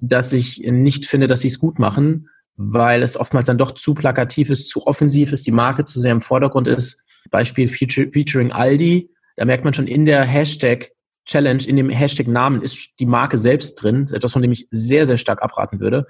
dass 0.00 0.32
ich 0.32 0.62
nicht 0.66 1.06
finde, 1.06 1.26
dass 1.26 1.40
sie 1.40 1.48
es 1.48 1.58
gut 1.58 1.78
machen, 1.78 2.28
weil 2.56 3.02
es 3.02 3.18
oftmals 3.18 3.46
dann 3.46 3.58
doch 3.58 3.72
zu 3.72 3.94
plakativ 3.94 4.50
ist, 4.50 4.68
zu 4.68 4.86
offensiv 4.86 5.32
ist, 5.32 5.46
die 5.46 5.52
Marke 5.52 5.84
zu 5.84 6.00
sehr 6.00 6.12
im 6.12 6.22
Vordergrund 6.22 6.68
ist. 6.68 7.04
Beispiel 7.30 7.68
featuring 7.68 8.52
Aldi, 8.52 9.10
da 9.36 9.44
merkt 9.44 9.64
man 9.64 9.74
schon 9.74 9.86
in 9.86 10.04
der 10.04 10.24
Hashtag 10.24 10.90
Challenge, 11.24 11.62
in 11.64 11.76
dem 11.76 11.88
Hashtag-Namen 11.88 12.62
ist 12.62 12.98
die 12.98 13.06
Marke 13.06 13.36
selbst 13.36 13.76
drin, 13.76 14.08
etwas, 14.12 14.32
von 14.32 14.42
dem 14.42 14.50
ich 14.50 14.66
sehr, 14.70 15.06
sehr 15.06 15.16
stark 15.16 15.40
abraten 15.40 15.78
würde. 15.78 16.06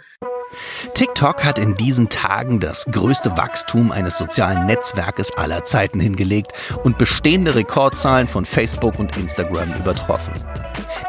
TikTok 0.94 1.44
hat 1.44 1.58
in 1.58 1.74
diesen 1.74 2.08
Tagen 2.08 2.60
das 2.60 2.84
größte 2.90 3.36
Wachstum 3.36 3.92
eines 3.92 4.18
sozialen 4.18 4.66
Netzwerkes 4.66 5.36
aller 5.36 5.64
Zeiten 5.64 6.00
hingelegt 6.00 6.52
und 6.84 6.98
bestehende 6.98 7.54
Rekordzahlen 7.54 8.28
von 8.28 8.44
Facebook 8.44 8.98
und 8.98 9.16
Instagram 9.16 9.72
übertroffen. 9.74 10.34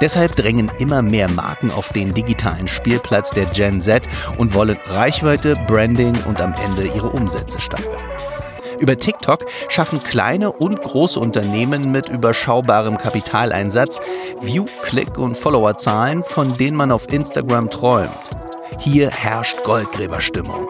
Deshalb 0.02 0.36
drängen 0.36 0.72
immer 0.80 1.02
mehr 1.02 1.30
Marken 1.30 1.72
auf 1.72 1.94
den 1.94 2.14
digitalen 2.14 2.68
Spielplatz 2.68 3.32
der 3.32 3.46
Gen 3.46 3.82
Z 3.82 4.08
und 4.38 4.54
wollen 4.54 4.78
Reichweite, 4.86 5.56
Branding 5.68 6.16
und 6.26 6.42
am 6.42 6.54
Ende 6.66 6.88
ihre 6.88 7.10
Umsätze 7.10 7.60
steigern. 7.60 8.02
Über 8.80 8.98
TikTok 8.98 9.46
schaffen 9.70 10.04
kleine 10.04 10.52
und 10.52 10.82
große 10.82 11.20
Unternehmen 11.20 11.92
mit 11.92 12.10
überschaubarem 12.10 12.98
Kapitaleinsatz 12.98 14.02
View-, 14.42 14.66
Klick- 14.82 15.18
und 15.18 15.38
Followerzahlen, 15.38 16.24
von 16.24 16.58
denen 16.58 16.76
man 16.76 16.92
auf 16.92 17.08
Instagram 17.12 17.70
träumt. 17.70 18.12
Hier 18.80 19.10
herrscht 19.12 19.64
Goldgräberstimmung. 19.64 20.68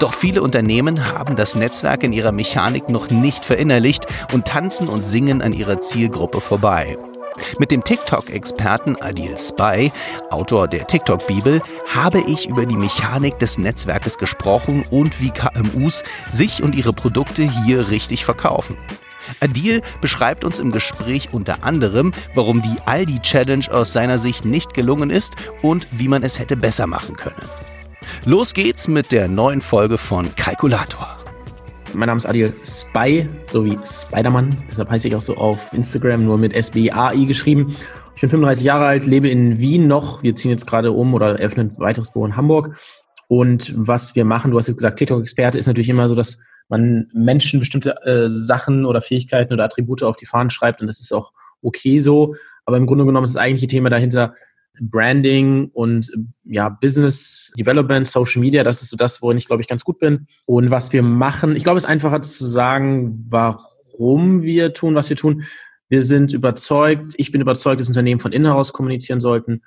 Doch 0.00 0.14
viele 0.14 0.42
Unternehmen 0.42 1.06
haben 1.12 1.36
das 1.36 1.54
Netzwerk 1.54 2.02
in 2.02 2.12
ihrer 2.12 2.32
Mechanik 2.32 2.88
noch 2.88 3.10
nicht 3.10 3.44
verinnerlicht 3.44 4.06
und 4.32 4.46
tanzen 4.46 4.88
und 4.88 5.06
singen 5.06 5.42
an 5.42 5.52
ihrer 5.52 5.80
Zielgruppe 5.80 6.40
vorbei. 6.40 6.96
Mit 7.58 7.70
dem 7.70 7.82
TikTok-Experten 7.82 9.00
Adil 9.00 9.36
Spy, 9.38 9.90
Autor 10.30 10.68
der 10.68 10.86
TikTok-Bibel, 10.86 11.60
habe 11.92 12.20
ich 12.20 12.48
über 12.48 12.66
die 12.66 12.76
Mechanik 12.76 13.38
des 13.38 13.58
Netzwerkes 13.58 14.18
gesprochen 14.18 14.84
und 14.90 15.20
wie 15.20 15.30
KMUs 15.30 16.04
sich 16.30 16.62
und 16.62 16.74
ihre 16.74 16.92
Produkte 16.92 17.42
hier 17.42 17.90
richtig 17.90 18.24
verkaufen. 18.24 18.76
Adil 19.40 19.82
beschreibt 20.00 20.44
uns 20.44 20.58
im 20.58 20.70
Gespräch 20.70 21.28
unter 21.32 21.64
anderem, 21.64 22.12
warum 22.34 22.62
die 22.62 22.76
Aldi-Challenge 22.86 23.66
aus 23.70 23.92
seiner 23.92 24.18
Sicht 24.18 24.44
nicht 24.44 24.74
gelungen 24.74 25.10
ist 25.10 25.36
und 25.62 25.86
wie 25.90 26.08
man 26.08 26.22
es 26.22 26.38
hätte 26.38 26.56
besser 26.56 26.86
machen 26.86 27.16
können. 27.16 27.48
Los 28.24 28.54
geht's 28.54 28.88
mit 28.88 29.12
der 29.12 29.28
neuen 29.28 29.60
Folge 29.60 29.98
von 29.98 30.34
Kalkulator. 30.36 31.18
Mein 31.94 32.06
Name 32.06 32.18
ist 32.18 32.26
Adil 32.26 32.54
Spy, 32.64 33.26
so 33.50 33.64
wie 33.64 33.78
Spider-Man. 33.84 34.64
Deshalb 34.70 34.90
heiße 34.90 35.08
ich 35.08 35.16
auch 35.16 35.22
so 35.22 35.36
auf 35.36 35.72
Instagram, 35.72 36.24
nur 36.24 36.38
mit 36.38 36.54
S-B-A-I 36.54 37.26
geschrieben. 37.26 37.76
Ich 38.14 38.20
bin 38.20 38.30
35 38.30 38.64
Jahre 38.64 38.86
alt, 38.86 39.06
lebe 39.06 39.28
in 39.28 39.58
Wien 39.58 39.88
noch. 39.88 40.22
Wir 40.22 40.34
ziehen 40.36 40.50
jetzt 40.50 40.66
gerade 40.66 40.92
um 40.92 41.12
oder 41.12 41.38
eröffnen 41.38 41.70
ein 41.70 41.78
weiteres 41.80 42.12
Büro 42.12 42.24
in 42.26 42.36
Hamburg. 42.36 42.78
Und 43.28 43.74
was 43.76 44.14
wir 44.14 44.24
machen, 44.24 44.50
du 44.50 44.58
hast 44.58 44.68
jetzt 44.68 44.76
gesagt, 44.76 44.98
TikTok-Experte 44.98 45.58
ist 45.58 45.66
natürlich 45.66 45.88
immer 45.88 46.08
so, 46.08 46.14
dass 46.14 46.38
man 46.72 47.06
Menschen 47.12 47.60
bestimmte 47.60 47.94
äh, 48.02 48.30
Sachen 48.30 48.86
oder 48.86 49.02
Fähigkeiten 49.02 49.52
oder 49.52 49.64
Attribute 49.64 50.02
auf 50.02 50.16
die 50.16 50.24
Fahnen 50.24 50.48
schreibt 50.48 50.80
und 50.80 50.86
das 50.86 51.00
ist 51.00 51.12
auch 51.12 51.32
okay 51.60 52.00
so. 52.00 52.34
Aber 52.64 52.78
im 52.78 52.86
Grunde 52.86 53.04
genommen 53.04 53.24
ist 53.24 53.34
das 53.34 53.42
eigentliche 53.42 53.66
Thema 53.66 53.90
dahinter 53.90 54.34
Branding 54.80 55.68
und 55.74 56.10
ja, 56.44 56.70
Business 56.70 57.52
Development, 57.58 58.08
Social 58.08 58.40
Media, 58.40 58.64
das 58.64 58.80
ist 58.80 58.88
so 58.88 58.96
das, 58.96 59.20
worin 59.20 59.36
ich, 59.36 59.46
glaube 59.46 59.60
ich, 59.60 59.68
ganz 59.68 59.84
gut 59.84 59.98
bin. 59.98 60.26
Und 60.46 60.70
was 60.70 60.94
wir 60.94 61.02
machen, 61.02 61.56
ich 61.56 61.62
glaube, 61.62 61.76
es 61.76 61.84
ist 61.84 61.90
einfacher 61.90 62.22
zu 62.22 62.46
sagen, 62.46 63.22
warum 63.28 64.40
wir 64.40 64.72
tun, 64.72 64.94
was 64.94 65.10
wir 65.10 65.16
tun. 65.16 65.42
Wir 65.90 66.00
sind 66.00 66.32
überzeugt, 66.32 67.04
ich 67.18 67.32
bin 67.32 67.42
überzeugt, 67.42 67.80
dass 67.80 67.88
Unternehmen 67.88 68.18
von 68.18 68.32
innen 68.32 68.46
heraus 68.46 68.72
kommunizieren 68.72 69.20
sollten. 69.20 69.60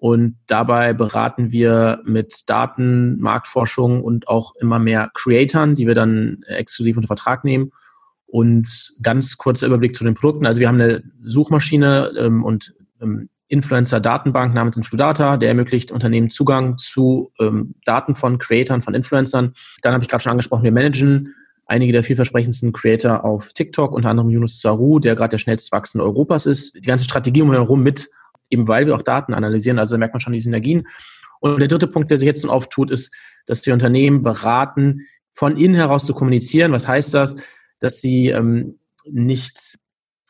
Und 0.00 0.36
dabei 0.46 0.92
beraten 0.92 1.50
wir 1.50 2.00
mit 2.04 2.48
Daten, 2.48 3.18
Marktforschung 3.18 4.04
und 4.04 4.28
auch 4.28 4.54
immer 4.54 4.78
mehr 4.78 5.10
Creatoren, 5.12 5.74
die 5.74 5.88
wir 5.88 5.96
dann 5.96 6.44
exklusiv 6.46 6.96
unter 6.96 7.08
Vertrag 7.08 7.42
nehmen. 7.42 7.72
Und 8.26 8.92
ganz 9.02 9.38
kurzer 9.38 9.66
Überblick 9.66 9.96
zu 9.96 10.04
den 10.04 10.14
Produkten. 10.14 10.46
Also 10.46 10.60
wir 10.60 10.68
haben 10.68 10.80
eine 10.80 11.02
Suchmaschine 11.24 12.12
ähm, 12.16 12.44
und 12.44 12.74
ähm, 13.00 13.28
Influencer-Datenbank 13.48 14.54
namens 14.54 14.76
Infludata, 14.76 15.36
der 15.36 15.48
ermöglicht 15.48 15.90
Unternehmen 15.90 16.30
Zugang 16.30 16.78
zu 16.78 17.32
ähm, 17.40 17.74
Daten 17.84 18.14
von 18.14 18.38
Creatoren, 18.38 18.82
von 18.82 18.94
Influencern. 18.94 19.52
Dann 19.82 19.94
habe 19.94 20.04
ich 20.04 20.08
gerade 20.08 20.22
schon 20.22 20.30
angesprochen, 20.30 20.62
wir 20.62 20.72
managen 20.72 21.34
einige 21.66 21.92
der 21.92 22.04
vielversprechendsten 22.04 22.72
Creator 22.72 23.24
auf 23.24 23.52
TikTok, 23.52 23.92
unter 23.94 24.10
anderem 24.10 24.30
Yunus 24.30 24.60
Saru, 24.60 25.00
der 25.00 25.16
gerade 25.16 25.30
der 25.30 25.38
schnellst 25.38 25.72
wachsende 25.72 26.04
Europas 26.04 26.46
ist. 26.46 26.76
Die 26.76 26.82
ganze 26.82 27.04
Strategie 27.04 27.42
umherum 27.42 27.82
mit 27.82 28.08
eben 28.50 28.68
weil 28.68 28.86
wir 28.86 28.94
auch 28.94 29.02
Daten 29.02 29.34
analysieren, 29.34 29.78
also 29.78 29.94
da 29.94 29.98
merkt 29.98 30.14
man 30.14 30.20
schon 30.20 30.32
die 30.32 30.40
Synergien. 30.40 30.86
Und 31.40 31.60
der 31.60 31.68
dritte 31.68 31.86
Punkt, 31.86 32.10
der 32.10 32.18
sich 32.18 32.26
jetzt 32.26 32.48
auftut, 32.48 32.90
ist, 32.90 33.14
dass 33.46 33.64
wir 33.64 33.72
Unternehmen 33.72 34.22
beraten, 34.22 35.06
von 35.32 35.56
innen 35.56 35.74
heraus 35.74 36.04
zu 36.04 36.14
kommunizieren. 36.14 36.72
Was 36.72 36.88
heißt 36.88 37.14
das? 37.14 37.36
Dass 37.78 38.00
sie 38.00 38.28
ähm, 38.28 38.80
nicht 39.08 39.78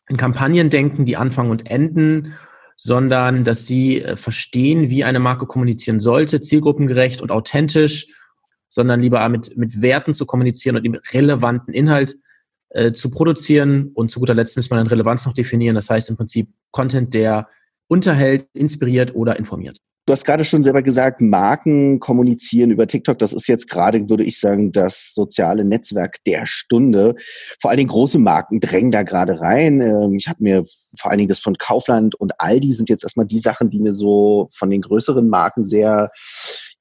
in 0.09 0.19
Kampagnen 0.19 0.69
denken, 0.69 1.07
die 1.07 1.17
anfangen 1.17 1.51
und 1.51 1.67
enden, 1.67 2.35
sondern 2.77 3.43
dass 3.43 3.67
sie 3.67 4.03
äh, 4.03 4.17
verstehen, 4.17 4.91
wie 4.91 5.05
eine 5.05 5.19
Marke 5.19 5.47
kommunizieren 5.47 5.99
sollte, 5.99 6.41
zielgruppengerecht 6.41 7.23
und 7.23 7.31
authentisch, 7.31 8.07
sondern 8.69 9.01
lieber 9.01 9.27
mit, 9.29 9.57
mit 9.57 9.81
Werten 9.81 10.15
zu 10.15 10.27
kommunizieren 10.27 10.77
und 10.77 10.85
eben 10.85 10.99
relevanten 11.13 11.73
Inhalt 11.73 12.17
äh, 12.69 12.93
zu 12.93 13.11
produzieren. 13.11 13.91
Und 13.95 14.11
zu 14.11 14.21
guter 14.21 14.35
Letzt 14.35 14.57
müssen 14.57 14.71
wir 14.71 14.77
dann 14.77 14.87
Relevanz 14.87 15.27
noch 15.27 15.33
definieren. 15.33 15.75
Das 15.75 15.89
heißt 15.89 16.11
im 16.11 16.17
Prinzip 16.17 16.51
Content, 16.71 17.15
der 17.15 17.49
unterhält, 17.89 18.47
inspiriert 18.55 19.15
oder 19.15 19.39
informiert. 19.39 19.79
Du 20.09 20.13
hast 20.13 20.25
gerade 20.25 20.47
schon 20.47 20.65
selber 20.65 20.81
gesagt, 20.81 21.21
Marken 21.21 22.01
kommunizieren 22.01 22.71
über 22.71 22.87
TikTok. 22.87 23.19
Das 23.19 23.35
ist 23.35 23.47
jetzt 23.47 23.69
gerade, 23.69 24.09
würde 24.09 24.25
ich 24.25 24.41
sagen, 24.41 24.73
das 24.73 25.13
soziale 25.13 25.67
Netzwerk 25.67 26.17
der 26.25 26.47
Stunde. 26.47 27.15
Vor 27.61 27.71
allen 27.71 27.77
Dingen 27.77 27.91
große 27.91 28.19
Marken 28.19 28.59
drängen 28.59 28.91
da 28.91 29.03
gerade 29.03 29.39
rein. 29.39 29.83
Ähm, 29.83 30.15
ich 30.19 30.27
habe 30.27 30.43
mir 30.43 30.65
vor 30.99 31.11
allen 31.11 31.19
Dingen 31.19 31.29
das 31.29 31.41
von 31.41 31.59
Kaufland 31.59 32.15
und 32.15 32.33
Aldi 32.39 32.73
sind 32.73 32.89
jetzt 32.89 33.03
erstmal 33.03 33.27
die 33.27 33.39
Sachen, 33.39 33.69
die 33.69 33.81
mir 33.81 33.93
so 33.93 34.49
von 34.51 34.71
den 34.71 34.81
größeren 34.81 35.29
Marken 35.29 35.63
sehr 35.63 36.11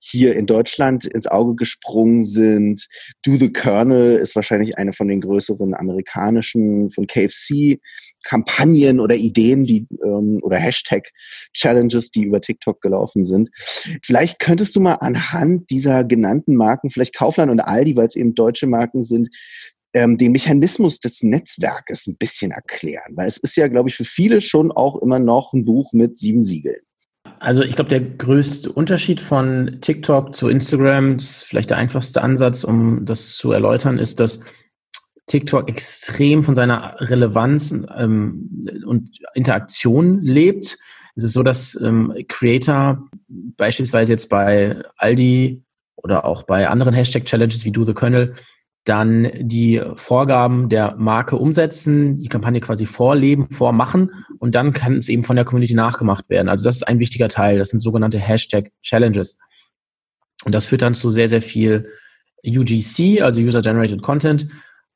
hier 0.09 0.35
in 0.35 0.45
Deutschland 0.45 1.05
ins 1.05 1.27
Auge 1.27 1.55
gesprungen 1.55 2.23
sind. 2.23 2.87
Do 3.25 3.35
the 3.37 3.51
Colonel 3.51 4.15
ist 4.15 4.35
wahrscheinlich 4.35 4.77
eine 4.77 4.93
von 4.93 5.09
den 5.09 5.19
größeren 5.19 5.73
amerikanischen 5.73 6.89
von 6.89 7.07
KFC 7.07 7.81
Kampagnen 8.27 8.99
oder 8.99 9.15
Ideen, 9.15 9.65
die 9.65 9.87
ähm, 10.03 10.39
oder 10.43 10.57
Hashtag 10.57 11.09
Challenges, 11.53 12.11
die 12.11 12.23
über 12.23 12.41
TikTok 12.41 12.81
gelaufen 12.81 13.23
sind. 13.23 13.49
Vielleicht 14.03 14.39
könntest 14.39 14.75
du 14.75 14.81
mal 14.81 14.95
anhand 14.95 15.69
dieser 15.69 16.03
genannten 16.03 16.55
Marken, 16.55 16.89
vielleicht 16.89 17.15
Kaufland 17.15 17.49
und 17.49 17.61
Aldi, 17.61 17.95
weil 17.95 18.07
es 18.07 18.17
eben 18.17 18.35
deutsche 18.35 18.67
Marken 18.67 19.01
sind, 19.01 19.29
ähm, 19.93 20.17
den 20.17 20.33
Mechanismus 20.33 20.99
des 20.99 21.23
Netzwerkes 21.23 22.05
ein 22.07 22.17
bisschen 22.17 22.51
erklären, 22.51 23.13
weil 23.15 23.27
es 23.27 23.37
ist 23.37 23.55
ja, 23.55 23.69
glaube 23.69 23.87
ich, 23.89 23.95
für 23.95 24.03
viele 24.03 24.41
schon 24.41 24.71
auch 24.73 25.01
immer 25.01 25.19
noch 25.19 25.53
ein 25.53 25.63
Buch 25.63 25.93
mit 25.93 26.19
sieben 26.19 26.43
Siegeln. 26.43 26.81
Also 27.39 27.61
ich 27.61 27.75
glaube, 27.75 27.89
der 27.89 28.01
größte 28.01 28.71
Unterschied 28.71 29.21
von 29.21 29.77
TikTok 29.79 30.35
zu 30.35 30.49
Instagram, 30.49 31.17
ist 31.17 31.45
vielleicht 31.45 31.69
der 31.69 31.77
einfachste 31.77 32.21
Ansatz, 32.21 32.63
um 32.65 33.05
das 33.05 33.37
zu 33.37 33.51
erläutern, 33.53 33.99
ist, 33.99 34.19
dass 34.19 34.41
TikTok 35.27 35.69
extrem 35.69 36.43
von 36.43 36.55
seiner 36.55 36.95
Relevanz 36.99 37.75
ähm, 37.95 38.63
und 38.85 39.19
Interaktion 39.33 40.21
lebt. 40.21 40.77
Es 41.15 41.23
ist 41.23 41.33
so, 41.33 41.43
dass 41.43 41.79
ähm, 41.81 42.13
Creator 42.27 43.07
beispielsweise 43.27 44.13
jetzt 44.13 44.29
bei 44.29 44.81
Aldi 44.97 45.63
oder 45.95 46.25
auch 46.25 46.43
bei 46.43 46.67
anderen 46.69 46.93
Hashtag-Challenges 46.93 47.65
wie 47.65 47.71
Do 47.71 47.83
the 47.83 47.93
Kernel 47.93 48.35
dann 48.85 49.29
die 49.41 49.81
Vorgaben 49.95 50.69
der 50.69 50.95
Marke 50.95 51.35
umsetzen, 51.35 52.15
die 52.17 52.29
Kampagne 52.29 52.61
quasi 52.61 52.85
vorleben, 52.85 53.49
vormachen 53.49 54.11
und 54.39 54.55
dann 54.55 54.71
kann 54.71 54.95
es 54.95 55.09
eben 55.09 55.23
von 55.23 55.35
der 55.35 55.43
Community 55.43 55.73
nachgemacht 55.73 56.29
werden. 56.29 56.47
Also 56.47 56.63
das 56.63 56.77
ist 56.77 56.83
ein 56.83 56.99
wichtiger 56.99 57.27
Teil. 57.27 57.57
Das 57.57 57.69
sind 57.69 57.81
sogenannte 57.81 58.17
Hashtag 58.17 58.71
Challenges. 58.81 59.37
Und 60.45 60.55
das 60.55 60.65
führt 60.65 60.83
dann 60.83 60.93
zu 60.93 61.11
sehr, 61.11 61.27
sehr 61.27 61.41
viel 61.41 61.89
UGC, 62.45 63.21
also 63.21 63.41
User 63.41 63.61
Generated 63.61 64.01
Content, 64.01 64.47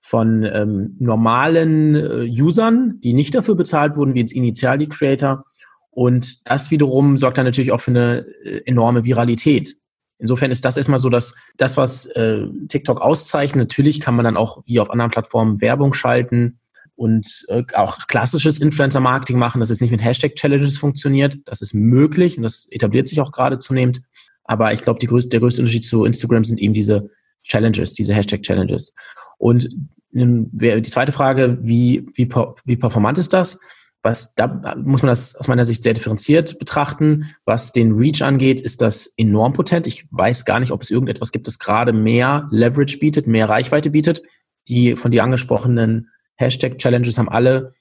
von 0.02 0.44
ähm, 0.44 0.96
normalen 1.00 1.96
äh, 1.96 2.42
Usern, 2.42 3.00
die 3.02 3.14
nicht 3.14 3.36
dafür 3.36 3.56
bezahlt 3.56 3.96
wurden, 3.96 4.16
wie 4.16 4.20
jetzt 4.20 4.34
initial 4.34 4.78
die 4.78 4.90
Creator. 4.90 5.46
Und 5.92 6.50
das 6.50 6.72
wiederum 6.72 7.18
sorgt 7.18 7.38
dann 7.38 7.46
natürlich 7.46 7.72
auch 7.72 7.82
für 7.82 7.92
eine 7.92 8.26
äh, 8.44 8.62
enorme 8.66 9.06
Viralität. 9.06 9.76
Insofern 10.18 10.52
ist 10.52 10.66
das 10.66 10.78
erstmal 10.78 11.00
so, 11.00 11.10
dass 11.10 11.36
das, 11.58 11.78
was 11.78 12.06
äh, 12.08 12.46
TikTok 12.68 13.02
auszeichnet, 13.02 13.60
natürlich 13.60 14.00
kann 14.00 14.16
man 14.16 14.26
dann 14.26 14.38
auch 14.38 14.64
wie 14.66 14.80
auf 14.80 14.92
anderen 14.92 15.12
Plattformen 15.12 15.62
Werbung 15.62 15.94
schalten 15.94 16.60
und 16.96 17.46
äh, 17.48 17.64
auch 17.74 17.98
klassisches 18.08 18.60
Influencer-Marketing 18.60 19.38
machen, 19.38 19.60
das 19.60 19.70
jetzt 19.70 19.82
nicht 19.82 19.92
mit 19.92 20.04
Hashtag-Challenges 20.04 20.78
funktioniert. 20.78 21.40
Das 21.46 21.62
ist 21.62 21.74
möglich 21.74 22.38
und 22.38 22.44
das 22.44 22.68
etabliert 22.70 23.08
sich 23.08 23.22
auch 23.22 23.32
gerade 23.32 23.58
zunehmend. 23.58 24.02
Aber 24.44 24.74
ich 24.74 24.82
glaube, 24.82 25.06
größte, 25.06 25.30
der 25.30 25.40
größte 25.40 25.62
Unterschied 25.62 25.86
zu 25.86 26.06
Instagram 26.06 26.44
sind 26.44 26.60
eben 26.60 26.74
diese 26.74 27.10
Challenges, 27.44 27.94
diese 27.94 28.14
Hashtag-Challenges. 28.14 28.94
Und 29.38 29.70
ähm, 30.14 30.50
die 30.52 30.82
zweite 30.84 31.12
Frage, 31.12 31.58
wie, 31.62 32.06
wie, 32.14 32.30
wie 32.66 32.76
performant 32.76 33.18
ist 33.18 33.34
das? 33.34 33.60
Was 34.04 34.34
da 34.34 34.76
muss 34.78 35.04
man 35.04 35.10
das 35.10 35.36
aus 35.36 35.48
meiner 35.48 35.64
Sicht 35.64 35.84
sehr 35.84 35.94
differenziert 35.94 36.58
betrachten. 36.58 37.36
Was 37.46 37.72
den 37.72 37.92
Reach 37.92 38.24
angeht, 38.24 38.60
ist 38.60 38.82
das 38.82 39.14
enorm 39.16 39.54
potent. 39.54 39.86
Ich 39.86 40.08
weiß 40.10 40.46
gar 40.46 40.60
nicht, 40.60 40.72
ob 40.72 40.82
es 40.82 40.90
irgendetwas 40.90 41.32
gibt, 41.32 41.46
das 41.46 41.60
gerade 41.60 41.94
mehr 41.94 42.48
Leverage 42.52 42.98
bietet, 42.98 43.28
mehr 43.28 43.48
Reichweite 43.48 43.92
bietet. 43.92 44.24
Die 44.68 44.96
von 44.96 45.12
dir 45.12 45.24
angesprochenen 45.24 46.10
Hashtag-Challenges 46.36 47.20
haben 47.20 47.30
alle 47.30 47.74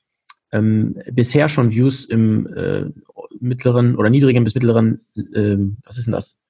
ähm, 0.53 1.01
bisher 1.11 1.49
schon 1.49 1.71
Views 1.71 2.05
im 2.05 2.47
äh, 2.55 2.91
mittleren 3.39 3.97
oder 3.97 4.11
niedrigen 4.11 4.45
bis 4.45 4.55
mittleren, 4.55 5.01
äh, 5.33 5.57
was 5.85 5.97
ist 5.97 6.07
denn 6.07 6.13
das? 6.13 6.43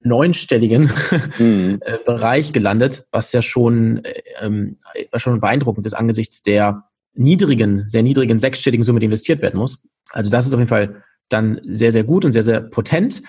Neunstelligen 0.00 0.90
mhm. 1.38 1.80
Äh, 1.84 1.98
Bereich 2.04 2.52
gelandet, 2.52 3.06
was 3.10 3.32
ja 3.32 3.42
schon, 3.42 4.04
äh, 4.04 4.22
ähm, 4.40 4.78
schon 5.16 5.40
beeindruckend 5.40 5.86
ist 5.86 5.94
angesichts 5.94 6.42
der 6.42 6.84
niedrigen, 7.14 7.84
sehr 7.88 8.02
niedrigen 8.02 8.38
sechsstelligen 8.38 8.84
Summe, 8.84 9.00
die 9.00 9.06
investiert 9.06 9.42
werden 9.42 9.58
muss. 9.58 9.82
Also 10.10 10.30
das 10.30 10.46
ist 10.46 10.52
auf 10.52 10.58
jeden 10.58 10.68
Fall 10.68 11.02
dann 11.28 11.60
sehr, 11.64 11.92
sehr 11.92 12.04
gut 12.04 12.24
und 12.24 12.32
sehr, 12.32 12.42
sehr 12.42 12.60
potent. 12.60 13.22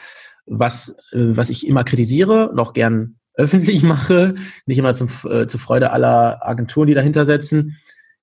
Was, 0.45 0.97
äh, 1.11 1.35
was 1.35 1.49
ich 1.49 1.67
immer 1.67 1.83
kritisiere, 1.83 2.51
noch 2.55 2.73
gern 2.73 3.15
öffentlich 3.35 3.83
mache, 3.83 4.35
nicht 4.65 4.77
immer 4.77 4.93
zum, 4.93 5.09
äh, 5.29 5.47
zur 5.47 5.59
Freude 5.59 5.91
aller 5.91 6.45
Agenturen, 6.45 6.87
die 6.87 6.93
dahinter 6.93 7.25
setzen, 7.25 7.77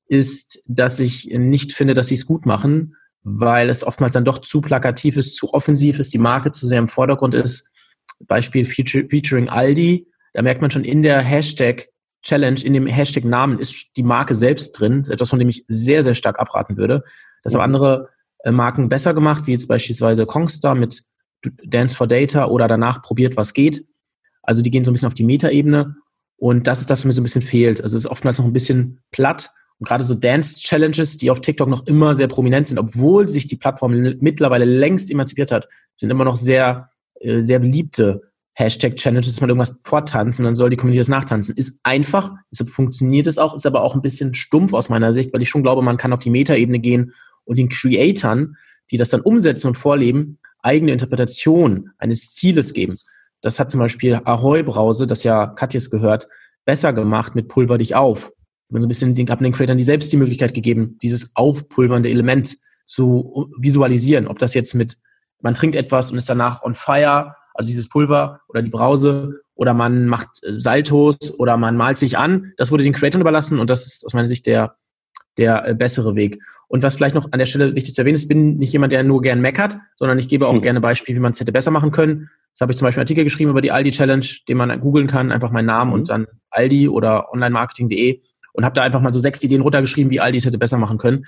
ist, 0.09 0.63
dass 0.67 1.01
ich 1.01 1.31
nicht 1.33 1.73
finde, 1.73 1.95
dass 1.95 2.09
sie 2.09 2.15
es 2.15 2.27
gut 2.27 2.47
machen, 2.47 2.97
weil 3.23 3.71
es 3.71 3.85
oftmals 3.85 4.13
dann 4.13 4.25
doch 4.25 4.39
zu 4.39 4.61
plakativ 4.61 5.17
ist, 5.17 5.37
zu 5.37 5.53
offensiv 5.53 5.99
ist, 5.99 6.13
die 6.13 6.19
Marke 6.19 6.53
zu 6.53 6.67
sehr 6.67 6.79
im 6.79 6.89
Vordergrund 6.89 7.35
ist. 7.35 7.73
Beispiel 8.21 8.65
featuring 8.65 9.49
Aldi, 9.49 10.07
da 10.33 10.43
merkt 10.43 10.61
man 10.61 10.71
schon 10.71 10.85
in 10.85 11.03
der 11.03 11.21
Hashtag 11.21 11.89
Challenge, 12.23 12.61
in 12.63 12.73
dem 12.73 12.87
Hashtag-Namen 12.87 13.59
ist 13.59 13.97
die 13.97 14.03
Marke 14.03 14.35
selbst 14.35 14.73
drin, 14.73 15.05
etwas, 15.09 15.31
von 15.31 15.39
dem 15.39 15.49
ich 15.49 15.65
sehr, 15.69 16.03
sehr 16.03 16.15
stark 16.15 16.41
abraten 16.41 16.77
würde. 16.77 17.05
Das 17.43 17.55
haben 17.55 17.61
andere 17.61 18.09
äh, 18.41 18.51
Marken 18.51 18.89
besser 18.89 19.15
gemacht, 19.15 19.47
wie 19.47 19.53
jetzt 19.53 19.69
beispielsweise 19.69 20.27
Kongstar 20.27 20.75
mit 20.75 21.05
Dance 21.65 21.97
for 21.97 22.07
Data 22.07 22.47
oder 22.47 22.67
danach 22.67 23.03
probiert, 23.03 23.37
was 23.37 23.55
geht. 23.55 23.87
Also 24.43 24.63
die 24.63 24.71
gehen 24.71 24.85
so 24.85 24.91
ein 24.91 24.95
bisschen 24.95 25.07
auf 25.07 25.15
die 25.15 25.25
Metaebene 25.25 25.97
und 26.37 26.67
das 26.67 26.81
ist 26.81 26.91
das, 26.91 27.01
was 27.01 27.05
mir 27.05 27.13
so 27.13 27.21
ein 27.21 27.25
bisschen 27.25 27.43
fehlt. 27.43 27.81
Also 27.83 27.97
es 27.97 28.05
ist 28.05 28.11
oftmals 28.11 28.39
noch 28.39 28.47
ein 28.47 28.53
bisschen 28.53 29.01
platt 29.11 29.51
und 29.79 29.87
gerade 29.87 30.05
so 30.05 30.15
Dance-Challenges, 30.15 31.19
die 31.19 31.31
auf 31.31 31.41
TikTok 31.41 31.69
noch 31.69 31.87
immer 31.87 32.15
sehr 32.15 32.29
prominent 32.29 32.69
sind, 32.69 32.79
obwohl 32.79 33.29
sich 33.29 33.47
die 33.47 33.57
Plattform 33.57 33.93
mittlerweile 34.21 34.65
längst 34.65 35.11
emanzipiert 35.11 35.53
hat, 35.53 35.69
sind 35.95 36.11
immer 36.11 36.25
noch 36.25 36.37
sehr, 36.37 36.91
äh, 37.21 37.43
sehr 37.43 37.59
beliebte 37.59 38.23
Hashtag-Challenges, 38.55 39.35
dass 39.35 39.41
man 39.41 39.51
irgendwas 39.51 39.79
vortanzt 39.83 40.41
und 40.41 40.45
dann 40.45 40.55
soll 40.55 40.71
die 40.71 40.77
Community 40.77 40.99
das 40.99 41.09
nachtanzen. 41.09 41.55
Ist 41.57 41.79
einfach, 41.83 42.33
deshalb 42.51 42.71
funktioniert 42.71 43.27
es 43.27 43.37
auch, 43.37 43.55
ist 43.55 43.67
aber 43.67 43.83
auch 43.83 43.95
ein 43.95 44.03
bisschen 44.03 44.35
stumpf 44.35 44.73
aus 44.73 44.89
meiner 44.89 45.13
Sicht, 45.13 45.33
weil 45.33 45.43
ich 45.43 45.49
schon 45.51 45.63
glaube, 45.63 45.83
man 45.83 45.99
kann 45.99 46.13
auf 46.13 46.21
die 46.21 46.31
Meta-Ebene 46.31 46.79
gehen 46.79 47.13
und 47.45 47.59
den 47.59 47.69
Creatoren, 47.69 48.57
die 48.91 48.97
das 48.97 49.11
dann 49.11 49.21
umsetzen 49.21 49.69
und 49.69 49.75
vorleben, 49.77 50.39
eigene 50.63 50.93
Interpretation 50.93 51.91
eines 51.99 52.33
Zieles 52.33 52.73
geben. 52.73 52.97
Das 53.43 53.61
hat 53.61 53.71
zum 53.71 53.81
Beispiel 53.81 54.21
Ahoy 54.25 54.63
Brause, 54.63 55.07
das 55.07 55.23
ja 55.23 55.47
Katjes 55.47 55.91
gehört, 55.91 56.27
besser 56.65 56.93
gemacht 56.93 57.35
mit 57.35 57.49
Pulver 57.49 57.79
dich 57.79 57.95
auf. 57.95 58.33
Ich 58.69 58.75
habe 58.75 58.83
so 58.83 58.87
ein 58.87 58.89
bisschen 58.89 59.15
den, 59.15 59.29
hab 59.29 59.39
den 59.39 59.53
Creatoren 59.53 59.79
die 59.79 59.85
selbst 59.85 60.13
die 60.13 60.17
Möglichkeit 60.17 60.55
gegeben, 60.55 60.99
dieses 61.03 61.37
aufpulvernde 61.37 62.09
Element 62.09 62.57
zu 62.87 63.53
visualisieren. 63.59 64.27
Ob 64.27 64.39
das 64.39 64.55
jetzt 64.55 64.75
mit, 64.75 64.97
man 65.41 65.55
trinkt 65.55 65.77
etwas 65.77 66.11
und 66.11 66.19
ist 66.19 66.29
danach 66.29 66.63
on 66.63 66.75
fire 66.75 67.35
also 67.57 67.69
dieses 67.69 67.89
Pulver 67.89 68.41
oder 68.49 68.63
die 68.63 68.71
Brause 68.71 69.41
oder 69.55 69.75
man 69.75 70.07
macht 70.07 70.29
äh, 70.43 70.53
Saltos 70.53 71.35
oder 71.39 71.57
man 71.57 71.77
malt 71.77 71.99
sich 71.99 72.19
an. 72.19 72.53
Das 72.57 72.71
wurde 72.71 72.85
den 72.85 72.93
Creatoren 72.93 73.23
überlassen 73.23 73.59
und 73.59 73.71
das 73.71 73.87
ist 73.87 74.05
aus 74.05 74.15
meiner 74.15 74.29
Sicht 74.29 74.47
der, 74.47 74.77
der 75.39 75.67
äh, 75.67 75.75
bessere 75.75 76.15
Weg. 76.15 76.39
Und 76.69 76.83
was 76.83 76.97
vielleicht 76.97 77.15
noch 77.15 77.33
an 77.33 77.39
der 77.39 77.47
Stelle 77.47 77.75
wichtig 77.75 77.95
zu 77.95 78.03
erwähnen 78.03 78.17
ist, 78.17 78.29
bin 78.29 78.57
nicht 78.57 78.73
jemand, 78.73 78.93
der 78.93 79.05
nur 79.05 79.23
gern 79.23 79.41
meckert, 79.41 79.79
sondern 79.95 80.19
ich 80.19 80.29
gebe 80.29 80.47
auch 80.47 80.55
hm. 80.55 80.63
gerne 80.63 80.81
Beispiele, 80.81 81.17
wie 81.17 81.21
man 81.21 81.33
es 81.33 81.41
hätte 81.41 81.53
besser 81.53 81.71
machen 81.71 81.93
können. 81.93 82.29
Das 82.53 82.63
habe 82.63 82.73
ich 82.73 82.79
zum 82.79 82.87
Beispiel 82.87 83.01
einen 83.01 83.05
Artikel 83.05 83.25
geschrieben 83.25 83.51
über 83.51 83.61
die 83.61 83.71
Aldi 83.71 83.93
Challenge, 83.93 84.27
den 84.49 84.57
man 84.57 84.81
googeln 84.81 85.07
kann, 85.07 85.31
einfach 85.31 85.51
meinen 85.51 85.67
Namen 85.67 85.91
mhm. 85.91 85.95
und 85.95 86.09
dann 86.09 86.27
Aldi 86.51 86.89
oder 86.89 87.31
onlinemarketing.de 87.33 88.23
und 88.55 88.65
habe 88.65 88.75
da 88.75 88.83
einfach 88.83 89.03
mal 89.03 89.13
so 89.13 89.21
sechs 89.21 89.43
Ideen 89.43 89.61
runtergeschrieben, 89.61 90.11
wie 90.11 90.21
Aldi 90.21 90.39
es 90.39 90.47
hätte 90.47 90.57
besser 90.57 90.79
machen 90.79 90.97
können. 90.97 91.27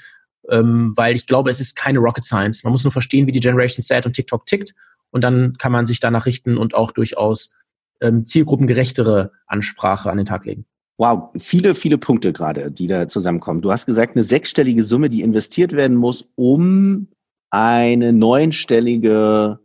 Ähm, 0.51 0.93
weil 0.97 1.15
ich 1.15 1.27
glaube, 1.27 1.51
es 1.51 1.61
ist 1.61 1.77
keine 1.77 1.99
Rocket 1.99 2.25
Science. 2.25 2.65
Man 2.65 2.73
muss 2.73 2.85
nur 2.85 2.93
verstehen, 2.93 3.27
wie 3.27 3.33
die 3.33 3.41
Generation 3.41 3.83
Set 3.83 4.07
und 4.07 4.13
TikTok 4.15 4.47
tickt 4.47 4.75
und 5.11 5.25
dann 5.25 5.57
kann 5.59 5.73
man 5.73 5.87
sich 5.87 6.01
danach 6.01 6.27
richten 6.27 6.57
und 6.57 6.75
auch 6.75 6.91
durchaus 6.91 7.55
ähm, 8.01 8.25
zielgruppengerechtere 8.25 9.33
Ansprache 9.47 10.11
an 10.11 10.19
den 10.19 10.27
Tag 10.27 10.45
legen. 10.45 10.65
Wow, 10.99 11.31
viele, 11.39 11.75
viele 11.75 11.97
Punkte 11.97 12.33
gerade, 12.33 12.73
die 12.73 12.89
da 12.89 13.07
zusammenkommen. 13.07 13.63
Du 13.63 13.71
hast 13.71 13.87
gesagt, 13.87 14.17
eine 14.17 14.25
sechsstellige 14.25 14.83
Summe, 14.83 15.09
die 15.09 15.23
investiert 15.23 15.73
werden 15.73 15.97
muss, 15.97 16.29
um 16.35 17.09
eine 17.51 18.13
neunstellige, 18.13 19.61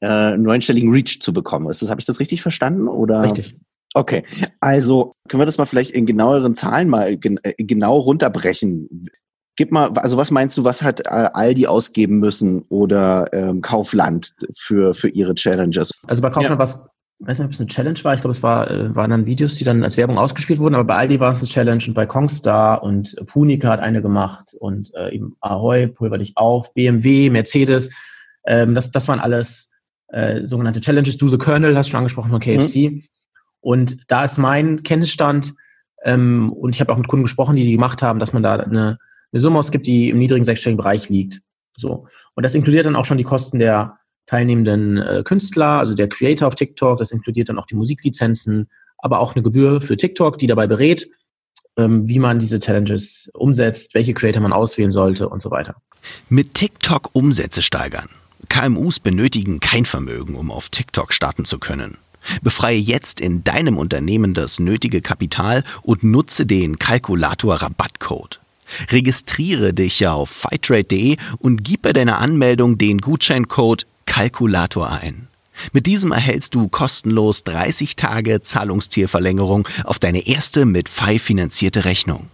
äh, 0.00 0.36
neunstelligen 0.36 0.90
Reach 0.90 1.20
zu 1.20 1.32
bekommen. 1.32 1.70
Ist 1.70 1.82
das, 1.82 1.90
habe 1.90 2.00
ich 2.00 2.06
das 2.06 2.18
richtig 2.18 2.42
verstanden? 2.42 2.88
Oder? 2.88 3.22
Richtig. 3.22 3.56
Okay, 3.94 4.24
also 4.60 5.14
können 5.28 5.40
wir 5.40 5.46
das 5.46 5.56
mal 5.56 5.64
vielleicht 5.64 5.92
in 5.92 6.04
genaueren 6.04 6.54
Zahlen 6.54 6.88
mal 6.88 7.16
gen 7.16 7.38
äh, 7.42 7.54
genau 7.56 7.96
runterbrechen. 7.96 9.08
Gib 9.56 9.72
mal, 9.72 9.90
also 9.96 10.16
was 10.16 10.30
meinst 10.30 10.56
du, 10.58 10.64
was 10.64 10.82
hat 10.82 11.00
äh, 11.00 11.08
Aldi 11.08 11.66
ausgeben 11.66 12.18
müssen 12.18 12.62
oder 12.68 13.32
ähm, 13.32 13.62
Kaufland 13.62 14.34
für, 14.54 14.94
für 14.94 15.08
ihre 15.08 15.34
Challenges? 15.34 15.90
Also 16.06 16.22
bei 16.22 16.28
Kaufland 16.30 16.54
ja. 16.54 16.58
war 16.58 16.64
es, 16.64 16.86
ich 17.18 17.26
weiß 17.26 17.38
nicht, 17.38 17.46
ob 17.46 17.52
es 17.52 17.60
eine 17.60 17.68
Challenge 17.68 17.98
war, 18.02 18.14
ich 18.14 18.20
glaube, 18.20 18.32
es 18.32 18.42
war, 18.42 18.70
äh, 18.70 18.94
waren 18.94 19.10
dann 19.10 19.24
Videos, 19.24 19.56
die 19.56 19.64
dann 19.64 19.82
als 19.82 19.96
Werbung 19.96 20.18
ausgespielt 20.18 20.58
wurden, 20.58 20.74
aber 20.74 20.84
bei 20.84 20.96
Aldi 20.96 21.20
war 21.20 21.30
es 21.30 21.40
eine 21.40 21.48
Challenge 21.48 21.82
und 21.86 21.94
bei 21.94 22.04
Kongstar 22.04 22.82
und 22.82 23.16
Punica 23.26 23.68
hat 23.68 23.80
eine 23.80 24.02
gemacht 24.02 24.54
und 24.60 24.94
äh, 24.94 25.14
eben 25.14 25.36
Ahoy, 25.40 25.88
Pulver 25.88 26.18
dich 26.18 26.36
auf, 26.36 26.74
BMW, 26.74 27.30
Mercedes, 27.30 27.90
ähm, 28.46 28.74
das, 28.74 28.90
das 28.90 29.08
waren 29.08 29.20
alles 29.20 29.72
äh, 30.08 30.46
sogenannte 30.46 30.80
Challenges. 30.80 31.16
Do 31.16 31.28
the 31.28 31.38
Kernel 31.38 31.76
hast 31.76 31.88
du 31.88 31.90
schon 31.92 31.98
angesprochen 31.98 32.30
von 32.30 32.40
KFC. 32.40 32.76
Mhm. 32.76 33.02
Und 33.60 33.98
da 34.08 34.24
ist 34.24 34.38
mein 34.38 34.82
Kenntnisstand, 34.82 35.54
ähm, 36.04 36.52
und 36.52 36.74
ich 36.74 36.80
habe 36.80 36.92
auch 36.92 36.96
mit 36.96 37.08
Kunden 37.08 37.24
gesprochen, 37.24 37.56
die 37.56 37.64
die 37.64 37.72
gemacht 37.72 38.02
haben, 38.02 38.20
dass 38.20 38.32
man 38.32 38.42
da 38.42 38.54
eine 38.56 38.98
eine 39.32 39.40
Summe 39.40 39.58
ausgibt, 39.58 39.86
die 39.86 40.10
im 40.10 40.18
niedrigen 40.18 40.44
sechsstelligen 40.44 40.78
Bereich 40.78 41.08
liegt. 41.08 41.40
So. 41.76 42.06
Und 42.34 42.42
das 42.42 42.54
inkludiert 42.54 42.86
dann 42.86 42.96
auch 42.96 43.04
schon 43.04 43.18
die 43.18 43.24
Kosten 43.24 43.58
der 43.58 43.98
teilnehmenden 44.26 44.98
äh, 44.98 45.22
Künstler, 45.24 45.78
also 45.78 45.94
der 45.94 46.08
Creator 46.08 46.48
auf 46.48 46.54
TikTok, 46.54 46.98
das 46.98 47.12
inkludiert 47.12 47.48
dann 47.48 47.58
auch 47.58 47.66
die 47.66 47.76
Musiklizenzen, 47.76 48.68
aber 48.98 49.20
auch 49.20 49.34
eine 49.34 49.42
Gebühr 49.42 49.80
für 49.80 49.96
TikTok, 49.96 50.38
die 50.38 50.46
dabei 50.46 50.66
berät, 50.66 51.08
ähm, 51.76 52.08
wie 52.08 52.18
man 52.18 52.38
diese 52.38 52.58
Challenges 52.58 53.30
umsetzt, 53.34 53.94
welche 53.94 54.14
Creator 54.14 54.42
man 54.42 54.52
auswählen 54.52 54.90
sollte 54.90 55.28
und 55.28 55.40
so 55.40 55.50
weiter. 55.50 55.76
Mit 56.28 56.54
TikTok 56.54 57.10
Umsätze 57.12 57.62
steigern. 57.62 58.08
KMUs 58.48 59.00
benötigen 59.00 59.60
kein 59.60 59.84
Vermögen, 59.84 60.34
um 60.34 60.50
auf 60.50 60.68
TikTok 60.68 61.12
starten 61.12 61.44
zu 61.44 61.58
können. 61.58 61.98
Befreie 62.42 62.78
jetzt 62.78 63.20
in 63.20 63.44
deinem 63.44 63.76
Unternehmen 63.76 64.34
das 64.34 64.58
nötige 64.58 65.00
Kapital 65.00 65.62
und 65.82 66.02
nutze 66.02 66.46
den 66.46 66.78
Kalkulator 66.78 67.56
Rabattcode. 67.56 68.40
Registriere 68.90 69.72
dich 69.72 70.06
auf 70.06 70.30
fightrate.de 70.30 71.16
und 71.38 71.64
gib 71.64 71.82
bei 71.82 71.92
deiner 71.92 72.18
Anmeldung 72.18 72.78
den 72.78 72.98
Gutscheincode 72.98 73.86
Kalkulator 74.06 74.90
ein. 74.90 75.28
Mit 75.72 75.86
diesem 75.86 76.12
erhältst 76.12 76.54
du 76.54 76.68
kostenlos 76.68 77.44
30 77.44 77.96
Tage 77.96 78.42
Zahlungszielverlängerung 78.42 79.66
auf 79.84 79.98
deine 79.98 80.26
erste 80.26 80.64
mit 80.64 80.88
FI 80.88 81.18
finanzierte 81.18 81.84
Rechnung. 81.84 82.28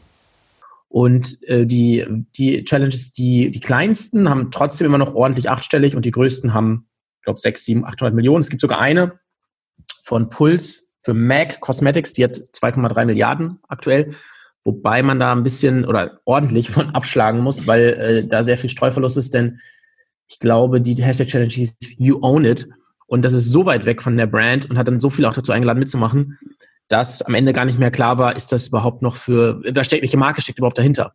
Und 0.88 1.42
äh, 1.48 1.64
die, 1.64 2.04
die 2.36 2.64
Challenges, 2.64 3.12
die, 3.12 3.50
die 3.50 3.60
kleinsten 3.60 4.28
haben 4.28 4.50
trotzdem 4.50 4.86
immer 4.86 4.98
noch 4.98 5.14
ordentlich 5.14 5.48
achtstellig 5.48 5.96
und 5.96 6.04
die 6.04 6.10
größten 6.10 6.52
haben, 6.52 6.86
ich 7.20 7.24
glaube, 7.24 7.40
6, 7.40 7.64
7, 7.64 7.84
800 7.86 8.14
Millionen. 8.14 8.40
Es 8.40 8.50
gibt 8.50 8.60
sogar 8.60 8.78
eine 8.78 9.18
von 10.04 10.28
Puls 10.28 10.94
für 11.00 11.14
MAC 11.14 11.60
Cosmetics, 11.60 12.12
die 12.12 12.24
hat 12.24 12.36
2,3 12.36 13.06
Milliarden 13.06 13.58
aktuell. 13.68 14.14
Wobei 14.64 15.02
man 15.02 15.18
da 15.18 15.32
ein 15.32 15.42
bisschen 15.42 15.84
oder 15.84 16.20
ordentlich 16.24 16.70
von 16.70 16.90
abschlagen 16.94 17.40
muss, 17.40 17.66
weil 17.66 17.82
äh, 17.82 18.28
da 18.28 18.44
sehr 18.44 18.56
viel 18.56 18.70
Streuverlust 18.70 19.16
ist, 19.16 19.34
denn 19.34 19.60
ich 20.28 20.38
glaube, 20.38 20.80
die 20.80 20.94
Hashtag 21.02 21.28
Challenge 21.28 21.52
hieß 21.52 21.76
You 21.98 22.18
Own 22.22 22.44
It. 22.44 22.68
Und 23.06 23.24
das 23.24 23.34
ist 23.34 23.50
so 23.50 23.66
weit 23.66 23.84
weg 23.84 24.00
von 24.00 24.16
der 24.16 24.26
Brand 24.26 24.70
und 24.70 24.78
hat 24.78 24.88
dann 24.88 25.00
so 25.00 25.10
viel 25.10 25.26
auch 25.26 25.34
dazu 25.34 25.52
eingeladen 25.52 25.78
mitzumachen, 25.78 26.38
dass 26.88 27.22
am 27.22 27.34
Ende 27.34 27.52
gar 27.52 27.64
nicht 27.64 27.78
mehr 27.78 27.90
klar 27.90 28.18
war, 28.18 28.36
ist 28.36 28.52
das 28.52 28.68
überhaupt 28.68 29.02
noch 29.02 29.16
für, 29.16 29.60
da 29.70 29.84
steckt, 29.84 30.02
welche 30.02 30.16
Marke 30.16 30.40
steckt 30.40 30.58
überhaupt 30.58 30.78
dahinter? 30.78 31.14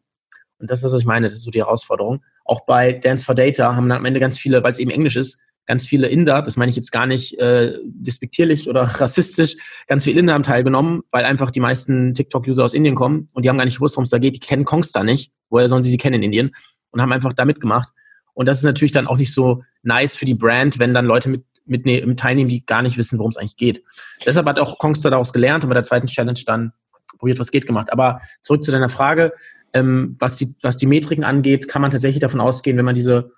Und 0.59 0.69
das 0.69 0.83
ist, 0.83 0.91
was 0.91 1.01
ich 1.01 1.07
meine, 1.07 1.27
das 1.27 1.37
ist 1.37 1.43
so 1.43 1.51
die 1.51 1.59
Herausforderung. 1.59 2.23
Auch 2.45 2.65
bei 2.65 2.93
Dance 2.93 3.23
for 3.23 3.35
Data 3.35 3.75
haben 3.75 3.89
dann 3.89 3.99
am 3.99 4.05
Ende 4.05 4.19
ganz 4.19 4.37
viele, 4.37 4.63
weil 4.63 4.71
es 4.71 4.79
eben 4.79 4.91
Englisch 4.91 5.15
ist, 5.15 5.39
ganz 5.67 5.85
viele 5.85 6.07
Inder, 6.07 6.41
das 6.41 6.57
meine 6.57 6.69
ich 6.69 6.75
jetzt 6.75 6.91
gar 6.91 7.05
nicht 7.05 7.37
äh, 7.37 7.77
despektierlich 7.85 8.69
oder 8.69 8.81
rassistisch, 8.99 9.57
ganz 9.87 10.05
viele 10.05 10.19
Inder 10.19 10.33
haben 10.33 10.43
teilgenommen, 10.43 11.03
weil 11.11 11.25
einfach 11.25 11.51
die 11.51 11.59
meisten 11.59 12.13
TikTok-User 12.13 12.65
aus 12.65 12.73
Indien 12.73 12.95
kommen 12.95 13.27
und 13.33 13.45
die 13.45 13.49
haben 13.49 13.57
gar 13.57 13.65
nicht 13.65 13.75
gewusst, 13.75 13.95
worum 13.95 14.05
es 14.05 14.09
da 14.09 14.17
geht. 14.17 14.35
Die 14.35 14.39
kennen 14.39 14.65
Kongstar 14.65 15.03
nicht. 15.03 15.31
Woher 15.49 15.69
sollen 15.69 15.83
sie 15.83 15.91
sie 15.91 15.97
kennen 15.97 16.15
in 16.15 16.23
Indien? 16.23 16.55
Und 16.91 17.01
haben 17.01 17.11
einfach 17.11 17.33
da 17.33 17.45
mitgemacht. 17.45 17.89
Und 18.33 18.45
das 18.45 18.59
ist 18.59 18.63
natürlich 18.63 18.91
dann 18.91 19.07
auch 19.07 19.17
nicht 19.17 19.33
so 19.33 19.63
nice 19.83 20.15
für 20.15 20.25
die 20.25 20.33
Brand, 20.33 20.79
wenn 20.79 20.93
dann 20.93 21.05
Leute 21.05 21.29
mit, 21.29 21.43
mit, 21.65 21.85
ne, 21.85 22.05
mit 22.05 22.19
teilnehmen, 22.19 22.49
die 22.49 22.65
gar 22.65 22.81
nicht 22.81 22.97
wissen, 22.97 23.19
worum 23.19 23.29
es 23.29 23.37
eigentlich 23.37 23.57
geht. 23.57 23.83
Deshalb 24.25 24.47
hat 24.47 24.59
auch 24.59 24.79
Kongstar 24.79 25.11
daraus 25.11 25.33
gelernt 25.33 25.63
und 25.63 25.69
bei 25.69 25.73
der 25.73 25.83
zweiten 25.83 26.07
Challenge 26.07 26.39
dann 26.45 26.71
probiert, 27.17 27.39
was 27.39 27.51
geht 27.51 27.65
gemacht. 27.65 27.91
Aber 27.91 28.21
zurück 28.41 28.63
zu 28.63 28.71
deiner 28.71 28.89
Frage. 28.89 29.33
Ähm, 29.73 30.15
was, 30.19 30.37
die, 30.37 30.55
was 30.61 30.77
die 30.77 30.85
Metriken 30.85 31.25
angeht, 31.25 31.67
kann 31.67 31.81
man 31.81 31.91
tatsächlich 31.91 32.21
davon 32.21 32.39
ausgehen, 32.39 32.77
wenn 32.77 32.85
man 32.85 32.95
diese 32.95 33.31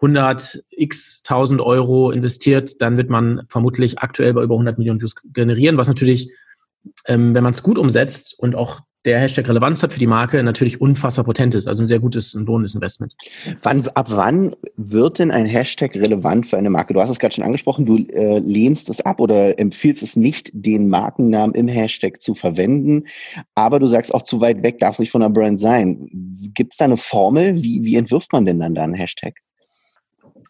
100 0.00 0.64
x 0.70 1.22
1000 1.24 1.60
Euro 1.60 2.10
investiert, 2.10 2.80
dann 2.80 2.96
wird 2.96 3.10
man 3.10 3.42
vermutlich 3.48 3.98
aktuell 3.98 4.32
bei 4.32 4.42
über 4.42 4.54
100 4.54 4.78
Millionen 4.78 5.00
Views 5.00 5.14
generieren, 5.32 5.76
was 5.76 5.88
natürlich, 5.88 6.30
ähm, 7.06 7.34
wenn 7.34 7.44
man 7.44 7.52
es 7.52 7.62
gut 7.62 7.78
umsetzt 7.78 8.34
und 8.38 8.56
auch 8.56 8.80
der 9.06 9.18
Hashtag 9.18 9.48
Relevanz 9.48 9.82
hat 9.82 9.92
für 9.92 9.98
die 9.98 10.06
Marke, 10.06 10.42
natürlich 10.42 10.80
unfassbar 10.80 11.24
potent 11.24 11.54
ist. 11.54 11.66
Also 11.66 11.82
ein 11.82 11.86
sehr 11.86 12.00
gutes 12.00 12.34
und 12.34 12.46
lohnendes 12.46 12.74
Investment. 12.74 13.14
Wann, 13.62 13.86
ab 13.88 14.08
wann 14.10 14.54
wird 14.76 15.18
denn 15.18 15.30
ein 15.30 15.46
Hashtag 15.46 15.94
relevant 15.94 16.46
für 16.46 16.58
eine 16.58 16.68
Marke? 16.68 16.92
Du 16.92 17.00
hast 17.00 17.08
es 17.08 17.18
gerade 17.18 17.34
schon 17.34 17.44
angesprochen, 17.44 17.86
du 17.86 17.96
äh, 17.96 18.38
lehnst 18.38 18.90
es 18.90 19.00
ab 19.00 19.20
oder 19.20 19.58
empfiehlst 19.58 20.02
es 20.02 20.16
nicht, 20.16 20.50
den 20.52 20.88
Markennamen 20.88 21.54
im 21.54 21.68
Hashtag 21.68 22.20
zu 22.20 22.34
verwenden. 22.34 23.04
Aber 23.54 23.78
du 23.78 23.86
sagst 23.86 24.14
auch 24.14 24.22
zu 24.22 24.40
weit 24.42 24.62
weg 24.62 24.78
darf 24.78 24.98
nicht 24.98 25.10
von 25.10 25.22
der 25.22 25.30
Brand 25.30 25.58
sein. 25.58 26.06
Gibt 26.54 26.74
es 26.74 26.76
da 26.76 26.84
eine 26.84 26.98
Formel? 26.98 27.62
Wie, 27.62 27.82
wie 27.82 27.96
entwirft 27.96 28.32
man 28.32 28.44
denn 28.44 28.58
dann 28.58 28.74
da 28.74 28.82
einen 28.82 28.94
Hashtag? 28.94 29.34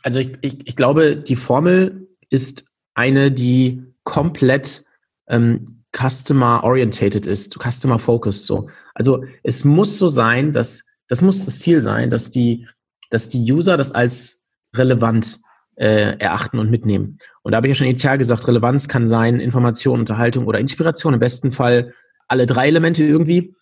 Also 0.02 0.21
ich, 0.21 0.38
ich, 0.40 0.66
ich 0.69 0.76
glaube, 0.76 1.16
die 1.16 1.37
Formel 1.37 2.09
ist 2.30 2.66
eine, 2.95 3.30
die 3.30 3.83
komplett 4.04 4.85
ähm, 5.28 5.85
customer-orientated 5.97 7.26
ist, 7.26 7.59
customer-focused 7.59 8.45
so. 8.45 8.69
Also 8.95 9.25
es 9.42 9.64
muss 9.64 9.99
so 9.99 10.09
sein, 10.09 10.52
dass, 10.52 10.85
das 11.09 11.23
muss 11.23 11.45
das 11.45 11.59
Ziel 11.59 11.80
sein, 11.80 12.11
dass 12.11 12.30
die, 12.30 12.66
dass 13.11 13.28
die 13.28 13.50
User 13.50 13.76
das 13.76 13.92
als 13.92 14.42
relevant 14.75 15.40
äh, 15.76 16.16
erachten 16.19 16.59
und 16.59 16.71
mitnehmen. 16.71 17.19
Und 17.42 17.52
da 17.52 17.57
habe 17.57 17.66
ich 17.66 17.71
ja 17.71 17.75
schon 17.75 17.87
initial 17.87 18.19
gesagt, 18.19 18.47
Relevanz 18.47 18.88
kann 18.88 19.07
sein 19.07 19.40
Information, 19.40 20.00
Unterhaltung 20.00 20.47
oder 20.47 20.61
Inspiration. 20.61 21.14
Im 21.14 21.21
besten 21.21 21.52
Fall 21.52 21.92
alle 22.28 22.47
drei 22.47 22.69
Elemente 22.69 23.02
irgendwie. 23.02 23.54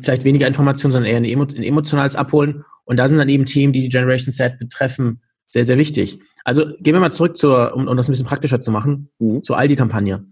Vielleicht 0.00 0.24
weniger 0.24 0.46
Information, 0.46 0.92
sondern 0.92 1.10
eher 1.10 1.16
ein, 1.16 1.24
ein 1.24 1.62
emotionales 1.62 2.14
Abholen. 2.14 2.64
Und 2.84 2.98
da 2.98 3.08
sind 3.08 3.18
dann 3.18 3.28
eben 3.28 3.46
Themen, 3.46 3.72
die 3.72 3.80
die 3.80 3.88
Generation 3.88 4.32
Set 4.32 4.58
betreffen, 4.58 5.22
sehr, 5.52 5.64
sehr 5.64 5.78
wichtig. 5.78 6.18
Also 6.44 6.64
gehen 6.80 6.94
wir 6.94 7.00
mal 7.00 7.12
zurück 7.12 7.36
zur, 7.36 7.74
um, 7.74 7.86
um 7.86 7.96
das 7.96 8.08
ein 8.08 8.12
bisschen 8.12 8.26
praktischer 8.26 8.60
zu 8.60 8.70
machen, 8.70 9.10
mhm. 9.18 9.42
zur 9.42 9.58
Aldi-Kampagne. 9.58 10.26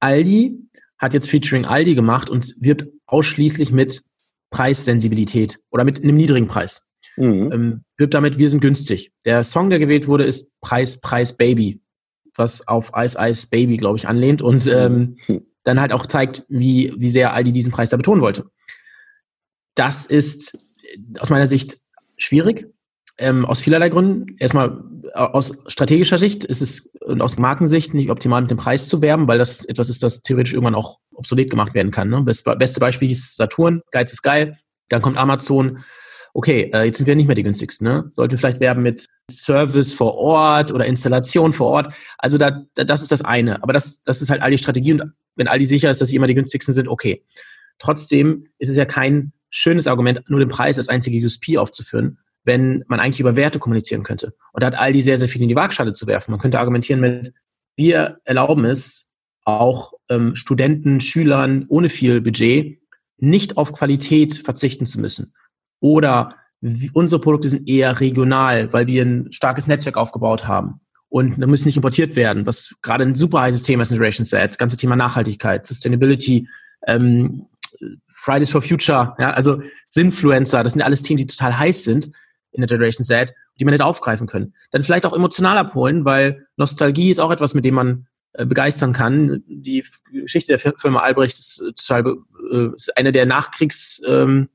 Aldi 0.00 0.58
hat 0.98 1.14
jetzt 1.14 1.30
Featuring 1.30 1.64
Aldi 1.64 1.94
gemacht 1.94 2.28
und 2.28 2.54
wirbt 2.58 2.86
ausschließlich 3.06 3.72
mit 3.72 4.02
Preissensibilität 4.50 5.60
oder 5.70 5.84
mit 5.84 6.02
einem 6.02 6.16
niedrigen 6.16 6.48
Preis. 6.48 6.86
Mhm. 7.16 7.52
Ähm, 7.52 7.84
wirbt 7.96 8.14
damit, 8.14 8.38
wir 8.38 8.50
sind 8.50 8.60
günstig. 8.60 9.12
Der 9.24 9.44
Song, 9.44 9.70
der 9.70 9.78
gewählt 9.78 10.08
wurde, 10.08 10.24
ist 10.24 10.52
Preis, 10.60 11.00
Preis, 11.00 11.36
Baby, 11.36 11.80
was 12.36 12.66
auf 12.66 12.90
Ice, 12.96 13.16
Ice, 13.18 13.48
Baby, 13.48 13.76
glaube 13.76 13.96
ich, 13.96 14.08
anlehnt 14.08 14.42
und 14.42 14.66
ähm, 14.66 15.16
mhm. 15.28 15.46
dann 15.62 15.80
halt 15.80 15.92
auch 15.92 16.06
zeigt, 16.06 16.44
wie, 16.48 16.92
wie 16.96 17.10
sehr 17.10 17.32
Aldi 17.32 17.52
diesen 17.52 17.72
Preis 17.72 17.90
da 17.90 17.96
betonen 17.96 18.22
wollte. 18.22 18.46
Das 19.76 20.06
ist 20.06 20.58
aus 21.18 21.30
meiner 21.30 21.46
Sicht 21.46 21.78
schwierig, 22.16 22.66
ähm, 23.18 23.44
aus 23.44 23.60
vielerlei 23.60 23.88
Gründen. 23.88 24.36
Erstmal 24.38 24.82
aus 25.14 25.62
strategischer 25.66 26.18
Sicht 26.18 26.44
ist 26.44 26.62
es 26.62 26.94
und 27.02 27.20
aus 27.20 27.36
Markensicht 27.36 27.94
nicht 27.94 28.10
optimal 28.10 28.40
mit 28.40 28.50
dem 28.50 28.58
Preis 28.58 28.88
zu 28.88 29.02
werben, 29.02 29.28
weil 29.28 29.38
das 29.38 29.64
etwas 29.64 29.90
ist, 29.90 30.02
das 30.02 30.22
theoretisch 30.22 30.54
irgendwann 30.54 30.74
auch 30.74 30.98
obsolet 31.12 31.50
gemacht 31.50 31.74
werden 31.74 31.90
kann. 31.90 32.08
Ne? 32.08 32.22
Best, 32.22 32.44
beste 32.58 32.80
Beispiel 32.80 33.10
ist 33.10 33.36
Saturn, 33.36 33.82
Geiz 33.90 34.12
ist 34.12 34.22
geil. 34.22 34.58
Dann 34.88 35.02
kommt 35.02 35.16
Amazon. 35.16 35.84
Okay, 36.32 36.70
äh, 36.74 36.84
jetzt 36.84 36.98
sind 36.98 37.06
wir 37.06 37.14
nicht 37.14 37.26
mehr 37.26 37.36
die 37.36 37.44
günstigsten. 37.44 37.86
Ne? 37.86 38.06
Sollten 38.10 38.32
wir 38.32 38.38
vielleicht 38.38 38.60
werben 38.60 38.82
mit 38.82 39.06
Service 39.30 39.92
vor 39.92 40.14
Ort 40.14 40.72
oder 40.72 40.84
Installation 40.84 41.52
vor 41.52 41.68
Ort. 41.68 41.94
Also 42.18 42.38
da, 42.38 42.62
da, 42.74 42.84
das 42.84 43.02
ist 43.02 43.12
das 43.12 43.22
eine. 43.22 43.62
Aber 43.62 43.72
das, 43.72 44.02
das 44.02 44.20
ist 44.20 44.30
halt 44.30 44.42
all 44.42 44.50
die 44.50 44.58
Strategie. 44.58 44.94
Und 44.94 45.12
wenn 45.36 45.48
all 45.48 45.58
die 45.58 45.64
sicher 45.64 45.90
ist, 45.90 46.00
dass 46.00 46.08
sie 46.08 46.16
immer 46.16 46.26
die 46.26 46.34
günstigsten 46.34 46.74
sind, 46.74 46.88
okay. 46.88 47.22
Trotzdem 47.78 48.46
ist 48.58 48.68
es 48.68 48.76
ja 48.76 48.84
kein 48.84 49.32
schönes 49.50 49.86
Argument, 49.86 50.22
nur 50.28 50.40
den 50.40 50.48
Preis 50.48 50.78
als 50.78 50.88
einzige 50.88 51.24
USP 51.24 51.58
aufzuführen, 51.58 52.18
wenn 52.44 52.84
man 52.88 53.00
eigentlich 53.00 53.20
über 53.20 53.36
Werte 53.36 53.58
kommunizieren 53.58 54.02
könnte. 54.02 54.34
Und 54.52 54.62
da 54.62 54.68
hat 54.68 54.74
Aldi 54.74 55.02
sehr, 55.02 55.18
sehr 55.18 55.28
viel 55.28 55.42
in 55.42 55.48
die 55.48 55.56
Waagschale 55.56 55.92
zu 55.92 56.06
werfen. 56.06 56.30
Man 56.30 56.40
könnte 56.40 56.58
argumentieren 56.58 57.00
mit, 57.00 57.32
wir 57.76 58.18
erlauben 58.24 58.64
es 58.64 59.12
auch 59.44 59.94
ähm, 60.08 60.36
Studenten, 60.36 61.00
Schülern 61.00 61.66
ohne 61.68 61.88
viel 61.88 62.20
Budget 62.20 62.78
nicht 63.18 63.56
auf 63.56 63.72
Qualität 63.72 64.34
verzichten 64.44 64.86
zu 64.86 65.00
müssen. 65.00 65.34
Oder 65.80 66.36
unsere 66.92 67.20
Produkte 67.20 67.48
sind 67.48 67.68
eher 67.68 68.00
regional, 68.00 68.72
weil 68.72 68.86
wir 68.86 69.02
ein 69.04 69.32
starkes 69.32 69.66
Netzwerk 69.66 69.96
aufgebaut 69.96 70.46
haben. 70.46 70.80
Und 71.08 71.40
da 71.40 71.46
müssen 71.46 71.68
nicht 71.68 71.76
importiert 71.76 72.16
werden, 72.16 72.46
was 72.46 72.74
gerade 72.82 73.04
ein 73.04 73.14
super 73.14 73.40
heißes 73.40 73.62
Thema 73.62 73.82
ist 73.82 73.92
in 73.92 73.96
Generation 73.96 74.24
Set. 74.24 74.50
Das 74.50 74.58
ganze 74.58 74.76
Thema 74.76 74.96
Nachhaltigkeit, 74.96 75.66
Sustainability, 75.66 76.48
ähm, 76.86 77.46
Fridays 78.08 78.50
for 78.50 78.62
Future, 78.62 79.14
ja, 79.18 79.30
also 79.30 79.62
Sinfluencer, 79.90 80.62
das 80.62 80.72
sind 80.72 80.82
alles 80.82 81.02
Themen, 81.02 81.18
die 81.18 81.26
total 81.26 81.58
heiß 81.58 81.84
sind 81.84 82.10
in 82.54 82.60
der 82.60 82.68
Generation 82.68 83.04
Z, 83.04 83.34
die 83.58 83.64
man 83.64 83.72
hätte 83.72 83.84
aufgreifen 83.84 84.26
können. 84.26 84.54
Dann 84.70 84.82
vielleicht 84.82 85.04
auch 85.06 85.12
emotional 85.12 85.58
abholen, 85.58 86.04
weil 86.04 86.46
Nostalgie 86.56 87.10
ist 87.10 87.20
auch 87.20 87.30
etwas, 87.30 87.54
mit 87.54 87.64
dem 87.64 87.74
man 87.74 88.06
äh, 88.32 88.46
begeistern 88.46 88.92
kann. 88.92 89.42
Die 89.46 89.84
Geschichte 90.12 90.56
der 90.56 90.74
Firma 90.76 91.00
Albrecht 91.00 91.38
ist 91.38 91.60
äh, 91.60 91.72
total, 91.72 92.16
äh, 92.52 92.74
ist 92.74 92.96
eine 92.96 93.12
der 93.12 93.26
Nachkriegs, 93.26 94.00
ähm, 94.06 94.48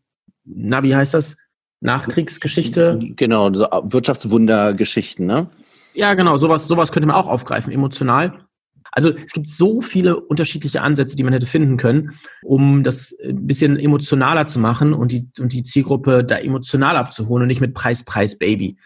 na, 0.45 0.81
wie 0.83 0.95
heißt 0.95 1.13
das? 1.13 1.37
Nachkriegsgeschichte. 1.81 2.99
Genau, 3.15 3.51
Wirtschaftswundergeschichten, 3.51 5.25
ne? 5.25 5.47
Ja, 5.93 6.13
genau, 6.13 6.37
sowas, 6.37 6.67
sowas 6.67 6.91
könnte 6.91 7.07
man 7.07 7.15
auch 7.15 7.27
aufgreifen, 7.27 7.71
emotional. 7.71 8.45
Also 8.91 9.11
es 9.11 9.33
gibt 9.33 9.49
so 9.49 9.81
viele 9.81 10.19
unterschiedliche 10.19 10.81
Ansätze, 10.81 11.15
die 11.15 11.23
man 11.23 11.33
hätte 11.33 11.45
finden 11.45 11.77
können, 11.77 12.11
um 12.43 12.83
das 12.83 13.15
ein 13.23 13.45
bisschen 13.45 13.77
emotionaler 13.77 14.47
zu 14.47 14.59
machen 14.59 14.93
und 14.93 15.11
die, 15.11 15.29
und 15.39 15.53
die 15.53 15.63
Zielgruppe 15.63 16.23
da 16.23 16.37
emotional 16.37 16.95
abzuholen 16.95 17.43
und 17.43 17.47
nicht 17.47 17.61
mit 17.61 17.73
Preis, 17.73 18.03
Preis, 18.03 18.37
Baby. 18.37 18.77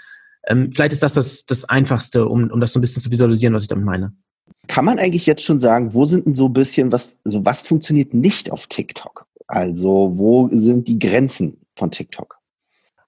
Ähm, 0.48 0.72
vielleicht 0.72 0.92
ist 0.92 1.04
das, 1.04 1.14
das 1.14 1.46
das 1.46 1.70
Einfachste, 1.70 2.28
um, 2.28 2.50
um 2.52 2.60
das 2.60 2.74
so 2.74 2.80
ein 2.80 2.82
bisschen 2.82 3.02
zu 3.02 3.12
visualisieren, 3.12 3.54
was 3.54 3.64
ich 3.64 3.70
damit 3.70 3.86
meine. 3.86 4.14
Kann 4.68 4.86
man 4.86 5.00
eigentlich 5.00 5.26
jetzt 5.26 5.44
schon 5.44 5.60
sagen, 5.60 5.94
wo 5.94 6.06
sind 6.06 6.26
denn 6.26 6.36
so 6.36 6.48
ein 6.48 6.54
bisschen 6.54 6.92
was, 6.92 7.16
also 7.24 7.46
was 7.46 7.62
funktioniert 7.62 8.14
nicht 8.14 8.52
auf 8.52 8.68
TikTok? 8.68 9.26
Also 9.48 10.12
wo 10.14 10.50
sind 10.52 10.88
die 10.88 11.00
Grenzen 11.00 11.58
von 11.76 11.92
TikTok? 11.92 12.38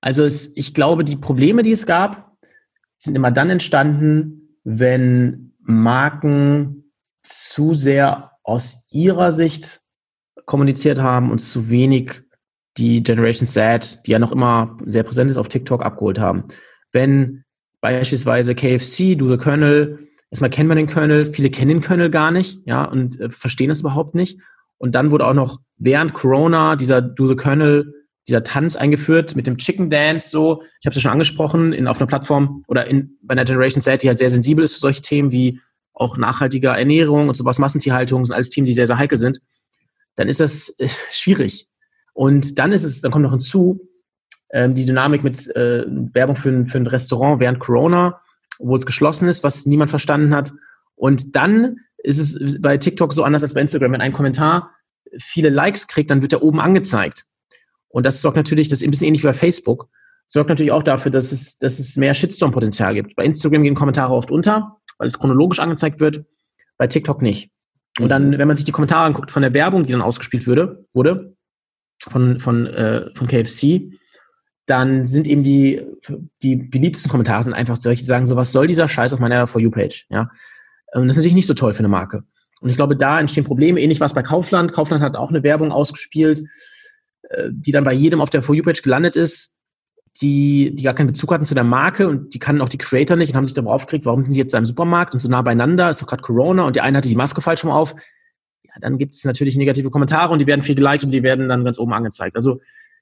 Also 0.02 0.24
es, 0.24 0.52
ich 0.56 0.74
glaube, 0.74 1.04
die 1.04 1.16
Probleme, 1.16 1.64
die 1.64 1.72
es 1.72 1.86
gab, 1.86 2.38
sind 2.98 3.16
immer 3.16 3.32
dann 3.32 3.50
entstanden, 3.50 4.60
wenn 4.64 5.54
Marken 5.62 6.85
zu 7.26 7.74
sehr 7.74 8.32
aus 8.44 8.88
ihrer 8.92 9.32
Sicht 9.32 9.82
kommuniziert 10.46 11.00
haben 11.00 11.32
und 11.32 11.40
zu 11.40 11.70
wenig 11.70 12.22
die 12.78 13.04
Generation 13.04 13.48
Z, 13.48 14.02
die 14.06 14.12
ja 14.12 14.20
noch 14.20 14.32
immer 14.32 14.78
sehr 14.86 15.04
präsent 15.04 15.32
ist 15.32 15.38
auf 15.38 15.48
TikTok, 15.48 15.84
abgeholt 15.84 16.20
haben. 16.20 16.46
Wenn 16.92 17.44
beispielsweise 17.82 18.56
KFC, 18.56 19.16
Do 19.18 19.28
the 19.28 19.38
Kernel, 19.38 20.08
erstmal 20.30 20.50
kennt 20.50 20.68
man 20.68 20.78
den 20.78 20.88
Kernel, 20.88 21.26
viele 21.26 21.50
kennen 21.50 21.70
den 21.70 21.82
Kernel 21.82 22.10
gar 22.10 22.32
nicht, 22.32 22.60
ja, 22.66 22.84
und 22.84 23.20
äh, 23.20 23.30
verstehen 23.30 23.70
es 23.70 23.82
überhaupt 23.82 24.16
nicht. 24.16 24.40
Und 24.78 24.96
dann 24.96 25.12
wurde 25.12 25.26
auch 25.26 25.34
noch 25.34 25.60
während 25.78 26.14
Corona 26.14 26.76
dieser 26.76 27.02
Do 27.02 27.28
the 27.28 27.36
Kernel, 27.36 27.94
dieser 28.28 28.44
Tanz 28.44 28.76
eingeführt 28.76 29.36
mit 29.36 29.48
dem 29.48 29.58
Chicken 29.58 29.90
Dance, 29.90 30.30
so. 30.30 30.64
Ich 30.82 30.86
habe 30.86 30.92
es 30.92 30.96
ja 30.96 31.02
schon 31.02 31.12
angesprochen, 31.12 31.74
in, 31.74 31.88
auf 31.88 32.00
einer 32.00 32.08
Plattform 32.08 32.64
oder 32.68 32.88
in, 32.88 33.18
bei 33.22 33.34
einer 33.34 33.46
Generation 33.46 33.82
Z, 33.82 34.02
die 34.02 34.08
halt 34.08 34.18
sehr 34.18 34.30
sensibel 34.30 34.64
ist 34.64 34.74
für 34.74 34.80
solche 34.80 35.02
Themen 35.02 35.32
wie 35.32 35.62
auch 35.96 36.18
nachhaltiger 36.18 36.78
Ernährung 36.78 37.30
und 37.30 37.36
sowas, 37.36 37.58
Massentierhaltung, 37.58 38.26
sind 38.26 38.36
alles 38.36 38.50
Themen, 38.50 38.66
die 38.66 38.74
sehr, 38.74 38.88
sehr 38.88 38.98
heikel 38.98 39.18
sind, 39.18 39.42
dann 40.16 40.28
ist 40.28 40.40
das 40.40 40.76
äh, 40.78 40.88
schwierig. 41.12 41.68
Und 42.14 42.60
dann 42.60 42.72
ist 42.72 42.84
es, 42.84 43.02
dann 43.02 43.12
kommt 43.12 43.24
noch 43.24 43.32
hinzu, 43.32 43.80
ähm, 44.52 44.76
die 44.76 44.86
Dynamik 44.86 45.24
mit 45.24 45.54
äh, 45.56 45.86
Werbung 45.88 46.36
für 46.36 46.50
ein, 46.50 46.68
für 46.68 46.78
ein 46.78 46.88
Restaurant 46.88 47.40
während 47.40 47.60
Corona, 47.60 48.22
obwohl 48.60 48.78
es 48.78 48.86
geschlossen 48.86 49.28
ist, 49.28 49.44
was 49.44 49.66
niemand 49.66 49.90
verstanden 49.90 50.36
hat. 50.36 50.54
Und 50.96 51.36
dann 51.36 51.78
ist 51.98 52.20
es 52.20 52.62
bei 52.62 52.78
TikTok 52.78 53.14
so 53.14 53.24
anders 53.24 53.44
als 53.44 53.54
bei 53.54 53.62
Instagram. 53.62 53.94
Wenn 53.94 54.02
ein 54.02 54.14
Kommentar 54.14 54.72
viele 55.20 55.50
Likes 55.50 55.88
kriegt, 55.88 56.12
dann 56.12 56.22
wird 56.22 56.34
er 56.34 56.44
oben 56.44 56.60
angezeigt. 56.60 57.26
Und 57.90 58.06
das 58.06 58.22
sorgt 58.22 58.38
natürlich, 58.38 58.70
das 58.70 58.82
ist 58.82 58.88
ein 58.88 58.92
bisschen 58.92 59.08
ähnlich 59.08 59.24
wie 59.24 59.28
bei 59.28 59.34
Facebook, 59.34 59.90
sorgt 60.28 60.50
natürlich 60.50 60.72
auch 60.72 60.84
dafür, 60.84 61.12
dass 61.12 61.32
es, 61.32 61.58
dass 61.58 61.80
es 61.80 61.96
mehr 61.96 62.14
Shitstorm-Potenzial 62.14 62.94
gibt. 62.94 63.16
Bei 63.16 63.24
Instagram 63.24 63.64
gehen 63.64 63.76
Kommentare 63.76 64.14
oft 64.14 64.32
unter 64.32 64.78
weil 64.98 65.08
es 65.08 65.20
chronologisch 65.20 65.60
angezeigt 65.60 66.00
wird, 66.00 66.26
bei 66.78 66.88
TikTok 66.88 67.22
nicht. 67.22 67.52
Und 68.00 68.10
dann, 68.10 68.30
mhm. 68.30 68.38
wenn 68.38 68.48
man 68.48 68.58
sich 68.58 68.66
die 68.66 68.72
Kommentare 68.72 69.06
anguckt 69.06 69.32
von 69.32 69.42
der 69.42 69.54
Werbung, 69.54 69.86
die 69.86 69.92
dann 69.92 70.02
ausgespielt 70.02 70.48
würde, 70.48 70.86
wurde, 70.94 71.36
von, 72.02 72.40
von, 72.40 72.68
äh, 72.68 73.10
von 73.16 73.28
KFC, 73.28 73.92
dann 74.66 75.06
sind 75.06 75.28
eben 75.28 75.44
die, 75.44 75.86
die 76.42 76.56
beliebtesten 76.56 77.10
Kommentare 77.10 77.44
sind 77.44 77.54
einfach 77.54 77.78
solche, 77.78 78.02
die 78.02 78.08
sagen 78.08 78.26
so, 78.26 78.36
was 78.36 78.52
soll 78.52 78.68
dieser 78.68 78.88
Scheiß 78.88 79.14
auf 79.14 79.20
meiner 79.20 79.48
For 79.48 79.62
You-Page, 79.62 80.08
ja. 80.10 80.30
Und 80.94 81.08
das 81.08 81.14
ist 81.14 81.18
natürlich 81.18 81.36
nicht 81.36 81.48
so 81.48 81.54
toll 81.54 81.74
für 81.74 81.80
eine 81.80 81.88
Marke. 81.90 82.24
Und 82.62 82.70
ich 82.70 82.78
glaube, 82.78 82.96
da 82.96 83.20
entstehen 83.20 83.44
Probleme. 83.44 83.82
Ähnlich 83.82 84.00
war 84.00 84.06
es 84.06 84.14
bei 84.14 84.24
Kaufland. 84.24 84.72
Kaufland 84.72 85.04
hat 85.04 85.16
auch 85.16 85.30
eine 85.30 85.44
Werbung 85.44 85.72
ausgespielt, 85.72 86.42
äh, 87.30 87.50
die 87.52 87.72
dann 87.72 87.84
bei 87.84 87.94
jedem 87.94 88.22
auf 88.22 88.30
der 88.30 88.42
For 88.42 88.56
You-Page 88.56 88.82
gelandet 88.82 89.16
ist 89.16 89.55
die, 90.22 90.74
die 90.74 90.84
gar 90.84 90.94
keinen 90.94 91.08
Bezug 91.08 91.32
hatten 91.34 91.46
zu 91.46 91.56
der 91.56 91.64
Marke 91.64 92.08
und 92.08 92.34
die 92.34 92.40
kannten 92.40 92.62
auch 92.62 92.70
die 92.70 92.78
Creator 92.78 93.18
nicht 93.18 93.30
und 93.30 93.36
haben 93.36 93.46
sich 93.46 93.54
darüber 93.54 93.74
aufgeregt, 93.74 94.06
warum 94.06 94.22
sind 94.22 94.34
die 94.34 94.40
jetzt 94.40 94.54
da 94.54 94.58
im 94.58 94.66
Supermarkt 94.66 95.14
und 95.14 95.20
so 95.20 95.30
nah 95.30 95.42
beieinander, 95.42 95.90
ist 95.90 96.02
doch 96.02 96.08
gerade 96.08 96.22
Corona 96.22 96.64
und 96.64 96.76
der 96.76 96.84
eine 96.84 96.98
hatte 96.98 97.10
die 97.10 97.16
Maske 97.16 97.42
falsch 97.42 97.64
rum 97.64 97.72
auf. 97.72 97.96
Ja, 98.64 98.74
dann 98.80 98.98
gibt 98.98 99.14
es 99.14 99.26
natürlich 99.26 99.58
negative 99.58 99.90
Kommentare 99.90 100.32
und 100.32 100.40
die 100.40 100.48
werden 100.48 100.62
viel 100.62 100.76
geliked 100.76 101.04
und 101.04 101.12
die 101.12 101.24
werden 101.24 101.50
dann 101.50 101.66
ganz 101.66 101.80
oben 101.80 101.94
angezeigt. 101.94 102.36
Also 102.36 102.62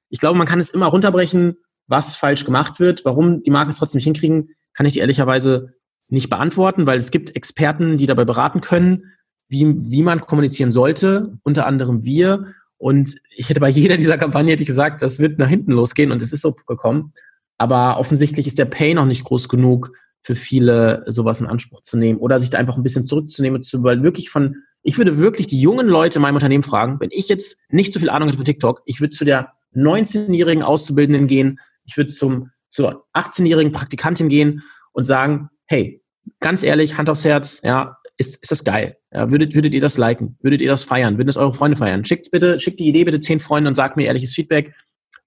ich 0.09 0.19
glaube, 0.19 0.37
man 0.37 0.47
kann 0.47 0.59
es 0.59 0.71
immer 0.71 0.87
runterbrechen, 0.87 1.57
was 1.87 2.15
falsch 2.15 2.45
gemacht 2.45 2.79
wird. 2.79 3.05
Warum 3.05 3.43
die 3.43 3.51
Marken 3.51 3.71
es 3.71 3.77
trotzdem 3.77 3.97
nicht 3.97 4.05
hinkriegen, 4.05 4.49
kann 4.73 4.85
ich 4.85 4.93
dir 4.93 5.01
ehrlicherweise 5.01 5.73
nicht 6.07 6.29
beantworten, 6.29 6.87
weil 6.87 6.97
es 6.97 7.11
gibt 7.11 7.35
Experten, 7.35 7.97
die 7.97 8.05
dabei 8.05 8.25
beraten 8.25 8.61
können, 8.61 9.13
wie, 9.49 9.75
wie 9.89 10.03
man 10.03 10.21
kommunizieren 10.21 10.71
sollte, 10.71 11.37
unter 11.43 11.67
anderem 11.67 12.03
wir. 12.03 12.53
Und 12.77 13.15
ich 13.35 13.49
hätte 13.49 13.59
bei 13.59 13.69
jeder 13.69 13.97
dieser 13.97 14.17
Kampagne 14.17 14.51
hätte 14.51 14.63
ich 14.63 14.67
gesagt, 14.67 15.01
das 15.01 15.19
wird 15.19 15.39
nach 15.39 15.47
hinten 15.47 15.71
losgehen 15.71 16.11
und 16.11 16.21
es 16.21 16.33
ist 16.33 16.41
so 16.41 16.53
gekommen. 16.53 17.13
Aber 17.57 17.97
offensichtlich 17.97 18.47
ist 18.47 18.59
der 18.59 18.65
Pay 18.65 18.93
noch 18.93 19.05
nicht 19.05 19.23
groß 19.23 19.47
genug 19.47 19.91
für 20.21 20.35
viele, 20.35 21.03
sowas 21.07 21.41
in 21.41 21.47
Anspruch 21.47 21.81
zu 21.81 21.97
nehmen 21.97 22.19
oder 22.19 22.39
sich 22.39 22.49
da 22.49 22.57
einfach 22.57 22.77
ein 22.77 22.83
bisschen 22.83 23.03
zurückzunehmen 23.03 23.57
und 23.57 23.63
zu, 23.63 23.83
weil 23.83 24.03
wirklich 24.03 24.29
von, 24.29 24.55
ich 24.81 24.97
würde 24.97 25.17
wirklich 25.17 25.47
die 25.47 25.61
jungen 25.61 25.87
Leute 25.87 26.17
in 26.17 26.21
meinem 26.21 26.35
Unternehmen 26.35 26.63
fragen, 26.63 26.99
wenn 26.99 27.09
ich 27.11 27.29
jetzt 27.29 27.61
nicht 27.69 27.93
so 27.93 27.99
viel 27.99 28.09
Ahnung 28.09 28.27
hätte 28.27 28.37
von 28.37 28.45
TikTok, 28.45 28.81
ich 28.85 29.01
würde 29.01 29.11
zu 29.11 29.25
der 29.25 29.53
19-jährigen 29.75 30.63
Auszubildenden 30.63 31.27
gehen, 31.27 31.59
ich 31.85 31.97
würde 31.97 32.11
zum, 32.11 32.49
zur 32.69 33.05
18-jährigen 33.13 33.73
Praktikantin 33.73 34.29
gehen 34.29 34.63
und 34.93 35.05
sagen, 35.05 35.49
hey, 35.65 36.01
ganz 36.39 36.63
ehrlich, 36.63 36.97
Hand 36.97 37.09
aufs 37.09 37.25
Herz, 37.25 37.61
ja, 37.63 37.97
ist, 38.27 38.41
ist 38.41 38.51
das 38.51 38.63
geil? 38.63 38.97
Ja, 39.11 39.29
würdet, 39.31 39.55
würdet 39.55 39.73
ihr 39.73 39.81
das 39.81 39.97
liken? 39.97 40.37
Würdet 40.41 40.61
ihr 40.61 40.69
das 40.69 40.83
feiern? 40.83 41.17
Würden 41.17 41.29
es 41.29 41.37
eure 41.37 41.53
Freunde 41.53 41.77
feiern? 41.77 42.05
Schickt 42.05 42.31
bitte, 42.31 42.59
schickt 42.59 42.79
die 42.79 42.87
Idee 42.87 43.03
bitte 43.03 43.19
zehn 43.19 43.39
Freunden 43.39 43.67
und 43.67 43.75
sagt 43.75 43.97
mir 43.97 44.07
ehrliches 44.07 44.33
Feedback, 44.33 44.73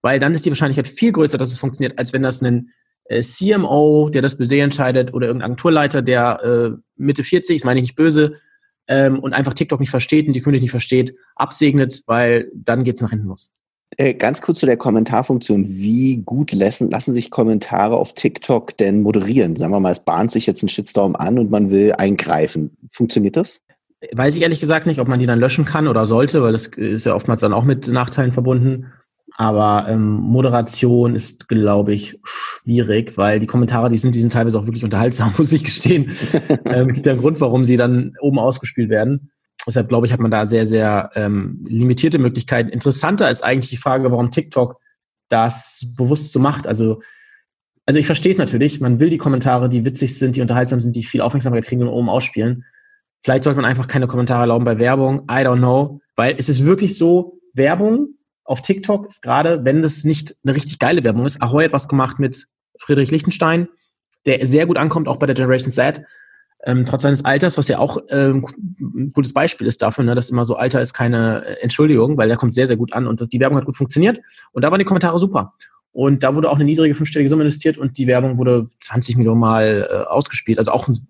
weil 0.03 0.21
dann 0.21 0.35
ist 0.35 0.45
die 0.45 0.51
Wahrscheinlichkeit 0.51 0.89
viel 0.89 1.13
größer, 1.13 1.39
dass 1.39 1.51
es 1.51 1.59
funktioniert, 1.59 1.99
als 1.99 2.13
wenn 2.13 2.23
das 2.23 2.43
ein 2.43 2.71
äh, 3.05 3.23
CMO, 3.23 4.11
der 4.11 4.23
das 4.23 4.39
Budget 4.39 4.61
entscheidet, 4.61 5.15
oder 5.15 5.27
irgendein 5.27 5.47
Agenturleiter, 5.47 6.03
der 6.03 6.43
äh, 6.43 6.79
Mitte 6.97 7.25
40, 7.25 7.59
das 7.59 7.65
meine 7.65 7.81
ich 7.81 7.85
nicht 7.85 7.97
böse, 7.97 8.37
ähm, 8.89 9.19
und 9.19 9.33
einfach 9.33 9.55
TikTok 9.55 9.81
nicht 9.81 9.91
versteht 9.91 10.27
und 10.27 10.33
die 10.33 10.41
Community 10.41 10.65
nicht 10.65 10.71
versteht, 10.71 11.15
absegnet, 11.35 12.03
weil 12.07 12.51
dann 12.55 12.85
geht's 12.85 13.01
nach 13.01 13.11
hinten 13.11 13.27
los. 13.27 13.53
Äh, 13.99 14.15
ganz 14.15 14.43
kurz 14.43 14.59
zu 14.59 14.67
der 14.67 14.77
Kommentarfunktion. 14.77 15.67
Wie 15.69 16.19
gut 16.19 16.53
lassen, 16.53 16.91
lassen 16.91 17.15
sich 17.15 17.31
Kommentare 17.31 17.97
auf 17.97 18.15
TikTok 18.15 18.77
denn 18.77 19.03
moderieren? 19.03 19.57
Sagen 19.57 19.73
wir 19.73 19.81
mal, 19.81 19.93
es 19.93 20.01
bahnt 20.01 20.33
sich 20.33 20.47
jetzt 20.47 20.63
ein 20.63 20.69
Shitstorm 20.69 21.15
an 21.15 21.39
und 21.39 21.51
man 21.51 21.71
will 21.71 21.93
eingreifen. 21.93 22.77
Funktioniert 22.91 23.37
das? 23.37 23.61
Weiß 24.13 24.37
ich 24.37 24.43
ehrlich 24.43 24.61
gesagt 24.61 24.87
nicht, 24.87 25.01
ob 25.01 25.09
man 25.09 25.21
die 25.21 25.27
dann 25.27 25.39
löschen 25.39 25.65
kann 25.65 25.89
oder 25.89 26.07
sollte, 26.07 26.43
weil 26.43 26.53
das 26.53 26.67
ist 26.67 27.07
ja 27.07 27.15
oftmals 27.15 27.41
dann 27.41 27.53
auch 27.53 27.65
mit 27.65 27.89
Nachteilen 27.89 28.33
verbunden. 28.33 28.93
Aber 29.39 29.87
ähm, 29.89 30.15
Moderation 30.15 31.15
ist, 31.15 31.49
glaube 31.49 31.93
ich, 31.93 32.19
schwierig, 32.25 33.17
weil 33.19 33.39
die 33.39 33.47
Kommentare, 33.47 33.91
die 33.91 33.99
sind, 33.99 34.15
die 34.15 34.19
sind 34.19 34.33
teilweise 34.33 34.59
auch 34.59 34.67
wirklich 34.67 34.85
unterhaltsam, 34.85 35.35
muss 35.39 35.53
ich 35.53 35.65
gestehen. 35.65 36.11
ähm, 36.65 36.89
gibt 36.93 37.07
ja 37.07 37.13
einen 37.13 37.21
Grund, 37.21 37.41
warum 37.41 37.65
sie 37.65 37.77
dann 37.77 38.15
oben 38.21 38.39
ausgespielt 38.39 38.89
werden. 38.89 39.31
Deshalb 39.67 39.89
glaube 39.89 40.07
ich, 40.07 40.13
hat 40.13 40.21
man 40.21 40.31
da 40.31 40.47
sehr, 40.47 40.67
sehr 40.67 41.11
ähm, 41.15 41.65
limitierte 41.67 42.19
Möglichkeiten. 42.19 42.69
Interessanter 42.69 43.29
ist 43.31 43.43
eigentlich 43.43 43.71
die 43.71 43.77
Frage, 43.77 44.11
warum 44.11 44.31
TikTok 44.31 44.81
das 45.29 45.93
bewusst 45.97 46.33
so 46.33 46.39
macht. 46.39 46.67
Also, 46.67 47.03
also 47.85 47.99
ich 47.99 48.07
verstehe 48.07 48.33
es 48.33 48.39
natürlich. 48.39 48.81
Man 48.81 49.01
will 49.01 49.11
die 49.11 49.19
Kommentare, 49.19 49.69
die 49.69 49.85
witzig 49.85 50.17
sind, 50.19 50.37
die 50.37 50.41
unterhaltsam 50.41 50.79
sind, 50.79 50.95
die 50.95 51.03
viel 51.03 51.21
Aufmerksamkeit 51.21 51.65
kriegen 51.65 51.83
und 51.83 51.89
oben 51.89 52.09
ausspielen. 52.09 52.65
Vielleicht 53.25 53.45
sollte 53.45 53.61
man 53.61 53.69
einfach 53.69 53.89
keine 53.89 54.07
Kommentare 54.07 54.43
erlauben 54.43 54.65
bei 54.65 54.79
Werbung. 54.79 55.23
I 55.23 55.43
don't 55.45 55.59
know. 55.59 56.01
Weil 56.15 56.37
es 56.39 56.49
ist 56.49 56.65
wirklich 56.65 56.97
so, 56.97 57.41
Werbung 57.55 58.15
auf 58.45 58.63
TikTok 58.63 59.09
ist 59.09 59.23
gerade, 59.23 59.65
wenn 59.65 59.83
das 59.83 60.05
nicht 60.05 60.37
eine 60.45 60.55
richtig 60.55 60.79
geile 60.79 61.03
Werbung 61.03 61.27
ist, 61.27 61.43
Ahoy 61.43 61.65
hat 61.65 61.73
was 61.73 61.89
gemacht 61.89 62.21
mit 62.21 62.47
Friedrich 62.79 63.11
Lichtenstein, 63.11 63.69
der 64.27 64.45
sehr 64.47 64.67
gut 64.67 64.77
ankommt, 64.77 65.09
auch 65.09 65.17
bei 65.17 65.27
der 65.27 65.35
Generation 65.35 65.73
Z 65.73 66.03
ähm, 66.67 66.85
trotz 66.85 67.03
seines 67.03 67.25
Alters, 67.25 67.57
was 67.57 67.69
ja 67.69 67.79
auch 67.79 67.99
ähm, 68.11 68.45
ein 68.81 69.11
gutes 69.15 69.33
Beispiel 69.33 69.69
ist 69.69 69.83
dafür, 69.83 70.05
ne, 70.05 70.17
dass 70.17 70.31
immer 70.31 70.45
so 70.45 70.57
Alter 70.57 70.83
ist 70.83 70.93
keine 70.93 71.45
äh, 71.47 71.63
Entschuldigung, 71.63 72.19
weil 72.19 72.27
der 72.27 72.37
kommt 72.37 72.55
sehr, 72.55 72.67
sehr 72.67 72.77
gut 72.77 72.93
an 72.93 73.07
und 73.07 73.21
das, 73.21 73.29
die 73.29 73.39
Werbung 73.39 73.57
hat 73.57 73.65
gut 73.65 73.77
funktioniert. 73.77 74.21
Und 74.53 74.63
da 74.63 74.71
waren 74.71 74.81
die 74.81 74.85
Kommentare 74.85 75.19
super. 75.19 75.55
Und 75.93 76.25
da 76.25 76.35
wurde 76.35 76.51
auch 76.51 76.57
eine 76.57 76.65
niedrige 76.65 76.95
fünfstellige 76.95 77.31
Summe 77.31 77.45
investiert 77.45 77.79
und 77.79 77.97
die 77.97 78.09
Werbung 78.09 78.37
wurde 78.37 78.69
20 78.81 79.17
Millionen 79.17 79.41
Mal 79.41 79.89
äh, 79.89 79.95
ausgespielt. 80.09 80.59
Also 80.59 80.73
auch 80.73 80.89
ein 80.89 81.07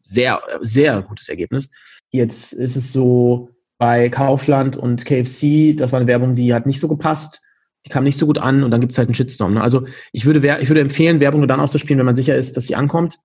sehr, 0.00 0.40
sehr 0.60 1.02
gutes 1.02 1.28
Ergebnis. 1.28 1.70
Jetzt 2.10 2.52
ist 2.52 2.76
es 2.76 2.92
so 2.92 3.50
bei 3.78 4.08
Kaufland 4.08 4.76
und 4.76 5.04
KFC, 5.04 5.76
das 5.76 5.90
war 5.90 5.98
eine 5.98 6.06
Werbung, 6.06 6.36
die 6.36 6.54
hat 6.54 6.66
nicht 6.66 6.80
so 6.80 6.86
gepasst. 6.86 7.42
Die 7.84 7.90
kam 7.90 8.04
nicht 8.04 8.16
so 8.16 8.26
gut 8.26 8.38
an 8.38 8.62
und 8.62 8.70
dann 8.70 8.80
gibt 8.80 8.92
es 8.92 8.98
halt 8.98 9.08
einen 9.08 9.14
Shitstorm. 9.14 9.54
Ne? 9.54 9.62
Also 9.62 9.86
ich 10.12 10.24
würde, 10.24 10.58
ich 10.60 10.68
würde 10.68 10.82
empfehlen, 10.82 11.18
Werbung 11.18 11.40
nur 11.40 11.48
dann 11.48 11.60
auszuspielen, 11.60 11.98
wenn 11.98 12.06
man 12.06 12.16
sicher 12.16 12.36
ist, 12.36 12.56
dass 12.56 12.66
sie 12.66 12.76
ankommt. 12.76 13.18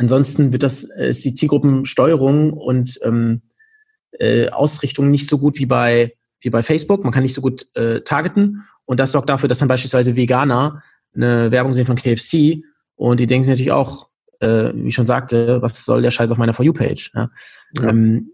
Ansonsten 0.00 0.50
wird 0.50 0.62
das, 0.62 0.84
äh, 0.84 1.10
ist 1.10 1.26
die 1.26 1.34
Zielgruppensteuerung 1.34 2.54
und 2.54 2.98
ähm, 3.02 3.42
äh, 4.12 4.48
Ausrichtung 4.48 5.10
nicht 5.10 5.28
so 5.28 5.36
gut 5.36 5.58
wie 5.58 5.66
bei, 5.66 6.14
wie 6.40 6.48
bei 6.48 6.62
Facebook. 6.62 7.04
Man 7.04 7.12
kann 7.12 7.22
nicht 7.22 7.34
so 7.34 7.42
gut 7.42 7.66
äh, 7.74 8.00
targeten. 8.00 8.64
Und 8.86 8.98
das 8.98 9.12
sorgt 9.12 9.28
dafür, 9.28 9.50
dass 9.50 9.58
dann 9.58 9.68
beispielsweise 9.68 10.16
Veganer 10.16 10.82
eine 11.14 11.50
Werbung 11.50 11.74
sehen 11.74 11.84
von 11.84 11.96
KFC 11.96 12.64
und 12.96 13.20
die 13.20 13.26
denken 13.26 13.44
sich 13.44 13.50
natürlich 13.50 13.72
auch, 13.72 14.08
äh, 14.38 14.72
wie 14.74 14.88
ich 14.88 14.94
schon 14.94 15.06
sagte, 15.06 15.60
was 15.60 15.84
soll 15.84 16.00
der 16.00 16.10
Scheiß 16.10 16.30
auf 16.30 16.38
meiner 16.38 16.54
For 16.54 16.64
You-Page? 16.64 17.12
Ja? 17.14 17.28
Ja. 17.78 17.88
Ähm, 17.90 18.30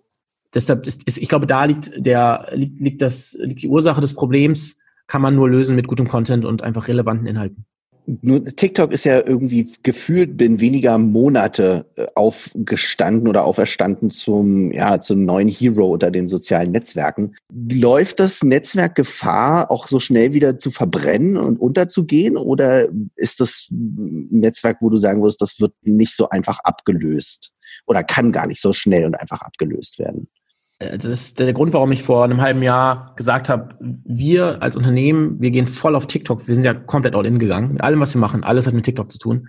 deshalb 0.54 0.86
ist, 0.86 1.02
ist, 1.02 1.18
ich 1.18 1.28
glaube, 1.28 1.48
da 1.48 1.64
liegt 1.64 1.90
der, 1.96 2.48
liegt, 2.52 2.80
liegt 2.80 3.02
das, 3.02 3.36
liegt 3.40 3.62
die 3.62 3.68
Ursache 3.68 4.00
des 4.00 4.14
Problems, 4.14 4.80
kann 5.08 5.20
man 5.20 5.34
nur 5.34 5.50
lösen 5.50 5.74
mit 5.74 5.88
gutem 5.88 6.06
Content 6.06 6.44
und 6.44 6.62
einfach 6.62 6.86
relevanten 6.86 7.26
Inhalten. 7.26 7.66
Nun, 8.06 8.46
TikTok 8.46 8.92
ist 8.92 9.04
ja 9.04 9.26
irgendwie 9.26 9.68
gefühlt 9.82 10.36
binnen 10.36 10.60
weniger 10.60 10.96
Monate 10.96 11.86
äh, 11.96 12.06
aufgestanden 12.14 13.26
oder 13.26 13.44
auferstanden 13.44 14.10
zum, 14.10 14.70
ja, 14.70 15.00
zum 15.00 15.24
neuen 15.24 15.48
Hero 15.48 15.92
unter 15.92 16.12
den 16.12 16.28
sozialen 16.28 16.70
Netzwerken. 16.70 17.34
Läuft 17.52 18.20
das 18.20 18.44
Netzwerk 18.44 18.94
Gefahr, 18.94 19.72
auch 19.72 19.88
so 19.88 19.98
schnell 19.98 20.32
wieder 20.32 20.56
zu 20.56 20.70
verbrennen 20.70 21.36
und 21.36 21.58
unterzugehen? 21.58 22.36
Oder 22.36 22.88
ist 23.16 23.40
das 23.40 23.68
ein 23.72 24.28
Netzwerk, 24.30 24.78
wo 24.80 24.88
du 24.88 24.98
sagen 24.98 25.20
würdest, 25.20 25.42
das 25.42 25.58
wird 25.58 25.74
nicht 25.82 26.14
so 26.14 26.28
einfach 26.28 26.60
abgelöst 26.60 27.52
oder 27.86 28.04
kann 28.04 28.30
gar 28.30 28.46
nicht 28.46 28.60
so 28.60 28.72
schnell 28.72 29.04
und 29.04 29.20
einfach 29.20 29.42
abgelöst 29.42 29.98
werden? 29.98 30.28
Äh, 30.78 30.98
das 30.98 31.06
ist 31.06 31.40
der 31.40 31.52
Grund, 31.52 31.72
warum 31.72 31.92
ich 31.92 32.02
vor 32.02 32.24
einem 32.24 32.40
halben 32.40 32.62
Jahr 32.62 33.14
gesagt 33.16 33.48
habe, 33.48 33.76
wir 33.80 34.62
als 34.62 34.76
Unternehmen, 34.76 35.40
wir 35.40 35.50
gehen 35.50 35.66
voll 35.66 35.94
auf 35.94 36.06
TikTok. 36.06 36.46
Wir 36.46 36.54
sind 36.54 36.64
ja 36.64 36.74
komplett 36.74 37.14
all 37.14 37.26
in 37.26 37.38
gegangen. 37.38 37.74
Mit 37.74 37.82
allem, 37.82 38.00
was 38.00 38.14
wir 38.14 38.20
machen, 38.20 38.44
alles 38.44 38.66
hat 38.66 38.74
mit 38.74 38.84
TikTok 38.84 39.10
zu 39.10 39.18
tun. 39.18 39.48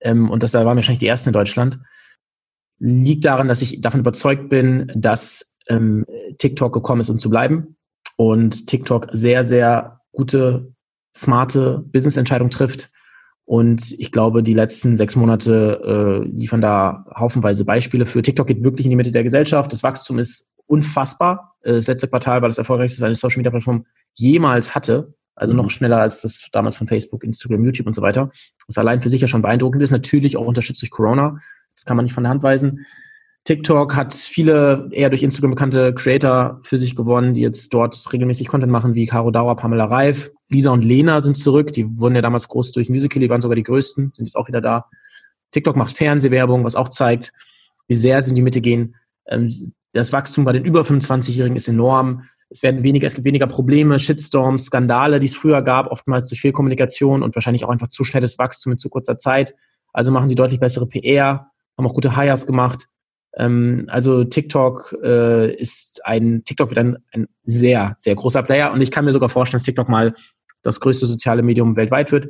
Ähm, 0.00 0.30
und 0.30 0.42
das 0.42 0.52
da 0.52 0.60
waren 0.60 0.74
wir 0.74 0.76
wahrscheinlich 0.76 1.00
die 1.00 1.06
ersten 1.06 1.30
in 1.30 1.34
Deutschland. 1.34 1.78
Liegt 2.78 3.24
daran, 3.24 3.48
dass 3.48 3.62
ich 3.62 3.80
davon 3.80 4.00
überzeugt 4.00 4.48
bin, 4.48 4.90
dass 4.94 5.56
ähm, 5.68 6.06
TikTok 6.38 6.72
gekommen 6.72 7.02
ist, 7.02 7.10
um 7.10 7.18
zu 7.18 7.28
bleiben. 7.30 7.76
Und 8.16 8.66
TikTok 8.66 9.08
sehr, 9.12 9.44
sehr 9.44 10.00
gute, 10.12 10.72
smarte 11.14 11.84
Business-Entscheidungen 11.92 12.50
trifft 12.50 12.90
und 13.50 13.96
ich 13.98 14.12
glaube, 14.12 14.44
die 14.44 14.54
letzten 14.54 14.96
sechs 14.96 15.16
Monate 15.16 15.80
äh, 16.24 16.28
liefern 16.28 16.60
da 16.60 17.04
haufenweise 17.16 17.64
Beispiele 17.64 18.06
für. 18.06 18.22
TikTok 18.22 18.46
geht 18.46 18.62
wirklich 18.62 18.86
in 18.86 18.90
die 18.90 18.96
Mitte 18.96 19.10
der 19.10 19.24
Gesellschaft. 19.24 19.72
Das 19.72 19.82
Wachstum 19.82 20.20
ist 20.20 20.52
unfassbar. 20.66 21.56
Äh, 21.62 21.72
das 21.72 21.88
letzte 21.88 22.06
Quartal 22.06 22.42
war 22.42 22.48
das 22.48 22.58
erfolgreichste, 22.58 23.00
das 23.00 23.06
eine 23.06 23.16
Social 23.16 23.38
Media 23.38 23.50
Plattform 23.50 23.86
jemals 24.14 24.76
hatte. 24.76 25.14
Also 25.34 25.52
mhm. 25.52 25.62
noch 25.62 25.70
schneller 25.72 25.98
als 25.98 26.22
das 26.22 26.48
damals 26.52 26.76
von 26.76 26.86
Facebook, 26.86 27.24
Instagram, 27.24 27.64
YouTube 27.64 27.88
und 27.88 27.94
so 27.94 28.02
weiter. 28.02 28.30
Was 28.68 28.78
allein 28.78 29.00
für 29.00 29.08
sich 29.08 29.20
ja 29.20 29.26
schon 29.26 29.42
beeindruckend 29.42 29.82
ist. 29.82 29.90
Natürlich 29.90 30.36
auch 30.36 30.46
unterstützt 30.46 30.82
durch 30.82 30.92
Corona. 30.92 31.40
Das 31.74 31.84
kann 31.84 31.96
man 31.96 32.04
nicht 32.04 32.14
von 32.14 32.22
der 32.22 32.30
Hand 32.30 32.44
weisen. 32.44 32.86
TikTok 33.44 33.96
hat 33.96 34.12
viele 34.12 34.88
eher 34.92 35.08
durch 35.08 35.22
Instagram 35.22 35.52
bekannte 35.52 35.94
Creator 35.94 36.60
für 36.62 36.76
sich 36.76 36.94
gewonnen, 36.94 37.34
die 37.34 37.40
jetzt 37.40 37.72
dort 37.72 38.12
regelmäßig 38.12 38.48
Content 38.48 38.70
machen, 38.70 38.94
wie 38.94 39.06
Caro 39.06 39.30
Dauer, 39.30 39.56
Pamela 39.56 39.86
Reif. 39.86 40.30
Lisa 40.50 40.70
und 40.70 40.84
Lena 40.84 41.20
sind 41.20 41.38
zurück. 41.38 41.72
Die 41.72 41.98
wurden 41.98 42.14
ja 42.14 42.22
damals 42.22 42.48
groß 42.48 42.72
durch 42.72 42.90
Musical, 42.90 43.20
die 43.20 43.30
waren 43.30 43.40
sogar 43.40 43.56
die 43.56 43.62
größten, 43.62 44.12
sind 44.12 44.26
jetzt 44.26 44.36
auch 44.36 44.48
wieder 44.48 44.60
da. 44.60 44.86
TikTok 45.52 45.74
macht 45.74 45.96
Fernsehwerbung, 45.96 46.64
was 46.64 46.76
auch 46.76 46.90
zeigt, 46.90 47.32
wie 47.88 47.94
sehr 47.94 48.20
sie 48.20 48.30
in 48.30 48.36
die 48.36 48.42
Mitte 48.42 48.60
gehen. 48.60 48.94
Ähm, 49.26 49.50
das 49.92 50.12
Wachstum 50.12 50.44
bei 50.44 50.52
den 50.52 50.64
über 50.64 50.82
25-Jährigen 50.82 51.56
ist 51.56 51.66
enorm. 51.66 52.24
Es 52.50 52.62
werden 52.62 52.82
weniger, 52.82 53.06
es 53.06 53.14
gibt 53.14 53.24
weniger 53.24 53.46
Probleme, 53.46 53.98
Shitstorms, 53.98 54.66
Skandale, 54.66 55.18
die 55.18 55.26
es 55.26 55.34
früher 55.34 55.62
gab, 55.62 55.90
oftmals 55.90 56.28
durch 56.28 56.40
Fehlkommunikation 56.40 57.22
und 57.22 57.34
wahrscheinlich 57.34 57.64
auch 57.64 57.70
einfach 57.70 57.88
zu 57.88 58.04
schnelles 58.04 58.38
Wachstum 58.38 58.72
in 58.72 58.78
zu 58.78 58.90
kurzer 58.90 59.18
Zeit. 59.18 59.54
Also 59.92 60.12
machen 60.12 60.28
sie 60.28 60.34
deutlich 60.34 60.60
bessere 60.60 60.86
PR, 60.86 61.50
haben 61.76 61.86
auch 61.86 61.94
gute 61.94 62.16
Hires 62.16 62.46
gemacht 62.46 62.86
ähm, 63.36 63.84
also 63.88 64.24
TikTok 64.24 64.96
äh, 65.02 65.54
ist 65.54 66.04
ein, 66.04 66.42
TikTok 66.44 66.70
wird 66.70 66.78
ein, 66.78 66.98
ein 67.12 67.28
sehr, 67.44 67.94
sehr 67.98 68.14
großer 68.14 68.42
Player 68.42 68.72
und 68.72 68.80
ich 68.80 68.90
kann 68.90 69.04
mir 69.04 69.12
sogar 69.12 69.28
vorstellen, 69.28 69.58
dass 69.58 69.64
TikTok 69.64 69.88
mal 69.88 70.14
das 70.62 70.80
größte 70.80 71.06
soziale 71.06 71.42
Medium 71.42 71.76
weltweit 71.76 72.12
wird. 72.12 72.28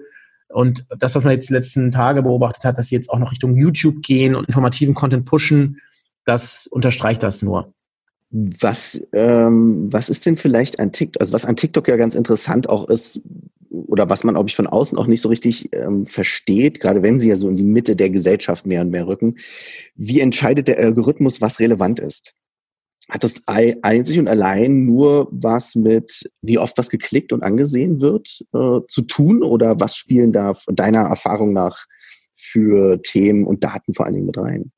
Und 0.48 0.84
das, 0.98 1.14
was 1.14 1.24
man 1.24 1.32
jetzt 1.32 1.48
die 1.48 1.54
letzten 1.54 1.90
Tage 1.90 2.22
beobachtet 2.22 2.64
hat, 2.64 2.76
dass 2.76 2.88
sie 2.88 2.96
jetzt 2.96 3.10
auch 3.10 3.18
noch 3.18 3.30
Richtung 3.30 3.56
YouTube 3.56 4.02
gehen 4.02 4.34
und 4.34 4.46
informativen 4.46 4.94
Content 4.94 5.24
pushen, 5.24 5.80
das 6.24 6.66
unterstreicht 6.66 7.22
das 7.22 7.42
nur. 7.42 7.72
Was, 8.30 9.00
ähm, 9.12 9.92
was 9.92 10.08
ist 10.08 10.26
denn 10.26 10.36
vielleicht 10.36 10.78
an 10.78 10.92
TikTok, 10.92 11.20
also 11.20 11.32
was 11.32 11.44
an 11.44 11.56
TikTok 11.56 11.88
ja 11.88 11.96
ganz 11.96 12.14
interessant 12.14 12.68
auch 12.68 12.88
ist, 12.88 13.20
oder 13.70 14.10
was 14.10 14.24
man, 14.24 14.34
glaube 14.34 14.48
ich, 14.48 14.56
von 14.56 14.66
außen 14.66 14.98
auch 14.98 15.06
nicht 15.06 15.20
so 15.20 15.28
richtig 15.28 15.72
ähm, 15.72 16.06
versteht, 16.06 16.80
gerade 16.80 17.02
wenn 17.02 17.20
sie 17.20 17.28
ja 17.28 17.36
so 17.36 17.48
in 17.48 17.56
die 17.56 17.62
Mitte 17.62 17.96
der 17.96 18.10
Gesellschaft 18.10 18.66
mehr 18.66 18.80
und 18.80 18.90
mehr 18.90 19.06
rücken, 19.06 19.36
wie 19.94 20.20
entscheidet 20.20 20.68
der 20.68 20.78
Algorithmus, 20.78 21.40
was 21.40 21.60
relevant 21.60 22.00
ist? 22.00 22.34
hat 23.10 23.24
das 23.24 23.42
einzig 23.46 24.18
und 24.18 24.28
allein 24.28 24.84
nur 24.84 25.28
was 25.30 25.74
mit, 25.74 26.30
wie 26.42 26.58
oft 26.58 26.78
was 26.78 26.90
geklickt 26.90 27.32
und 27.32 27.42
angesehen 27.42 28.00
wird, 28.00 28.44
äh, 28.54 28.80
zu 28.88 29.02
tun? 29.02 29.42
Oder 29.42 29.80
was 29.80 29.96
spielen 29.96 30.32
da 30.32 30.52
deiner 30.68 31.02
Erfahrung 31.02 31.52
nach 31.52 31.86
für 32.34 33.02
Themen 33.02 33.46
und 33.46 33.64
Daten 33.64 33.94
vor 33.94 34.06
allen 34.06 34.14
Dingen 34.14 34.26
mit 34.26 34.38
rein? 34.38 34.70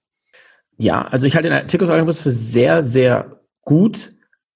Ja, 0.79 1.03
also 1.03 1.27
ich 1.27 1.37
halte 1.37 1.51
den 1.51 1.69
TikTok-Algorithmus 1.69 2.21
für 2.21 2.31
sehr, 2.31 2.83
sehr 2.83 3.41
gut. 3.63 4.13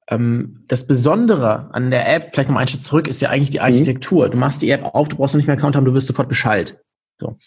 Ähm, 0.08 0.64
das 0.68 0.86
Besondere 0.86 1.72
an 1.74 1.90
der 1.90 2.12
App, 2.12 2.30
vielleicht 2.32 2.48
noch 2.48 2.56
einen 2.56 2.68
Schritt 2.68 2.82
zurück, 2.82 3.08
ist 3.08 3.20
ja 3.20 3.30
eigentlich 3.30 3.50
die 3.50 3.58
mhm. 3.58 3.64
Architektur. 3.64 4.26
Mhm. 4.26 4.30
Du 4.32 4.38
machst 4.38 4.62
die 4.62 4.70
App 4.70 4.84
auf, 4.84 5.08
du 5.08 5.16
brauchst 5.16 5.34
noch 5.34 5.38
nicht 5.38 5.46
mehr 5.46 5.56
Account 5.56 5.76
haben, 5.76 5.84
du 5.84 5.94
wirst 5.94 6.06
sofort 6.06 6.28
Bescheid. 6.28 6.78
So. 7.20 7.38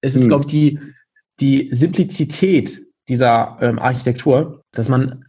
Es 0.00 0.14
ist, 0.14 0.24
mhm. 0.24 0.28
glaube 0.28 0.44
ich, 0.44 0.50
die, 0.50 0.80
die 1.40 1.68
Simplizität 1.72 2.82
dieser 3.08 3.56
ähm, 3.60 3.78
Architektur, 3.78 4.64
dass 4.72 4.88
man 4.88 5.24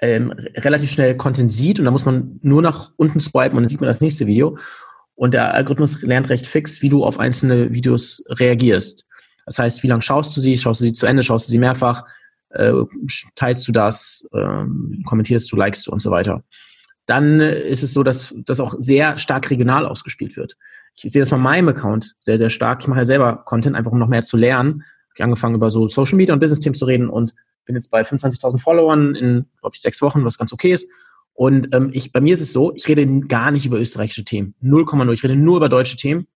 ähm, 0.00 0.30
relativ 0.30 0.90
schnell 0.90 1.16
Content 1.16 1.50
sieht 1.50 1.78
und 1.78 1.84
da 1.84 1.90
muss 1.90 2.04
man 2.04 2.38
nur 2.42 2.62
nach 2.62 2.92
unten 2.96 3.20
swipen 3.20 3.56
und 3.56 3.62
dann 3.62 3.68
sieht 3.68 3.80
man 3.80 3.88
das 3.88 4.00
nächste 4.00 4.26
Video. 4.26 4.58
Und 5.16 5.34
der 5.34 5.54
Algorithmus 5.54 6.02
lernt 6.02 6.28
recht 6.28 6.46
fix, 6.46 6.82
wie 6.82 6.88
du 6.88 7.04
auf 7.04 7.20
einzelne 7.20 7.72
Videos 7.72 8.24
reagierst. 8.28 9.06
Das 9.46 9.58
heißt, 9.58 9.82
wie 9.82 9.86
lange 9.86 10.02
schaust 10.02 10.36
du 10.36 10.40
sie? 10.40 10.58
Schaust 10.58 10.80
du 10.80 10.86
sie 10.86 10.92
zu 10.92 11.06
Ende? 11.06 11.22
Schaust 11.22 11.48
du 11.48 11.52
sie 11.52 11.58
mehrfach? 11.58 12.04
Äh, 12.54 12.72
teilst 13.34 13.66
du 13.68 13.72
das? 13.72 14.28
Äh, 14.32 14.64
kommentierst 15.04 15.50
du? 15.52 15.56
Likest 15.56 15.86
du 15.86 15.92
und 15.92 16.00
so 16.00 16.10
weiter? 16.10 16.42
Dann 17.06 17.40
ist 17.40 17.82
es 17.82 17.92
so, 17.92 18.02
dass 18.02 18.34
das 18.46 18.60
auch 18.60 18.74
sehr 18.78 19.18
stark 19.18 19.50
regional 19.50 19.84
ausgespielt 19.86 20.36
wird. 20.36 20.56
Ich 20.96 21.12
sehe 21.12 21.20
das 21.20 21.30
bei 21.30 21.36
meinem 21.36 21.68
Account 21.68 22.14
sehr, 22.20 22.38
sehr 22.38 22.50
stark. 22.50 22.80
Ich 22.80 22.88
mache 22.88 23.00
ja 23.00 23.04
selber 23.04 23.44
Content, 23.44 23.76
einfach 23.76 23.92
um 23.92 23.98
noch 23.98 24.08
mehr 24.08 24.22
zu 24.22 24.36
lernen. 24.36 24.84
Ich 25.14 25.20
habe 25.20 25.24
angefangen, 25.24 25.54
über 25.54 25.70
so 25.70 25.86
Social 25.86 26.16
Media 26.16 26.32
und 26.32 26.40
Business-Themen 26.40 26.74
zu 26.74 26.86
reden 26.86 27.08
und 27.08 27.34
bin 27.66 27.76
jetzt 27.76 27.90
bei 27.90 28.02
25.000 28.02 28.58
Followern 28.58 29.14
in, 29.14 29.46
glaube 29.60 29.74
ich, 29.74 29.80
sechs 29.80 30.00
Wochen, 30.02 30.24
was 30.24 30.38
ganz 30.38 30.52
okay 30.52 30.72
ist. 30.72 30.88
Und 31.34 31.74
ähm, 31.74 31.90
ich, 31.92 32.12
bei 32.12 32.20
mir 32.20 32.34
ist 32.34 32.40
es 32.40 32.52
so, 32.52 32.72
ich 32.74 32.86
rede 32.86 33.06
gar 33.26 33.50
nicht 33.50 33.66
über 33.66 33.78
österreichische 33.78 34.24
Themen. 34.24 34.54
0,0. 34.62 35.12
Ich 35.12 35.24
rede 35.24 35.36
nur 35.36 35.56
über 35.56 35.68
deutsche 35.68 35.96
Themen 35.96 36.26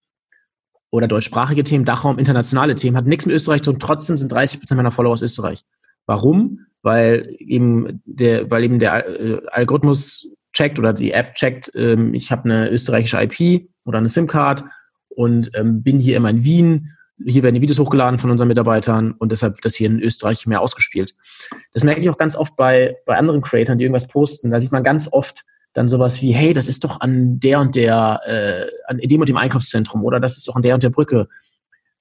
oder 0.90 1.06
deutschsprachige 1.06 1.64
Themen, 1.64 1.84
Dachraum, 1.84 2.18
internationale 2.18 2.74
Themen. 2.74 2.96
Hat 2.96 3.06
nichts 3.06 3.26
mit 3.26 3.36
Österreich 3.36 3.62
zu 3.62 3.72
tun. 3.72 3.80
Trotzdem 3.80 4.18
sind 4.18 4.32
30 4.32 4.60
Prozent 4.60 4.76
meiner 4.76 4.90
Follower 4.90 5.12
aus 5.12 5.22
Österreich. 5.22 5.64
Warum? 6.08 6.66
Weil 6.82 7.36
eben 7.38 8.02
der, 8.04 8.50
weil 8.50 8.64
eben 8.64 8.80
der 8.80 9.06
äh, 9.06 9.40
Algorithmus 9.48 10.34
checkt 10.52 10.80
oder 10.80 10.92
die 10.92 11.12
App 11.12 11.34
checkt, 11.34 11.70
ähm, 11.76 12.14
ich 12.14 12.32
habe 12.32 12.46
eine 12.46 12.70
österreichische 12.70 13.22
IP 13.22 13.68
oder 13.84 13.98
eine 13.98 14.08
SIM-Card 14.08 14.64
und 15.10 15.50
ähm, 15.54 15.84
bin 15.84 16.00
hier 16.00 16.16
immer 16.16 16.30
in 16.30 16.42
Wien 16.42 16.90
hier 17.26 17.42
werden 17.42 17.56
die 17.56 17.60
Videos 17.60 17.78
hochgeladen 17.78 18.18
von 18.18 18.30
unseren 18.30 18.48
Mitarbeitern 18.48 19.12
und 19.12 19.32
deshalb 19.32 19.56
wird 19.56 19.64
das 19.64 19.74
hier 19.74 19.88
in 19.88 20.00
Österreich 20.00 20.46
mehr 20.46 20.60
ausgespielt. 20.60 21.14
Das 21.72 21.84
merke 21.84 22.00
ich 22.00 22.08
auch 22.10 22.18
ganz 22.18 22.36
oft 22.36 22.56
bei, 22.56 22.96
bei 23.06 23.16
anderen 23.16 23.40
Creatoren, 23.40 23.78
die 23.78 23.84
irgendwas 23.84 24.08
posten. 24.08 24.50
Da 24.50 24.60
sieht 24.60 24.72
man 24.72 24.84
ganz 24.84 25.08
oft 25.12 25.44
dann 25.72 25.88
sowas 25.88 26.22
wie, 26.22 26.32
hey, 26.32 26.52
das 26.52 26.68
ist 26.68 26.84
doch 26.84 27.00
an 27.00 27.40
der 27.40 27.60
und 27.60 27.76
der, 27.76 28.20
äh, 28.24 28.70
an 28.86 28.98
dem 28.98 29.20
und 29.20 29.28
dem 29.28 29.36
Einkaufszentrum 29.36 30.04
oder 30.04 30.20
das 30.20 30.36
ist 30.38 30.48
doch 30.48 30.56
an 30.56 30.62
der 30.62 30.74
und 30.74 30.82
der 30.82 30.90
Brücke. 30.90 31.28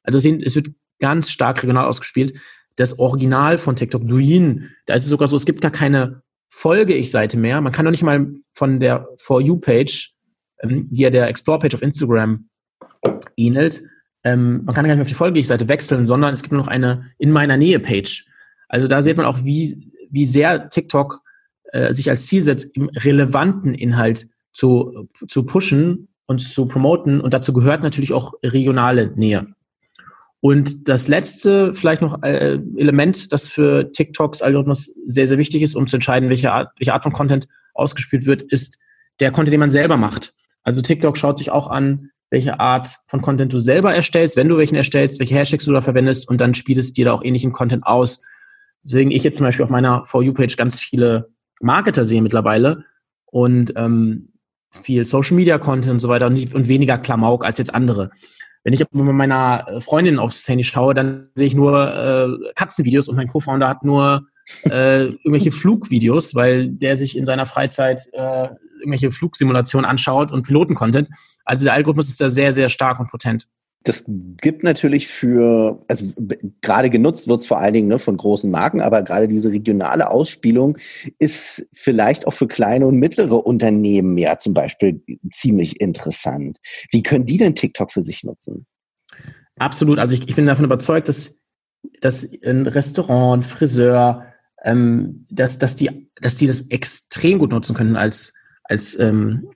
Also 0.03 0.17
es 0.17 0.55
wird 0.55 0.67
ganz 0.99 1.31
stark 1.31 1.63
regional 1.63 1.85
ausgespielt. 1.85 2.33
Das 2.77 2.97
Original 2.97 3.57
von 3.57 3.75
TikTok, 3.75 4.07
Douyin, 4.07 4.69
da 4.85 4.93
ist 4.93 5.03
es 5.03 5.09
sogar 5.09 5.27
so, 5.27 5.35
es 5.35 5.45
gibt 5.45 5.61
gar 5.61 5.71
keine 5.71 6.21
Folge-Ich-Seite 6.49 7.37
mehr. 7.37 7.59
Man 7.59 7.73
kann 7.73 7.85
doch 7.85 7.91
nicht 7.91 8.03
mal 8.03 8.31
von 8.53 8.79
der 8.79 9.07
For 9.19 9.41
You-Page, 9.41 10.13
ähm, 10.61 10.87
wie 10.89 11.01
ja 11.01 11.09
der 11.09 11.27
Explore-Page 11.27 11.75
auf 11.75 11.81
Instagram 11.81 12.47
ähnelt, 13.35 13.81
ähm, 14.27 14.63
man 14.65 14.75
kann 14.75 14.83
gar 14.83 14.89
nicht 14.89 14.97
mehr 14.97 15.01
auf 15.03 15.07
die 15.07 15.13
Folge-Seite 15.13 15.67
wechseln, 15.67 16.05
sondern 16.05 16.33
es 16.33 16.41
gibt 16.41 16.51
nur 16.51 16.61
noch 16.61 16.67
eine 16.67 17.11
in 17.17 17.31
meiner 17.31 17.55
Nähe-Page. 17.55 18.25
Also 18.67 18.87
da 18.87 19.01
sieht 19.01 19.15
man 19.15 19.25
auch, 19.25 19.43
wie, 19.45 19.91
wie 20.09 20.25
sehr 20.25 20.69
TikTok 20.69 21.21
äh, 21.71 21.93
sich 21.93 22.09
als 22.09 22.27
Ziel 22.27 22.43
setzt, 22.43 22.75
im 22.75 22.89
relevanten 22.89 23.73
Inhalt 23.73 24.27
zu, 24.51 25.07
zu 25.27 25.45
pushen 25.45 26.09
und 26.25 26.39
zu 26.39 26.65
promoten. 26.65 27.21
Und 27.21 27.33
dazu 27.33 27.53
gehört 27.53 27.83
natürlich 27.83 28.11
auch 28.11 28.33
regionale 28.43 29.13
Nähe. 29.15 29.47
Und 30.39 30.87
das 30.87 31.07
letzte, 31.07 31.73
vielleicht 31.73 32.01
noch 32.01 32.21
äh, 32.21 32.59
Element, 32.77 33.33
das 33.33 33.47
für 33.47 33.91
TikToks 33.91 34.41
Algorithmus 34.41 34.93
sehr, 35.05 35.27
sehr 35.27 35.37
wichtig 35.37 35.63
ist, 35.63 35.75
um 35.75 35.87
zu 35.87 35.97
entscheiden, 35.97 36.29
welche 36.29 36.51
Art, 36.51 36.71
welche 36.77 36.93
Art 36.93 37.03
von 37.03 37.11
Content 37.11 37.47
ausgespielt 37.73 38.25
wird, 38.25 38.43
ist 38.43 38.77
der 39.19 39.31
Content, 39.31 39.53
den 39.53 39.59
man 39.59 39.71
selber 39.71 39.97
macht. 39.97 40.33
Also 40.63 40.81
TikTok 40.81 41.17
schaut 41.17 41.37
sich 41.37 41.49
auch 41.49 41.67
an, 41.67 42.11
welche 42.29 42.59
Art 42.59 42.89
von 43.07 43.21
Content 43.21 43.53
du 43.53 43.59
selber 43.59 43.93
erstellst, 43.93 44.35
wenn 44.35 44.49
du 44.49 44.57
welchen 44.57 44.75
erstellst, 44.75 45.19
welche 45.19 45.35
Hashtags 45.35 45.65
du 45.65 45.71
da 45.71 45.81
verwendest 45.81 46.27
und 46.27 46.41
dann 46.41 46.53
spielt 46.53 46.77
es 46.77 46.93
dir 46.93 47.05
da 47.05 47.13
auch 47.13 47.23
ähnlichen 47.23 47.53
Content 47.53 47.85
aus. 47.85 48.21
Deswegen 48.83 49.11
ich 49.11 49.23
jetzt 49.23 49.37
zum 49.37 49.45
Beispiel 49.45 49.63
auf 49.63 49.71
meiner 49.71 50.05
For 50.05 50.21
You-Page 50.21 50.57
ganz 50.57 50.79
viele 50.79 51.29
Marketer 51.61 52.05
sehe 52.05 52.21
mittlerweile 52.21 52.83
und 53.25 53.73
ähm, 53.75 54.33
viel 54.81 55.05
Social 55.05 55.35
Media 55.35 55.57
Content 55.57 55.93
und 55.93 55.99
so 55.99 56.09
weiter 56.09 56.27
und, 56.27 56.53
und 56.53 56.67
weniger 56.67 56.97
Klamauk 56.97 57.45
als 57.45 57.57
jetzt 57.57 57.73
andere. 57.73 58.11
Wenn 58.67 58.73
ich 58.73 58.81
mit 58.81 59.15
meiner 59.15 59.79
Freundin 59.79 60.19
aufs 60.19 60.45
Handy 60.49 60.65
schaue, 60.65 60.93
dann 60.93 61.29
sehe 61.35 61.47
ich 61.47 61.55
nur 61.55 61.87
äh, 61.89 62.51
Katzenvideos 62.53 63.07
und 63.07 63.15
mein 63.15 63.27
Co-Founder 63.27 63.65
hat 63.65 63.85
nur 63.85 64.27
äh, 64.69 65.05
irgendwelche 65.05 65.53
Flugvideos, 65.53 66.35
weil 66.35 66.67
der 66.67 66.97
sich 66.97 67.15
in 67.15 67.23
seiner 67.23 67.45
Freizeit 67.45 68.01
äh, 68.11 68.49
irgendwelche 68.79 69.11
Flugsimulationen 69.11 69.89
anschaut 69.89 70.33
und 70.33 70.43
Piloten-Content. 70.43 71.07
Also 71.45 71.63
der 71.63 71.75
Algorithmus 71.75 72.09
ist 72.09 72.19
da 72.19 72.29
sehr, 72.29 72.51
sehr 72.51 72.67
stark 72.67 72.99
und 72.99 73.09
potent. 73.09 73.47
Das 73.87 74.03
gibt 74.05 74.63
natürlich 74.63 75.07
für, 75.07 75.81
also 75.87 76.11
gerade 76.59 76.89
genutzt 76.89 77.29
wird 77.29 77.39
es 77.39 77.47
vor 77.47 77.59
allen 77.59 77.73
Dingen 77.73 77.87
ne, 77.87 77.99
von 77.99 78.17
großen 78.17 78.51
Marken, 78.51 78.81
aber 78.81 79.01
gerade 79.01 79.29
diese 79.29 79.49
regionale 79.49 80.11
Ausspielung 80.11 80.77
ist 81.19 81.69
vielleicht 81.71 82.27
auch 82.27 82.33
für 82.33 82.47
kleine 82.47 82.85
und 82.85 82.97
mittlere 82.97 83.45
Unternehmen 83.45 84.17
ja 84.17 84.37
zum 84.39 84.53
Beispiel 84.53 85.01
ziemlich 85.31 85.79
interessant. 85.79 86.57
Wie 86.91 87.01
können 87.01 87.25
die 87.25 87.37
denn 87.37 87.55
TikTok 87.55 87.93
für 87.93 88.01
sich 88.01 88.25
nutzen? 88.25 88.65
Absolut. 89.57 89.99
Also 89.99 90.15
ich, 90.15 90.27
ich 90.27 90.35
bin 90.35 90.47
davon 90.47 90.65
überzeugt, 90.65 91.07
dass, 91.07 91.37
dass 92.01 92.29
ein 92.43 92.67
Restaurant, 92.67 93.45
Friseur, 93.45 94.25
ähm, 94.65 95.25
dass, 95.29 95.59
dass, 95.59 95.77
die, 95.77 96.09
dass 96.21 96.35
die 96.35 96.47
das 96.47 96.69
extrem 96.71 97.39
gut 97.39 97.51
nutzen 97.51 97.73
können 97.73 97.95
als, 97.95 98.33
als 98.65 98.99
ähm, 98.99 99.47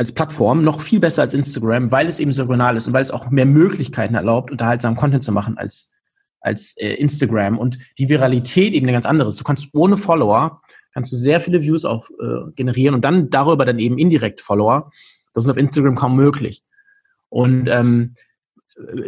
als 0.00 0.12
Plattform 0.12 0.62
noch 0.62 0.80
viel 0.80 0.98
besser 0.98 1.20
als 1.20 1.34
Instagram, 1.34 1.92
weil 1.92 2.08
es 2.08 2.20
eben 2.20 2.32
so 2.32 2.44
regional 2.44 2.74
ist 2.74 2.86
und 2.86 2.94
weil 2.94 3.02
es 3.02 3.10
auch 3.10 3.28
mehr 3.28 3.44
Möglichkeiten 3.44 4.14
erlaubt, 4.14 4.50
unterhaltsamen 4.50 4.96
Content 4.96 5.22
zu 5.22 5.30
machen 5.30 5.58
als, 5.58 5.92
als 6.40 6.74
äh, 6.78 6.94
Instagram. 6.94 7.58
Und 7.58 7.78
die 7.98 8.08
Viralität 8.08 8.72
eben 8.72 8.86
eine 8.86 8.94
ganz 8.94 9.04
andere 9.04 9.28
ist. 9.28 9.38
Du 9.38 9.44
kannst 9.44 9.74
ohne 9.74 9.98
Follower, 9.98 10.62
kannst 10.94 11.12
du 11.12 11.16
sehr 11.16 11.38
viele 11.38 11.60
Views 11.60 11.84
auf, 11.84 12.10
äh, 12.18 12.50
generieren 12.56 12.94
und 12.94 13.04
dann 13.04 13.28
darüber 13.28 13.66
dann 13.66 13.78
eben 13.78 13.98
indirekt 13.98 14.40
Follower. 14.40 14.90
Das 15.34 15.44
ist 15.44 15.50
auf 15.50 15.58
Instagram 15.58 15.96
kaum 15.96 16.16
möglich. 16.16 16.64
Und 17.28 17.68
ähm, 17.68 18.14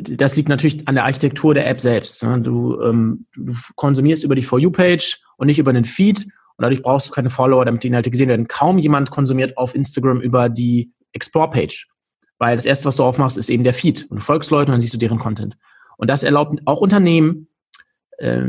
das 0.02 0.36
liegt 0.36 0.50
natürlich 0.50 0.86
an 0.88 0.94
der 0.94 1.04
Architektur 1.04 1.54
der 1.54 1.70
App 1.70 1.80
selbst. 1.80 2.22
Ne? 2.22 2.38
Du, 2.42 2.78
ähm, 2.82 3.24
du 3.34 3.54
konsumierst 3.76 4.24
über 4.24 4.34
die 4.34 4.42
For 4.42 4.58
You-Page 4.58 5.22
und 5.38 5.46
nicht 5.46 5.58
über 5.58 5.72
den 5.72 5.86
Feed 5.86 6.26
dadurch 6.62 6.82
brauchst 6.82 7.08
du 7.08 7.12
keine 7.12 7.30
Follower, 7.30 7.64
damit 7.64 7.82
die 7.82 7.88
Inhalte 7.88 8.10
gesehen 8.10 8.28
werden. 8.28 8.48
Kaum 8.48 8.78
jemand 8.78 9.10
konsumiert 9.10 9.56
auf 9.56 9.74
Instagram 9.74 10.20
über 10.20 10.48
die 10.48 10.92
Explore-Page. 11.12 11.88
Weil 12.38 12.56
das 12.56 12.66
erste, 12.66 12.86
was 12.86 12.96
du 12.96 13.04
aufmachst, 13.04 13.38
ist 13.38 13.50
eben 13.50 13.64
der 13.64 13.74
Feed. 13.74 14.06
Und 14.10 14.18
du 14.18 14.22
folgst 14.22 14.50
Leuten 14.50 14.70
und 14.70 14.74
dann 14.74 14.80
siehst 14.80 14.94
du 14.94 14.98
deren 14.98 15.18
Content. 15.18 15.56
Und 15.96 16.10
das 16.10 16.22
erlaubt 16.22 16.60
auch 16.64 16.80
Unternehmen, 16.80 17.48
äh, 18.18 18.48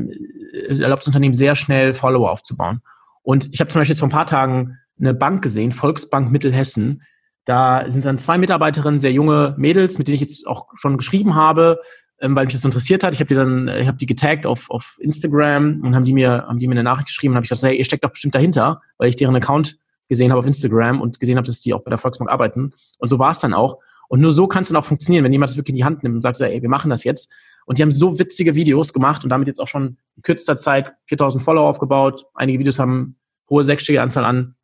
erlaubt 0.67 1.06
Unternehmen 1.06 1.34
sehr 1.34 1.56
schnell 1.56 1.93
Follower 1.93 2.32
aufzubauen. 2.32 2.82
Und 3.21 3.49
ich 3.54 3.60
habe 3.60 3.69
zum 3.69 3.80
Beispiel 3.80 3.93
jetzt 3.93 3.99
vor 3.99 4.08
ein 4.08 4.12
paar 4.12 4.26
Tagen 4.26 4.78
eine 4.99 5.13
Bank 5.13 5.41
gesehen, 5.41 5.71
Volksbank 5.71 6.32
Mittelhessen. 6.32 7.04
Da 7.45 7.89
sind 7.89 8.06
dann 8.06 8.17
zwei 8.17 8.38
Mitarbeiterinnen, 8.38 8.99
sehr 8.99 9.12
junge 9.12 9.54
Mädels, 9.58 9.97
mit 9.97 10.08
denen 10.08 10.15
ich 10.15 10.21
jetzt 10.21 10.47
auch 10.47 10.67
schon 10.76 10.97
geschrieben 10.97 11.36
habe, 11.36 11.80
ähm, 12.24 12.36
weil 12.36 12.46
mich 12.46 12.56
das 12.56 12.66
interessiert 12.66 13.04
hat. 13.04 13.14
Ich 13.14 13.20
habe 13.20 13.28
die 13.28 13.36
dann, 13.36 13.68
ich 13.68 13.88
habe 13.88 13.98
die 13.98 14.06
getaggt 14.06 14.46
auf, 14.46 14.70
auf 14.70 14.98
Instagram 15.00 15.82
und 15.84 15.94
haben 15.94 16.06
die 16.06 16.14
mir, 16.14 16.46
haben 16.48 16.58
die 16.58 16.68
mir 16.68 16.74
eine 16.74 16.84
Nachricht 16.84 17.08
geschrieben 17.08 17.34
und 17.34 17.36
habe 17.36 17.46
ich 17.46 17.50
gesagt, 17.50 17.70
hey, 17.70 17.78
ihr 17.78 17.86
steckt 17.86 18.04
doch 18.04 18.12
bestimmt 18.12 18.34
dahinter, 18.34 18.82
weil 18.98 19.10
ich 19.10 19.16
deren 19.16 19.36
Account 19.36 19.78
gesehen 20.08 20.32
habe 20.32 20.40
auf 20.40 20.46
Instagram 20.46 21.02
und 21.02 21.20
gesehen 21.20 21.38
habe, 21.38 21.46
dass 21.46 21.60
die 21.60 21.74
auch 21.74 21.84
bei 21.84 21.90
der 21.90 21.98
Volksbank 21.98 22.32
arbeiten. 22.32 22.72
Und 22.98 23.10
so 23.10 23.20
war 23.20 23.32
es 23.32 23.40
dann 23.40 23.54
auch. 23.54 23.80
Und 24.08 24.22
nur 24.22 24.32
so 24.32 24.48
kann 24.48 24.64
es 24.64 24.70
dann 24.70 24.78
auch 24.78 24.86
funktionieren, 24.86 25.24
wenn 25.24 25.32
jemand 25.32 25.50
das 25.50 25.58
wirklich 25.58 25.74
in 25.74 25.78
die 25.78 25.84
Hand 25.84 26.04
nimmt 26.04 26.16
und 26.16 26.22
sagt, 26.22 26.38
so, 26.38 26.46
ey, 26.46 26.62
wir 26.62 26.70
machen 26.70 26.90
das 26.90 27.04
jetzt. 27.04 27.32
Und 27.66 27.78
die 27.78 27.82
haben 27.82 27.92
so 27.92 28.20
witzige 28.20 28.56
Videos 28.56 28.94
gemacht 28.94 29.24
und 29.24 29.30
damit 29.30 29.48
jetzt 29.48 29.60
auch 29.60 29.68
schon 29.68 29.98
in 30.16 30.22
kürzester 30.22 30.58
Zeit 30.58 30.94
4000 31.08 31.44
Follower 31.44 31.70
aufgebaut. 31.70 32.26
Einige 32.34 32.60
Videos 32.60 32.80
haben 32.80 33.18
hohe 33.50 33.64
sechsstellige 33.64 34.02
Anzahl 34.02 34.26
an, 34.26 34.56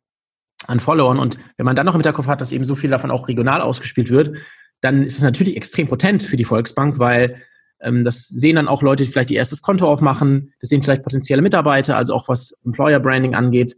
an 0.66 0.80
Followern. 0.80 1.18
Und 1.18 1.38
wenn 1.56 1.64
man 1.64 1.76
dann 1.76 1.86
noch 1.86 1.94
im 1.94 2.00
Hinterkopf 2.00 2.26
hat, 2.26 2.40
dass 2.40 2.52
eben 2.52 2.64
so 2.64 2.74
viel 2.74 2.90
davon 2.90 3.10
auch 3.10 3.28
regional 3.28 3.60
ausgespielt 3.60 4.10
wird, 4.10 4.36
dann 4.80 5.02
ist 5.02 5.16
es 5.16 5.22
natürlich 5.22 5.56
extrem 5.56 5.88
potent 5.88 6.22
für 6.22 6.36
die 6.36 6.44
Volksbank, 6.44 6.98
weil 6.98 7.42
das 7.80 8.28
sehen 8.28 8.56
dann 8.56 8.68
auch 8.68 8.82
Leute, 8.82 9.04
die 9.04 9.10
vielleicht 9.10 9.30
ihr 9.30 9.38
erstes 9.38 9.62
Konto 9.62 9.86
aufmachen. 9.86 10.52
Das 10.60 10.68
sehen 10.68 10.82
vielleicht 10.82 11.02
potenzielle 11.02 11.42
Mitarbeiter, 11.42 11.96
also 11.96 12.14
auch 12.14 12.28
was 12.28 12.52
Employer 12.64 13.00
Branding 13.00 13.34
angeht. 13.34 13.76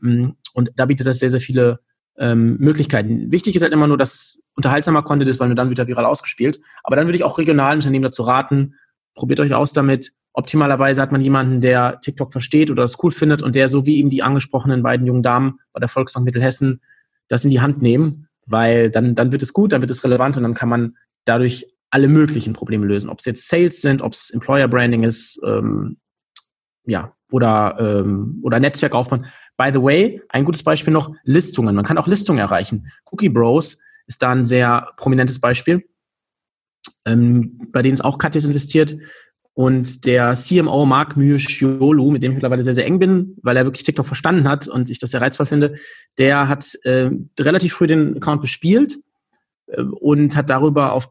Mm, 0.00 0.30
und 0.54 0.72
da 0.76 0.86
bietet 0.86 1.06
das 1.06 1.18
sehr, 1.18 1.30
sehr 1.30 1.40
viele 1.40 1.80
ähm, 2.16 2.56
Möglichkeiten. 2.58 3.30
Wichtig 3.30 3.56
ist 3.56 3.62
halt 3.62 3.72
immer 3.72 3.86
nur, 3.86 3.98
dass 3.98 4.40
unterhaltsamer 4.56 5.02
Content 5.02 5.28
ist, 5.28 5.40
weil 5.40 5.48
nur 5.48 5.56
dann 5.56 5.68
wird 5.68 5.78
er 5.78 5.86
viral 5.86 6.04
ausgespielt. 6.04 6.60
Aber 6.82 6.96
dann 6.96 7.06
würde 7.06 7.16
ich 7.16 7.24
auch 7.24 7.38
regionalen 7.38 7.78
Unternehmen 7.78 8.04
dazu 8.04 8.22
raten, 8.22 8.74
probiert 9.14 9.40
euch 9.40 9.54
aus 9.54 9.72
damit. 9.72 10.12
Optimalerweise 10.34 11.02
hat 11.02 11.12
man 11.12 11.20
jemanden, 11.20 11.60
der 11.60 12.00
TikTok 12.00 12.32
versteht 12.32 12.70
oder 12.70 12.84
es 12.84 13.02
cool 13.02 13.10
findet 13.10 13.42
und 13.42 13.54
der 13.54 13.68
so 13.68 13.84
wie 13.84 13.98
eben 13.98 14.08
die 14.08 14.22
angesprochenen 14.22 14.82
beiden 14.82 15.06
jungen 15.06 15.22
Damen 15.22 15.58
bei 15.72 15.80
der 15.80 15.90
Volksbank 15.90 16.24
Mittelhessen 16.24 16.80
das 17.28 17.44
in 17.44 17.50
die 17.50 17.60
Hand 17.60 17.82
nehmen, 17.82 18.28
weil 18.46 18.90
dann, 18.90 19.14
dann 19.14 19.32
wird 19.32 19.42
es 19.42 19.52
gut, 19.52 19.72
dann 19.72 19.82
wird 19.82 19.90
es 19.90 20.04
relevant 20.04 20.36
und 20.38 20.42
dann 20.42 20.54
kann 20.54 20.70
man 20.70 20.96
dadurch 21.26 21.66
alle 21.92 22.08
möglichen 22.08 22.54
Probleme 22.54 22.86
lösen. 22.86 23.10
Ob 23.10 23.18
es 23.18 23.26
jetzt 23.26 23.48
Sales 23.48 23.82
sind, 23.82 24.00
ob 24.02 24.14
es 24.14 24.30
Employer 24.30 24.66
Branding 24.66 25.04
ist, 25.04 25.38
ähm, 25.46 25.98
ja, 26.84 27.14
oder, 27.30 27.76
ähm, 27.78 28.40
oder 28.42 28.58
Netzwerkaufbau. 28.58 29.18
By 29.58 29.70
the 29.72 29.82
way, 29.82 30.22
ein 30.30 30.44
gutes 30.44 30.62
Beispiel 30.62 30.92
noch, 30.92 31.14
Listungen. 31.22 31.76
Man 31.76 31.84
kann 31.84 31.98
auch 31.98 32.06
Listungen 32.06 32.38
erreichen. 32.38 32.90
Cookie 33.10 33.28
Bros 33.28 33.78
ist 34.06 34.22
da 34.22 34.30
ein 34.30 34.46
sehr 34.46 34.88
prominentes 34.96 35.38
Beispiel, 35.38 35.84
ähm, 37.04 37.60
bei 37.70 37.82
denen 37.82 37.94
es 37.94 38.00
auch 38.00 38.16
Katjes 38.16 38.44
investiert. 38.44 38.96
Und 39.54 40.06
der 40.06 40.32
CMO 40.32 40.86
Mark 40.86 41.18
Myoshiolu, 41.18 42.10
mit 42.10 42.22
dem 42.22 42.32
ich 42.32 42.36
mittlerweile 42.36 42.62
sehr, 42.62 42.72
sehr 42.72 42.86
eng 42.86 42.98
bin, 42.98 43.36
weil 43.42 43.58
er 43.58 43.64
wirklich 43.64 43.84
TikTok 43.84 44.06
verstanden 44.06 44.48
hat 44.48 44.66
und 44.66 44.88
ich 44.88 44.98
das 44.98 45.10
sehr 45.10 45.20
reizvoll 45.20 45.44
finde, 45.44 45.74
der 46.16 46.48
hat 46.48 46.74
äh, 46.84 47.10
relativ 47.38 47.74
früh 47.74 47.86
den 47.86 48.16
Account 48.16 48.40
bespielt 48.40 48.96
äh, 49.66 49.82
und 49.82 50.34
hat 50.36 50.48
darüber 50.48 50.92
auf, 50.92 51.10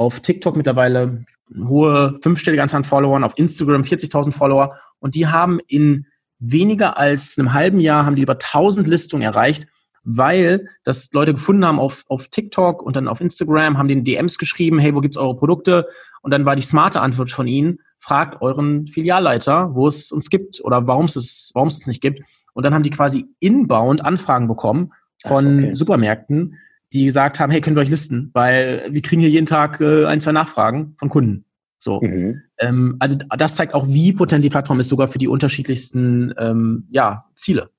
auf 0.00 0.20
TikTok 0.20 0.56
mittlerweile 0.56 1.26
hohe 1.54 2.18
fünfstellige 2.22 2.62
Anzahl 2.62 2.78
an 2.78 2.84
Followern, 2.84 3.22
auf 3.22 3.34
Instagram 3.36 3.82
40.000 3.82 4.32
Follower 4.32 4.78
und 4.98 5.14
die 5.14 5.26
haben 5.26 5.60
in 5.66 6.06
weniger 6.38 6.96
als 6.96 7.38
einem 7.38 7.52
halben 7.52 7.80
Jahr 7.80 8.06
haben 8.06 8.16
die 8.16 8.22
über 8.22 8.32
1000 8.32 8.86
Listungen 8.86 9.22
erreicht, 9.22 9.66
weil 10.02 10.68
das 10.84 11.12
Leute 11.12 11.34
gefunden 11.34 11.66
haben 11.66 11.78
auf, 11.78 12.04
auf 12.08 12.28
TikTok 12.28 12.82
und 12.82 12.96
dann 12.96 13.08
auf 13.08 13.20
Instagram, 13.20 13.76
haben 13.76 13.88
den 13.88 14.02
DMs 14.02 14.38
geschrieben, 14.38 14.78
hey, 14.78 14.94
wo 14.94 15.00
gibt's 15.00 15.18
eure 15.18 15.36
Produkte? 15.36 15.86
Und 16.22 16.30
dann 16.30 16.46
war 16.46 16.56
die 16.56 16.62
smarte 16.62 17.02
Antwort 17.02 17.30
von 17.30 17.46
ihnen, 17.46 17.80
fragt 17.98 18.40
euren 18.40 18.86
Filialleiter, 18.86 19.74
wo 19.74 19.86
es 19.86 20.10
uns 20.12 20.30
gibt 20.30 20.64
oder 20.64 20.86
warum 20.86 21.04
es 21.04 21.50
warum 21.52 21.68
es 21.68 21.86
nicht 21.86 22.00
gibt. 22.00 22.22
Und 22.54 22.64
dann 22.64 22.72
haben 22.72 22.84
die 22.84 22.90
quasi 22.90 23.26
inbound 23.38 24.02
Anfragen 24.02 24.48
bekommen 24.48 24.92
von 25.22 25.46
Ach, 25.46 25.64
okay. 25.64 25.74
Supermärkten, 25.76 26.56
die 26.92 27.04
gesagt 27.04 27.40
haben, 27.40 27.50
hey, 27.50 27.60
können 27.60 27.76
wir 27.76 27.82
euch 27.82 27.88
listen? 27.88 28.30
Weil 28.32 28.88
wir 28.90 29.02
kriegen 29.02 29.20
hier 29.20 29.30
jeden 29.30 29.46
Tag 29.46 29.80
äh, 29.80 30.06
ein, 30.06 30.20
zwei 30.20 30.32
Nachfragen 30.32 30.94
von 30.98 31.08
Kunden. 31.08 31.44
So. 31.78 32.00
Mhm. 32.00 32.42
Ähm, 32.58 32.96
also 32.98 33.16
das 33.38 33.56
zeigt 33.56 33.74
auch, 33.74 33.88
wie 33.88 34.12
potent 34.12 34.44
die 34.44 34.50
Plattform 34.50 34.80
ist, 34.80 34.88
sogar 34.88 35.08
für 35.08 35.18
die 35.18 35.28
unterschiedlichsten 35.28 36.34
ähm, 36.38 36.86
ja, 36.90 37.24
Ziele 37.34 37.70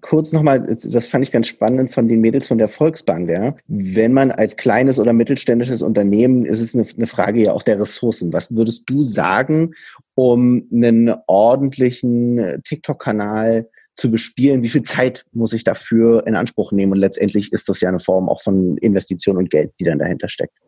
kurz 0.00 0.32
nochmal, 0.32 0.60
das 0.60 1.06
fand 1.06 1.24
ich 1.24 1.32
ganz 1.32 1.48
spannend 1.48 1.92
von 1.92 2.08
den 2.08 2.20
Mädels 2.20 2.46
von 2.46 2.58
der 2.58 2.68
Volksbank, 2.68 3.28
ja. 3.28 3.54
Wenn 3.66 4.12
man 4.12 4.30
als 4.30 4.56
kleines 4.56 4.98
oder 4.98 5.12
mittelständisches 5.12 5.82
Unternehmen, 5.82 6.44
ist 6.44 6.60
es 6.60 6.74
eine, 6.74 6.86
eine 6.96 7.06
Frage 7.06 7.42
ja 7.42 7.52
auch 7.52 7.62
der 7.62 7.80
Ressourcen. 7.80 8.32
Was 8.32 8.54
würdest 8.54 8.84
du 8.86 9.02
sagen, 9.02 9.74
um 10.14 10.66
einen 10.72 11.14
ordentlichen 11.26 12.60
TikTok-Kanal 12.64 13.68
zu 13.94 14.10
bespielen? 14.10 14.62
Wie 14.62 14.68
viel 14.68 14.82
Zeit 14.82 15.26
muss 15.32 15.52
ich 15.52 15.64
dafür 15.64 16.26
in 16.26 16.36
Anspruch 16.36 16.72
nehmen? 16.72 16.92
Und 16.92 16.98
letztendlich 16.98 17.52
ist 17.52 17.68
das 17.68 17.80
ja 17.80 17.88
eine 17.88 18.00
Form 18.00 18.28
auch 18.28 18.42
von 18.42 18.76
Investition 18.78 19.36
und 19.36 19.50
Geld, 19.50 19.72
die 19.80 19.84
dann 19.84 19.98
dahinter 19.98 20.28
steckt. 20.28 20.58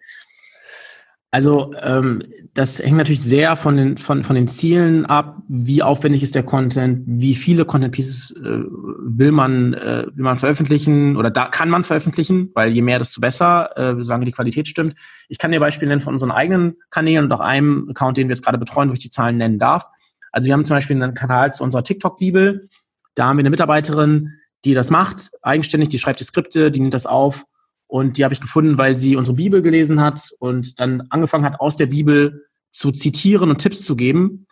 Also 1.32 1.74
ähm, 1.82 2.22
das 2.54 2.78
hängt 2.78 2.96
natürlich 2.96 3.22
sehr 3.22 3.56
von 3.56 3.76
den, 3.76 3.98
von, 3.98 4.24
von 4.24 4.36
den 4.36 4.48
Zielen 4.48 5.04
ab, 5.04 5.42
wie 5.48 5.82
aufwendig 5.82 6.22
ist 6.22 6.34
der 6.34 6.44
Content, 6.44 7.02
wie 7.06 7.34
viele 7.34 7.64
Content 7.64 7.92
Pieces 7.92 8.30
äh, 8.42 8.42
will 8.42 9.32
man 9.32 9.74
äh, 9.74 10.06
will 10.14 10.24
man 10.24 10.38
veröffentlichen 10.38 11.16
oder 11.16 11.30
da 11.30 11.46
kann 11.46 11.68
man 11.68 11.84
veröffentlichen, 11.84 12.52
weil 12.54 12.70
je 12.70 12.80
mehr, 12.80 12.98
desto 12.98 13.20
besser, 13.20 13.70
äh, 13.76 14.02
solange 14.02 14.24
die 14.24 14.32
Qualität 14.32 14.66
stimmt. 14.66 14.94
Ich 15.28 15.36
kann 15.36 15.50
dir 15.50 15.60
Beispiele 15.60 15.90
nennen 15.90 16.00
von 16.00 16.14
unseren 16.14 16.30
eigenen 16.30 16.76
Kanälen 16.88 17.24
und 17.24 17.32
auch 17.32 17.40
einem 17.40 17.88
Account, 17.90 18.16
den 18.16 18.28
wir 18.28 18.34
jetzt 18.34 18.44
gerade 18.44 18.56
betreuen, 18.56 18.88
wo 18.88 18.94
ich 18.94 19.00
die 19.00 19.10
Zahlen 19.10 19.36
nennen 19.36 19.58
darf. 19.58 19.88
Also 20.32 20.46
wir 20.46 20.54
haben 20.54 20.64
zum 20.64 20.76
Beispiel 20.76 21.02
einen 21.02 21.14
Kanal 21.14 21.52
zu 21.52 21.64
unserer 21.64 21.82
TikTok-Bibel. 21.82 22.68
Da 23.16 23.26
haben 23.26 23.38
wir 23.38 23.42
eine 23.42 23.50
Mitarbeiterin, 23.50 24.34
die 24.64 24.74
das 24.74 24.90
macht, 24.90 25.30
eigenständig, 25.42 25.88
die 25.88 25.98
schreibt 25.98 26.20
die 26.20 26.24
Skripte, 26.24 26.70
die 26.70 26.80
nimmt 26.80 26.94
das 26.94 27.06
auf 27.06 27.44
und 27.88 28.18
die 28.18 28.24
habe 28.24 28.34
ich 28.34 28.40
gefunden, 28.40 28.78
weil 28.78 28.96
sie 28.96 29.16
unsere 29.16 29.36
Bibel 29.36 29.62
gelesen 29.62 30.00
hat 30.00 30.30
und 30.38 30.78
dann 30.78 31.02
angefangen 31.10 31.44
hat, 31.44 31.60
aus 31.60 31.76
der 31.76 31.86
Bibel 31.86 32.46
zu 32.70 32.92
zitieren 32.92 33.50
und 33.50 33.58
Tipps 33.58 33.82
zu 33.84 33.96
geben. 33.96 34.46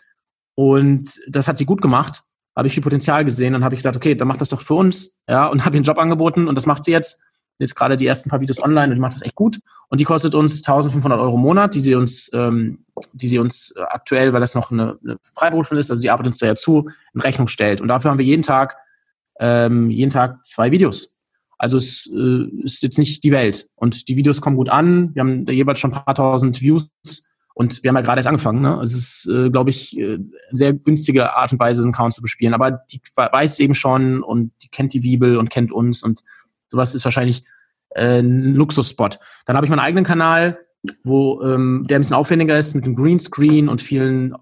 Und 0.54 1.20
das 1.28 1.46
hat 1.46 1.58
sie 1.58 1.66
gut 1.66 1.82
gemacht. 1.82 2.22
Habe 2.56 2.68
ich 2.68 2.74
viel 2.74 2.82
Potenzial 2.82 3.24
gesehen 3.24 3.54
und 3.54 3.64
habe 3.64 3.74
ich 3.74 3.80
gesagt, 3.80 3.96
okay, 3.96 4.14
dann 4.14 4.28
mach 4.28 4.36
das 4.36 4.50
doch 4.50 4.62
für 4.62 4.74
uns. 4.74 5.20
Ja, 5.28 5.46
und 5.46 5.60
habe 5.64 5.76
ihr 5.76 5.78
einen 5.78 5.84
Job 5.84 5.98
angeboten 5.98 6.48
und 6.48 6.54
das 6.54 6.66
macht 6.66 6.84
sie 6.84 6.92
jetzt. 6.92 7.22
Jetzt 7.58 7.76
gerade 7.76 7.96
die 7.96 8.06
ersten 8.06 8.30
paar 8.30 8.40
Videos 8.40 8.62
online 8.62 8.92
und 8.92 8.98
macht 8.98 9.14
das 9.14 9.22
echt 9.22 9.34
gut. 9.34 9.60
Und 9.88 10.00
die 10.00 10.04
kostet 10.04 10.34
uns 10.34 10.56
1500 10.56 11.20
Euro 11.20 11.36
im 11.36 11.40
Monat, 11.40 11.74
die 11.74 11.80
sie 11.80 11.94
uns, 11.94 12.30
ähm, 12.32 12.84
die 13.12 13.28
sie 13.28 13.38
uns 13.38 13.74
äh, 13.76 13.82
aktuell, 13.82 14.32
weil 14.32 14.40
das 14.40 14.54
noch 14.54 14.70
eine, 14.70 14.98
eine 15.04 15.18
Freiberuflerin 15.22 15.78
ist, 15.78 15.90
also 15.90 16.00
sie 16.00 16.10
arbeitet 16.10 16.32
uns 16.32 16.38
da 16.38 16.46
ja 16.46 16.56
zu, 16.56 16.90
in 17.14 17.20
Rechnung 17.20 17.48
stellt. 17.48 17.80
Und 17.80 17.88
dafür 17.88 18.10
haben 18.10 18.18
wir 18.18 18.24
jeden 18.24 18.42
Tag, 18.42 18.76
ähm, 19.38 19.90
jeden 19.90 20.10
Tag 20.10 20.44
zwei 20.44 20.72
Videos. 20.72 21.16
Also 21.58 21.76
es 21.76 22.10
äh, 22.12 22.48
ist 22.62 22.82
jetzt 22.82 22.98
nicht 22.98 23.22
die 23.22 23.30
Welt. 23.30 23.68
Und 23.76 24.08
die 24.08 24.16
Videos 24.16 24.40
kommen 24.40 24.56
gut 24.56 24.68
an. 24.68 25.14
Wir 25.14 25.20
haben 25.20 25.46
da 25.46 25.52
jeweils 25.52 25.78
schon 25.78 25.92
ein 25.92 26.04
paar 26.04 26.14
tausend 26.14 26.60
Views 26.60 26.88
und 27.54 27.82
wir 27.82 27.88
haben 27.88 27.96
ja 27.96 28.02
gerade 28.02 28.18
erst 28.18 28.26
angefangen. 28.26 28.62
Ne? 28.62 28.80
Es 28.82 28.92
ist, 28.92 29.28
äh, 29.28 29.48
glaube 29.48 29.70
ich, 29.70 29.96
äh, 29.96 30.18
sehr 30.50 30.72
günstige 30.72 31.36
Art 31.36 31.52
und 31.52 31.60
Weise, 31.60 31.82
einen 31.82 31.94
Account 31.94 32.14
zu 32.14 32.22
bespielen. 32.22 32.52
Aber 32.52 32.72
die 32.72 33.00
weiß 33.16 33.60
eben 33.60 33.74
schon 33.74 34.24
und 34.24 34.52
die 34.62 34.68
kennt 34.68 34.92
die 34.92 35.00
Bibel 35.00 35.38
und 35.38 35.50
kennt 35.50 35.70
uns 35.70 36.02
und 36.02 36.22
sowas 36.74 36.94
ist 36.94 37.04
wahrscheinlich 37.04 37.44
äh, 37.90 38.20
ein 38.20 38.54
Luxusspot. 38.54 39.18
Dann 39.46 39.56
habe 39.56 39.66
ich 39.66 39.70
meinen 39.70 39.80
eigenen 39.80 40.04
Kanal, 40.04 40.58
wo 41.02 41.42
ähm, 41.42 41.84
der 41.88 41.98
ein 41.98 42.02
bisschen 42.02 42.16
aufwendiger 42.16 42.58
ist 42.58 42.74
mit 42.74 42.84
einem 42.84 42.94
Greenscreen 42.94 43.68
und 43.68 43.80
vielen 43.80 44.34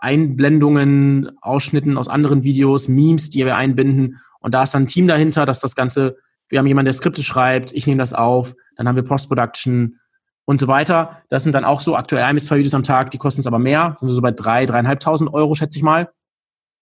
Einblendungen, 0.00 1.30
Ausschnitten 1.40 1.96
aus 1.96 2.08
anderen 2.08 2.42
Videos, 2.42 2.88
Memes, 2.88 3.30
die 3.30 3.44
wir 3.44 3.56
einbinden. 3.56 4.20
Und 4.40 4.52
da 4.52 4.64
ist 4.64 4.74
dann 4.74 4.82
ein 4.82 4.86
Team 4.86 5.08
dahinter, 5.08 5.46
dass 5.46 5.60
das 5.60 5.74
Ganze 5.74 6.18
wir 6.48 6.58
haben 6.58 6.66
jemanden, 6.66 6.86
der 6.86 6.94
Skripte 6.94 7.22
schreibt, 7.22 7.72
ich 7.72 7.86
nehme 7.86 7.98
das 7.98 8.12
auf, 8.12 8.54
dann 8.76 8.86
haben 8.86 8.96
wir 8.96 9.02
Post-Production 9.02 9.98
und 10.44 10.60
so 10.60 10.68
weiter. 10.68 11.22
Das 11.28 11.42
sind 11.42 11.54
dann 11.54 11.64
auch 11.64 11.80
so 11.80 11.96
aktuell 11.96 12.24
ein 12.24 12.34
bis 12.34 12.46
zwei 12.46 12.58
Videos 12.58 12.74
am 12.74 12.82
Tag, 12.82 13.10
die 13.10 13.18
kosten 13.18 13.40
es 13.40 13.46
aber 13.46 13.58
mehr, 13.58 13.96
sind 13.98 14.10
so 14.10 14.20
bei 14.20 14.30
drei, 14.30 14.66
dreieinhalbtausend 14.66 15.32
Euro, 15.32 15.54
schätze 15.54 15.78
ich 15.78 15.82
mal. 15.82 16.12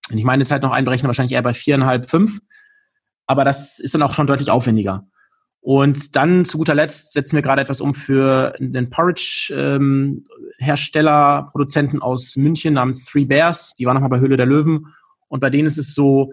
Wenn 0.09 0.19
ich 0.19 0.25
meine 0.25 0.45
Zeit 0.45 0.63
noch 0.63 0.73
einberechne, 0.73 1.09
wahrscheinlich 1.09 1.33
eher 1.33 1.43
bei 1.43 1.55
viereinhalb, 1.55 2.07
fünf. 2.07 2.41
Aber 3.27 3.45
das 3.45 3.79
ist 3.79 3.95
dann 3.95 4.03
auch 4.03 4.15
schon 4.15 4.27
deutlich 4.27 4.51
aufwendiger. 4.51 5.07
Und 5.61 6.17
dann 6.17 6.45
zu 6.45 6.59
guter 6.59 6.75
Letzt 6.75 7.13
setzen 7.13 7.37
wir 7.37 7.43
gerade 7.43 7.63
etwas 7.63 7.81
um 7.81 7.95
für 7.95 8.55
den 8.59 8.91
Porridge-Hersteller, 8.91 11.39
ähm, 11.39 11.47
Produzenten 11.49 12.03
aus 12.03 12.35
München 12.37 12.75
namens 12.75 13.05
Three 13.05 13.25
Bears. 13.25 13.77
Die 13.77 13.87
waren 13.87 13.95
nochmal 13.95 14.11
bei 14.11 14.19
Höhle 14.19 14.37
der 14.37 14.47
Löwen. 14.47 14.89
Und 15.29 15.39
bei 15.39 15.51
denen 15.51 15.67
ist 15.67 15.79
es 15.79 15.95
so, 15.95 16.33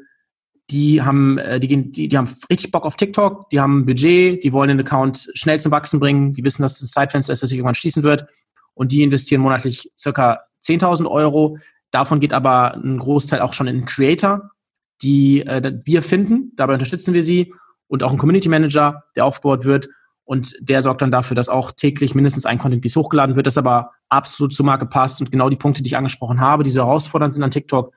die 0.71 1.01
haben, 1.01 1.37
äh, 1.37 1.59
die, 1.59 1.67
gehen, 1.67 1.91
die, 1.91 2.07
die 2.07 2.17
haben 2.17 2.29
richtig 2.49 2.71
Bock 2.71 2.85
auf 2.85 2.95
TikTok, 2.95 3.49
die 3.49 3.59
haben 3.59 3.79
ein 3.79 3.85
Budget, 3.85 4.43
die 4.43 4.53
wollen 4.53 4.69
den 4.69 4.79
Account 4.79 5.29
schnell 5.33 5.59
zum 5.59 5.71
Wachsen 5.71 5.99
bringen, 5.99 6.33
die 6.33 6.43
wissen, 6.43 6.61
dass 6.61 6.79
das 6.79 6.91
Zeitfenster 6.91 7.33
ist, 7.33 7.43
dass 7.43 7.49
sich 7.49 7.57
irgendwann 7.57 7.75
schließen 7.75 8.03
wird 8.03 8.27
und 8.73 8.91
die 8.91 9.03
investieren 9.03 9.41
monatlich 9.41 9.91
circa 9.97 10.41
10.000 10.63 11.09
Euro. 11.09 11.57
Davon 11.91 12.19
geht 12.19 12.33
aber 12.33 12.75
ein 12.75 12.99
Großteil 12.99 13.41
auch 13.41 13.53
schon 13.53 13.67
in 13.67 13.85
Creator, 13.85 14.51
die 15.01 15.41
äh, 15.41 15.79
wir 15.85 16.01
finden. 16.01 16.51
Dabei 16.55 16.73
unterstützen 16.73 17.13
wir 17.13 17.23
sie 17.23 17.53
und 17.87 18.03
auch 18.03 18.11
ein 18.11 18.17
Community 18.17 18.49
Manager, 18.49 19.03
der 19.15 19.25
aufgebaut 19.25 19.65
wird 19.65 19.89
und 20.25 20.55
der 20.59 20.81
sorgt 20.81 21.01
dann 21.01 21.11
dafür, 21.11 21.35
dass 21.35 21.49
auch 21.49 21.71
täglich 21.71 22.13
mindestens 22.13 22.45
ein 22.45 22.59
Content 22.59 22.81
Piece 22.81 22.95
hochgeladen 22.95 23.35
wird, 23.35 23.47
das 23.47 23.57
aber 23.57 23.91
absolut 24.09 24.53
zur 24.53 24.65
Marke 24.65 24.85
passt 24.85 25.19
und 25.21 25.31
genau 25.31 25.49
die 25.49 25.55
Punkte, 25.55 25.81
die 25.81 25.87
ich 25.87 25.97
angesprochen 25.97 26.39
habe, 26.39 26.63
die 26.63 26.69
so 26.69 26.81
herausfordernd 26.81 27.33
sind 27.33 27.43
an 27.43 27.51
TikTok, 27.51 27.93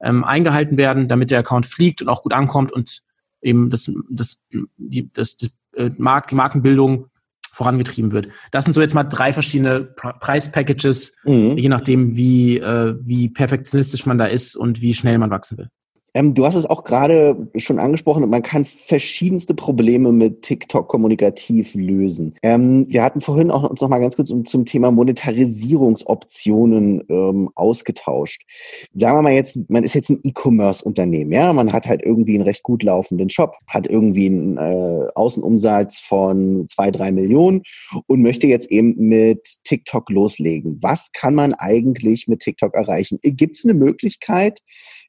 ähm, 0.00 0.24
eingehalten 0.24 0.76
werden, 0.76 1.08
damit 1.08 1.30
der 1.30 1.40
Account 1.40 1.66
fliegt 1.66 2.00
und 2.00 2.08
auch 2.08 2.22
gut 2.22 2.32
ankommt 2.32 2.72
und 2.72 3.02
eben 3.42 3.68
das, 3.70 3.90
das, 4.08 4.42
die, 4.76 5.12
das, 5.12 5.36
das 5.36 5.50
äh, 5.76 5.90
Mark, 5.98 6.28
die 6.28 6.34
Markenbildung 6.34 7.08
vorangetrieben 7.52 8.12
wird. 8.12 8.28
Das 8.50 8.64
sind 8.64 8.72
so 8.72 8.80
jetzt 8.80 8.94
mal 8.94 9.04
drei 9.04 9.32
verschiedene 9.32 9.84
Preispackages, 9.84 11.18
mhm. 11.24 11.56
je 11.56 11.68
nachdem, 11.68 12.16
wie, 12.16 12.58
äh, 12.58 12.96
wie 13.00 13.28
perfektionistisch 13.28 14.06
man 14.06 14.18
da 14.18 14.26
ist 14.26 14.56
und 14.56 14.80
wie 14.80 14.94
schnell 14.94 15.18
man 15.18 15.30
wachsen 15.30 15.58
will. 15.58 15.68
Ähm, 16.14 16.34
du 16.34 16.46
hast 16.46 16.54
es 16.54 16.66
auch 16.66 16.84
gerade 16.84 17.48
schon 17.56 17.80
angesprochen, 17.80 18.30
man 18.30 18.42
kann 18.42 18.64
verschiedenste 18.64 19.54
Probleme 19.54 20.12
mit 20.12 20.42
TikTok 20.42 20.86
kommunikativ 20.88 21.74
lösen. 21.74 22.34
Ähm, 22.42 22.86
wir 22.88 23.02
hatten 23.02 23.20
vorhin 23.20 23.50
auch 23.50 23.68
uns 23.68 23.80
noch 23.80 23.88
mal 23.88 23.98
ganz 23.98 24.14
kurz 24.14 24.30
um, 24.30 24.44
zum 24.44 24.64
Thema 24.64 24.92
Monetarisierungsoptionen 24.92 27.02
ähm, 27.08 27.50
ausgetauscht. 27.56 28.42
Sagen 28.92 29.18
wir 29.18 29.22
mal 29.22 29.32
jetzt, 29.32 29.58
man 29.68 29.82
ist 29.82 29.94
jetzt 29.94 30.10
ein 30.10 30.20
E-Commerce-Unternehmen, 30.22 31.32
ja, 31.32 31.52
man 31.52 31.72
hat 31.72 31.88
halt 31.88 32.02
irgendwie 32.02 32.36
einen 32.36 32.44
recht 32.44 32.62
gut 32.62 32.84
laufenden 32.84 33.30
Shop, 33.30 33.56
hat 33.68 33.88
irgendwie 33.88 34.26
einen 34.26 34.56
äh, 34.56 35.08
Außenumsatz 35.14 35.98
von 35.98 36.68
zwei, 36.68 36.92
drei 36.92 37.10
Millionen 37.10 37.62
und 38.06 38.22
möchte 38.22 38.46
jetzt 38.46 38.70
eben 38.70 38.94
mit 38.96 39.40
TikTok 39.64 40.10
loslegen. 40.10 40.78
Was 40.80 41.10
kann 41.12 41.34
man 41.34 41.54
eigentlich 41.54 42.28
mit 42.28 42.38
TikTok 42.40 42.74
erreichen? 42.74 43.18
Gibt 43.22 43.56
es 43.56 43.64
eine 43.64 43.72
Möglichkeit, 43.74 44.60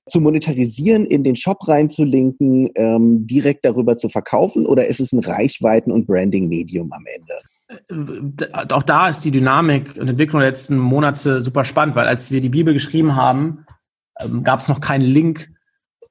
zu 0.08 0.20
monetarisieren, 0.22 1.06
in 1.06 1.24
den 1.24 1.36
Shop 1.36 1.68
reinzulinken, 1.68 2.70
ähm, 2.76 3.26
direkt 3.26 3.66
darüber 3.66 3.98
zu 3.98 4.08
verkaufen 4.08 4.66
oder 4.66 4.86
ist 4.86 5.00
es 5.00 5.14
ein 5.14 5.24
Reichweiten- 5.24 5.92
und 5.92 6.06
Branding-Medium 6.06 6.92
am 6.92 7.04
Ende? 7.16 8.38
Äh, 8.52 8.74
auch 8.74 8.84
da 8.84 9.10
ist 9.10 9.22
die 9.22 9.32
Dynamik 9.32 9.98
und 9.98 10.08
Entwicklung 10.08 10.42
der 10.42 10.50
letzten 10.50 10.78
Monate 10.78 11.42
super 11.42 11.64
spannend, 11.64 11.96
weil 11.96 12.08
als 12.08 12.30
wir 12.30 12.42
die 12.42 12.50
Bibel 12.50 12.74
geschrieben 12.74 13.16
haben, 13.16 13.66
ähm, 14.20 14.44
gab 14.44 14.60
es 14.60 14.68
noch 14.68 14.80
keinen 14.80 15.02
Link, 15.02 15.50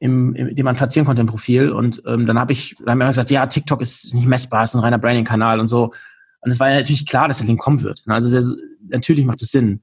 im, 0.01 0.35
im, 0.35 0.55
den 0.55 0.65
man 0.65 0.75
platzieren 0.75 1.07
konnte 1.07 1.21
im 1.21 1.29
Profil. 1.29 1.71
Und 1.71 2.03
ähm, 2.07 2.27
dann 2.27 2.39
habe 2.39 2.53
ich, 2.53 2.77
dann 2.85 3.01
haben 3.01 3.09
gesagt, 3.09 3.31
ja, 3.31 3.47
TikTok 3.47 3.81
ist 3.81 4.13
nicht 4.15 4.27
messbar, 4.27 4.65
ist 4.65 4.75
ein 4.75 4.81
reiner 4.81 4.99
Branding-Kanal 4.99 5.61
und 5.61 5.69
so. 5.69 5.93
Und 6.41 6.51
es 6.51 6.61
war 6.61 6.69
ja 6.69 6.77
natürlich 6.77 7.07
klar, 7.07 7.29
dass 7.29 7.39
der 7.39 7.47
Link 7.47 7.61
kommen 7.61 7.83
wird. 7.83 8.03
Also 8.07 8.29
sehr, 8.29 8.43
natürlich 8.89 9.25
macht 9.25 9.41
es 9.41 9.51
Sinn, 9.51 9.81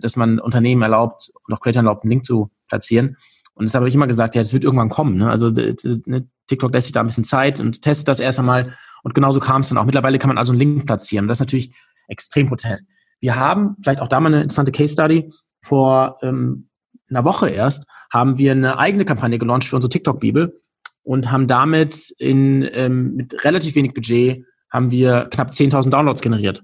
dass 0.00 0.14
man 0.14 0.38
Unternehmen 0.38 0.82
erlaubt 0.82 1.32
und 1.44 1.54
auch 1.54 1.60
Creator 1.60 1.80
erlaubt, 1.80 2.04
einen 2.04 2.10
Link 2.10 2.24
zu 2.24 2.50
platzieren. 2.68 3.16
Und 3.58 3.64
deshalb 3.64 3.82
habe 3.82 3.88
ich 3.88 3.94
immer 3.94 4.06
gesagt, 4.06 4.34
ja, 4.34 4.40
es 4.40 4.52
wird 4.52 4.64
irgendwann 4.64 4.88
kommen. 4.88 5.16
Ne? 5.16 5.30
Also 5.30 5.50
ne, 5.50 6.28
TikTok 6.46 6.72
lässt 6.72 6.86
sich 6.86 6.92
da 6.92 7.00
ein 7.00 7.06
bisschen 7.06 7.24
Zeit 7.24 7.60
und 7.60 7.82
testet 7.82 8.08
das 8.08 8.20
erst 8.20 8.38
einmal. 8.38 8.74
Und 9.02 9.14
genauso 9.14 9.40
kam 9.40 9.62
es 9.62 9.68
dann 9.68 9.78
auch. 9.78 9.84
Mittlerweile 9.84 10.18
kann 10.18 10.28
man 10.28 10.38
also 10.38 10.52
einen 10.52 10.60
Link 10.60 10.86
platzieren. 10.86 11.26
Das 11.28 11.38
ist 11.38 11.40
natürlich 11.40 11.74
extrem 12.06 12.48
potent. 12.48 12.82
Wir 13.20 13.36
haben 13.36 13.76
vielleicht 13.82 14.00
auch 14.00 14.08
da 14.08 14.20
mal 14.20 14.28
eine 14.28 14.42
interessante 14.42 14.72
Case 14.72 14.92
Study. 14.92 15.32
Vor 15.60 16.18
ähm, 16.22 16.68
einer 17.10 17.24
Woche 17.24 17.48
erst 17.48 17.84
haben 18.12 18.38
wir 18.38 18.52
eine 18.52 18.78
eigene 18.78 19.04
Kampagne 19.04 19.38
gelauncht 19.38 19.68
für 19.68 19.76
unsere 19.76 19.90
TikTok-Bibel 19.90 20.60
und 21.02 21.30
haben 21.32 21.46
damit 21.46 22.14
in, 22.18 22.68
ähm, 22.72 23.14
mit 23.14 23.44
relativ 23.44 23.74
wenig 23.74 23.94
Budget 23.94 24.44
haben 24.70 24.90
wir 24.90 25.26
knapp 25.30 25.50
10.000 25.50 25.90
Downloads 25.90 26.20
generiert. 26.20 26.62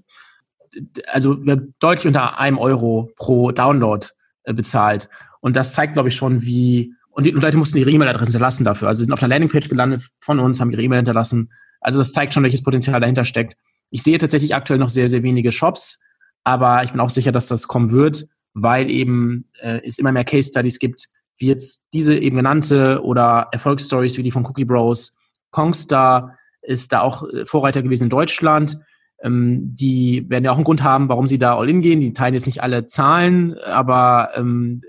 Also 1.07 1.43
wir 1.43 1.53
haben 1.53 1.73
deutlich 1.79 2.07
unter 2.07 2.39
einem 2.39 2.57
Euro 2.57 3.11
pro 3.15 3.51
Download 3.51 4.07
äh, 4.43 4.53
bezahlt. 4.53 5.09
Und 5.45 5.55
das 5.55 5.73
zeigt, 5.73 5.93
glaube 5.93 6.09
ich, 6.09 6.15
schon, 6.15 6.41
wie. 6.41 6.95
Und 7.11 7.27
die 7.27 7.29
Leute 7.29 7.55
mussten 7.55 7.77
ihre 7.77 7.91
E-Mail-Adresse 7.91 8.31
hinterlassen 8.31 8.63
dafür. 8.63 8.87
Also 8.87 9.01
sie 9.01 9.03
sind 9.03 9.13
auf 9.13 9.21
einer 9.21 9.29
Landingpage 9.29 9.69
gelandet 9.69 10.09
von 10.19 10.39
uns, 10.39 10.59
haben 10.59 10.71
ihre 10.71 10.81
E-Mail 10.81 10.97
hinterlassen. 10.97 11.51
Also 11.81 11.99
das 11.99 12.13
zeigt 12.13 12.33
schon, 12.33 12.41
welches 12.41 12.63
Potenzial 12.63 12.99
dahinter 12.99 13.25
steckt. 13.25 13.55
Ich 13.91 14.01
sehe 14.01 14.17
tatsächlich 14.17 14.55
aktuell 14.55 14.79
noch 14.79 14.89
sehr, 14.89 15.07
sehr 15.07 15.21
wenige 15.21 15.51
Shops, 15.51 16.03
aber 16.43 16.83
ich 16.83 16.93
bin 16.93 16.99
auch 16.99 17.11
sicher, 17.11 17.31
dass 17.31 17.45
das 17.45 17.67
kommen 17.67 17.91
wird, 17.91 18.25
weil 18.55 18.89
eben 18.89 19.47
äh, 19.61 19.81
es 19.85 19.99
immer 19.99 20.11
mehr 20.11 20.23
Case 20.23 20.49
Studies 20.49 20.79
gibt, 20.79 21.09
wie 21.37 21.45
jetzt 21.45 21.85
diese 21.93 22.17
eben 22.17 22.37
genannte 22.37 23.03
oder 23.03 23.49
Erfolgsstories 23.51 24.17
wie 24.17 24.23
die 24.23 24.31
von 24.31 24.47
Cookie 24.47 24.65
Bros. 24.65 25.15
Kongstar 25.51 26.39
ist 26.63 26.91
da 26.91 27.01
auch 27.01 27.23
äh, 27.29 27.45
Vorreiter 27.45 27.83
gewesen 27.83 28.05
in 28.05 28.09
Deutschland. 28.09 28.79
Ähm, 29.21 29.75
die 29.75 30.27
werden 30.27 30.43
ja 30.43 30.51
auch 30.51 30.55
einen 30.55 30.63
Grund 30.63 30.81
haben, 30.81 31.07
warum 31.07 31.27
sie 31.27 31.37
da 31.37 31.55
all 31.55 31.69
in 31.69 31.81
gehen. 31.81 31.99
Die 31.99 32.13
teilen 32.13 32.33
jetzt 32.33 32.47
nicht 32.47 32.63
alle 32.63 32.87
Zahlen, 32.87 33.59
aber 33.59 34.31
ähm, 34.35 34.81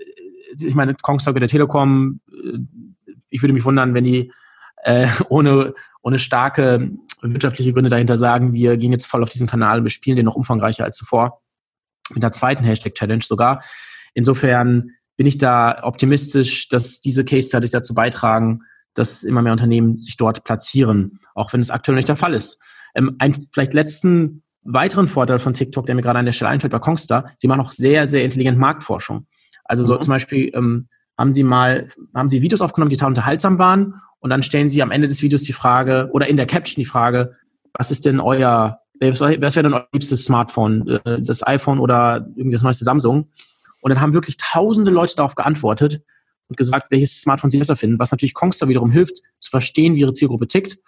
ich 0.59 0.75
meine, 0.75 0.93
Kongstar 0.93 1.33
der 1.33 1.47
Telekom, 1.47 2.21
äh, 2.31 2.59
ich 3.29 3.41
würde 3.41 3.53
mich 3.53 3.65
wundern, 3.65 3.93
wenn 3.93 4.03
die 4.03 4.31
äh, 4.83 5.07
ohne, 5.29 5.73
ohne 6.01 6.19
starke 6.19 6.91
wirtschaftliche 7.21 7.73
Gründe 7.73 7.89
dahinter 7.89 8.17
sagen, 8.17 8.53
wir 8.53 8.77
gehen 8.77 8.91
jetzt 8.91 9.07
voll 9.07 9.23
auf 9.23 9.29
diesen 9.29 9.47
Kanal 9.47 9.79
und 9.79 9.85
wir 9.85 9.91
spielen 9.91 10.17
den 10.17 10.25
noch 10.25 10.35
umfangreicher 10.35 10.83
als 10.83 10.97
zuvor. 10.97 11.41
Mit 12.13 12.23
der 12.23 12.31
zweiten 12.31 12.63
Hashtag-Challenge 12.63 13.23
sogar. 13.23 13.63
Insofern 14.13 14.91
bin 15.17 15.27
ich 15.27 15.37
da 15.37 15.83
optimistisch, 15.83 16.69
dass 16.69 17.01
diese 17.01 17.25
Case 17.25 17.49
Studies 17.49 17.71
dazu 17.71 17.93
beitragen, 17.93 18.61
dass 18.93 19.23
immer 19.23 19.41
mehr 19.41 19.51
Unternehmen 19.51 20.01
sich 20.01 20.15
dort 20.15 20.43
platzieren, 20.43 21.19
auch 21.35 21.53
wenn 21.53 21.59
es 21.59 21.69
aktuell 21.69 21.95
nicht 21.95 22.07
der 22.07 22.15
Fall 22.15 22.33
ist. 22.33 22.61
Ähm, 22.95 23.15
ein 23.19 23.47
vielleicht 23.51 23.73
letzten 23.73 24.43
weiteren 24.63 25.07
Vorteil 25.07 25.39
von 25.39 25.53
TikTok, 25.53 25.85
der 25.85 25.95
mir 25.95 26.01
gerade 26.01 26.19
an 26.19 26.25
der 26.25 26.33
Stelle 26.33 26.49
einfällt, 26.49 26.71
bei 26.71 26.79
Kongstar, 26.79 27.31
sie 27.37 27.47
machen 27.47 27.61
auch 27.61 27.71
sehr, 27.71 28.07
sehr 28.07 28.23
intelligent 28.23 28.57
Marktforschung. 28.57 29.27
Also 29.67 29.83
so 29.83 29.95
mhm. 29.95 30.01
zum 30.01 30.11
Beispiel 30.11 30.51
ähm, 30.53 30.87
haben 31.17 31.31
sie 31.31 31.43
mal, 31.43 31.89
haben 32.13 32.29
sie 32.29 32.41
Videos 32.41 32.61
aufgenommen, 32.61 32.89
die 32.89 32.97
total 32.97 33.09
unterhaltsam 33.09 33.57
waren 33.59 33.95
und 34.19 34.29
dann 34.29 34.43
stellen 34.43 34.69
sie 34.69 34.81
am 34.81 34.91
Ende 34.91 35.07
des 35.07 35.21
Videos 35.21 35.43
die 35.43 35.53
Frage 35.53 36.09
oder 36.11 36.27
in 36.27 36.37
der 36.37 36.45
Caption 36.45 36.81
die 36.81 36.85
Frage, 36.85 37.35
was 37.73 37.91
ist 37.91 38.05
denn 38.05 38.19
euer, 38.19 38.79
was 38.99 39.21
wäre 39.21 39.63
denn 39.63 39.73
euer 39.73 39.87
liebstes 39.93 40.25
Smartphone, 40.25 40.87
äh, 40.87 41.21
das 41.21 41.45
iPhone 41.45 41.79
oder 41.79 42.27
irgendwie 42.35 42.55
das 42.55 42.63
neueste 42.63 42.83
Samsung? 42.83 43.29
Und 43.81 43.89
dann 43.89 44.01
haben 44.01 44.13
wirklich 44.13 44.37
tausende 44.37 44.91
Leute 44.91 45.15
darauf 45.15 45.35
geantwortet 45.35 46.01
und 46.47 46.57
gesagt, 46.57 46.91
welches 46.91 47.21
Smartphone 47.21 47.51
sie 47.51 47.59
besser 47.59 47.75
finden, 47.75 47.99
was 47.99 48.11
natürlich 48.11 48.33
Kongstar 48.33 48.69
wiederum 48.69 48.89
hilft, 48.89 49.17
zu 49.39 49.49
verstehen, 49.49 49.95
wie 49.95 49.99
ihre 49.99 50.13
Zielgruppe 50.13 50.47
tickt, 50.47 50.79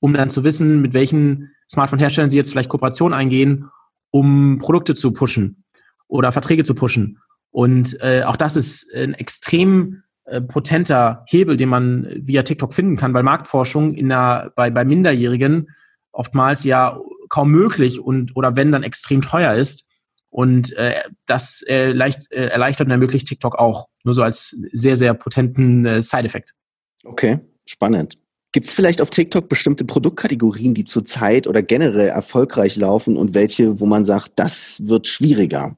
um 0.00 0.14
dann 0.14 0.30
zu 0.30 0.44
wissen, 0.44 0.80
mit 0.80 0.94
welchen 0.94 1.50
Smartphone-Herstellern 1.68 2.30
sie 2.30 2.36
jetzt 2.36 2.50
vielleicht 2.50 2.70
Kooperationen 2.70 3.16
eingehen, 3.16 3.68
um 4.10 4.58
Produkte 4.58 4.94
zu 4.94 5.12
pushen 5.12 5.64
oder 6.08 6.32
Verträge 6.32 6.64
zu 6.64 6.74
pushen. 6.74 7.18
Und 7.50 8.00
äh, 8.00 8.22
auch 8.24 8.36
das 8.36 8.56
ist 8.56 8.94
ein 8.94 9.14
extrem 9.14 10.02
äh, 10.24 10.40
potenter 10.40 11.24
Hebel, 11.28 11.56
den 11.56 11.68
man 11.68 12.06
via 12.14 12.42
TikTok 12.42 12.72
finden 12.72 12.96
kann, 12.96 13.12
weil 13.14 13.22
Marktforschung 13.22 13.94
in 13.94 14.08
der, 14.08 14.52
bei, 14.54 14.70
bei 14.70 14.84
Minderjährigen 14.84 15.68
oftmals 16.12 16.64
ja 16.64 16.98
kaum 17.28 17.50
möglich 17.50 18.00
und 18.00 18.36
oder 18.36 18.56
wenn 18.56 18.72
dann 18.72 18.82
extrem 18.82 19.22
teuer 19.22 19.54
ist. 19.54 19.86
Und 20.28 20.72
äh, 20.76 21.02
das 21.26 21.62
äh, 21.66 21.90
leicht, 21.90 22.30
äh, 22.30 22.46
erleichtert 22.46 22.86
und 22.86 22.92
ermöglicht 22.92 23.26
TikTok 23.26 23.56
auch. 23.56 23.88
Nur 24.04 24.14
so 24.14 24.22
als 24.22 24.56
sehr, 24.72 24.96
sehr 24.96 25.12
potenten 25.14 25.84
äh, 25.84 26.02
Side-Effekt. 26.02 26.54
Okay, 27.02 27.40
spannend. 27.66 28.16
Gibt 28.52 28.66
es 28.66 28.72
vielleicht 28.72 29.00
auf 29.00 29.10
TikTok 29.10 29.48
bestimmte 29.48 29.84
Produktkategorien, 29.84 30.74
die 30.74 30.84
zurzeit 30.84 31.48
oder 31.48 31.62
generell 31.62 32.08
erfolgreich 32.08 32.76
laufen 32.76 33.16
und 33.16 33.34
welche, 33.34 33.80
wo 33.80 33.86
man 33.86 34.04
sagt, 34.04 34.32
das 34.36 34.80
wird 34.84 35.08
schwieriger? 35.08 35.76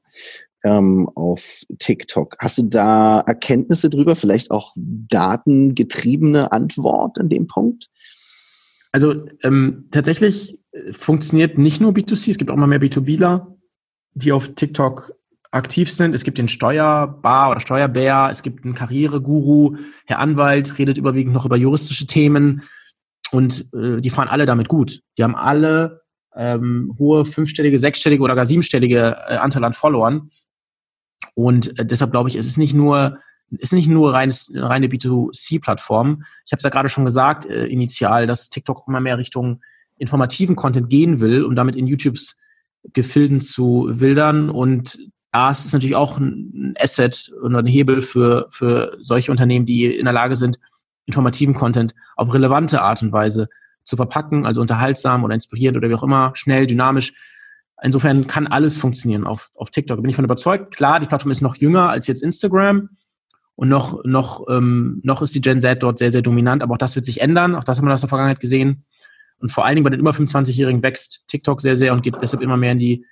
Ähm, 0.63 1.09
auf 1.15 1.63
TikTok. 1.79 2.35
Hast 2.39 2.57
du 2.57 2.63
da 2.63 3.19
Erkenntnisse 3.21 3.89
drüber, 3.89 4.15
vielleicht 4.15 4.51
auch 4.51 4.73
datengetriebene 4.75 6.51
Antwort 6.51 7.19
an 7.19 7.29
dem 7.29 7.47
Punkt? 7.47 7.89
Also 8.91 9.25
ähm, 9.41 9.87
tatsächlich 9.91 10.59
äh, 10.71 10.93
funktioniert 10.93 11.57
nicht 11.57 11.81
nur 11.81 11.91
B2C, 11.91 12.29
es 12.29 12.37
gibt 12.37 12.51
auch 12.51 12.55
mal 12.55 12.67
mehr 12.67 12.81
B2Bler, 12.81 13.47
die 14.13 14.31
auf 14.31 14.55
TikTok 14.55 15.13
aktiv 15.51 15.91
sind. 15.91 16.15
Es 16.15 16.23
gibt 16.23 16.37
den 16.37 16.47
Steuerbar 16.47 17.51
oder 17.51 17.59
Steuerbär, 17.59 18.29
es 18.31 18.41
gibt 18.41 18.63
einen 18.63 18.73
Karriereguru, 18.73 19.77
Herr 20.05 20.19
Anwalt 20.19 20.77
redet 20.79 20.97
überwiegend 20.97 21.33
noch 21.33 21.45
über 21.45 21.57
juristische 21.57 22.07
Themen 22.07 22.63
und 23.31 23.67
äh, 23.73 24.01
die 24.01 24.09
fahren 24.09 24.27
alle 24.27 24.45
damit 24.45 24.67
gut. 24.67 25.01
Die 25.17 25.23
haben 25.23 25.35
alle 25.35 26.01
ähm, 26.35 26.95
hohe 26.97 27.25
fünfstellige, 27.25 27.77
sechsstellige 27.77 28.23
oder 28.23 28.35
gar 28.35 28.45
siebenstellige 28.45 29.17
äh, 29.27 29.35
Anteil 29.35 29.63
an 29.63 29.73
Followern. 29.73 30.29
Und 31.35 31.77
äh, 31.79 31.85
deshalb 31.85 32.11
glaube 32.11 32.29
ich, 32.29 32.35
es 32.35 32.45
ist 32.45 32.57
nicht 32.57 32.73
nur 32.73 33.19
ist 33.59 33.73
nicht 33.73 33.87
nur 33.87 34.13
reines, 34.13 34.51
reine 34.55 34.87
B2C-Plattform. 34.87 36.23
Ich 36.45 36.51
habe 36.51 36.57
es 36.57 36.63
ja 36.63 36.69
gerade 36.69 36.89
schon 36.89 37.05
gesagt, 37.05 37.45
äh, 37.45 37.67
initial, 37.67 38.25
dass 38.25 38.49
TikTok 38.49 38.87
immer 38.87 38.99
mehr 38.99 39.17
Richtung 39.17 39.61
informativen 39.97 40.55
Content 40.55 40.89
gehen 40.89 41.19
will, 41.19 41.43
um 41.43 41.55
damit 41.55 41.75
in 41.75 41.85
YouTubes 41.85 42.41
Gefilden 42.93 43.41
zu 43.41 43.87
wildern. 43.89 44.49
Und 44.49 44.99
da 45.31 45.51
ist 45.51 45.71
natürlich 45.71 45.95
auch 45.95 46.17
ein 46.17 46.73
Asset 46.79 47.31
oder 47.41 47.59
ein 47.59 47.65
Hebel 47.65 48.01
für, 48.01 48.47
für 48.49 48.97
solche 48.99 49.31
Unternehmen, 49.31 49.65
die 49.65 49.85
in 49.85 50.05
der 50.05 50.13
Lage 50.13 50.35
sind, 50.35 50.59
informativen 51.05 51.53
Content 51.53 51.93
auf 52.15 52.33
relevante 52.33 52.81
Art 52.81 53.01
und 53.01 53.11
Weise 53.11 53.49
zu 53.83 53.95
verpacken, 53.95 54.45
also 54.45 54.61
unterhaltsam 54.61 55.23
oder 55.23 55.35
inspirierend 55.35 55.77
oder 55.77 55.89
wie 55.89 55.95
auch 55.95 56.03
immer, 56.03 56.31
schnell, 56.35 56.67
dynamisch 56.67 57.13
Insofern 57.83 58.27
kann 58.27 58.47
alles 58.47 58.77
funktionieren 58.77 59.25
auf, 59.25 59.51
auf 59.55 59.69
TikTok. 59.69 60.01
Bin 60.01 60.09
ich 60.09 60.15
von 60.15 60.23
überzeugt. 60.23 60.73
Klar, 60.73 61.01
die 61.01 61.05
Plattform 61.05 61.31
ist 61.31 61.41
noch 61.41 61.57
jünger 61.57 61.89
als 61.89 62.07
jetzt 62.07 62.23
Instagram. 62.23 62.89
Und 63.55 63.69
noch, 63.69 64.03
noch, 64.05 64.45
ähm, 64.49 65.01
noch 65.03 65.21
ist 65.21 65.35
die 65.35 65.41
Gen 65.41 65.59
Z 65.59 65.83
dort 65.83 65.99
sehr, 65.99 66.09
sehr 66.09 66.21
dominant. 66.21 66.63
Aber 66.63 66.75
auch 66.75 66.79
das 66.79 66.95
wird 66.95 67.05
sich 67.05 67.19
ändern. 67.19 67.55
Auch 67.55 67.65
das 67.65 67.77
haben 67.77 67.85
wir 67.85 67.93
aus 67.93 67.99
der 67.99 68.09
Vergangenheit 68.09 68.39
gesehen. 68.39 68.83
Und 69.39 69.51
vor 69.51 69.65
allen 69.65 69.75
Dingen 69.75 69.83
bei 69.83 69.89
den 69.89 69.99
über 69.99 70.11
25-Jährigen 70.11 70.81
wächst 70.81 71.25
TikTok 71.27 71.59
sehr, 71.59 71.75
sehr 71.75 71.91
und 71.91 72.01
geht 72.01 72.15
deshalb 72.21 72.41
immer 72.41 72.55
mehr 72.55 72.71
in 72.71 72.79
die 72.79 73.05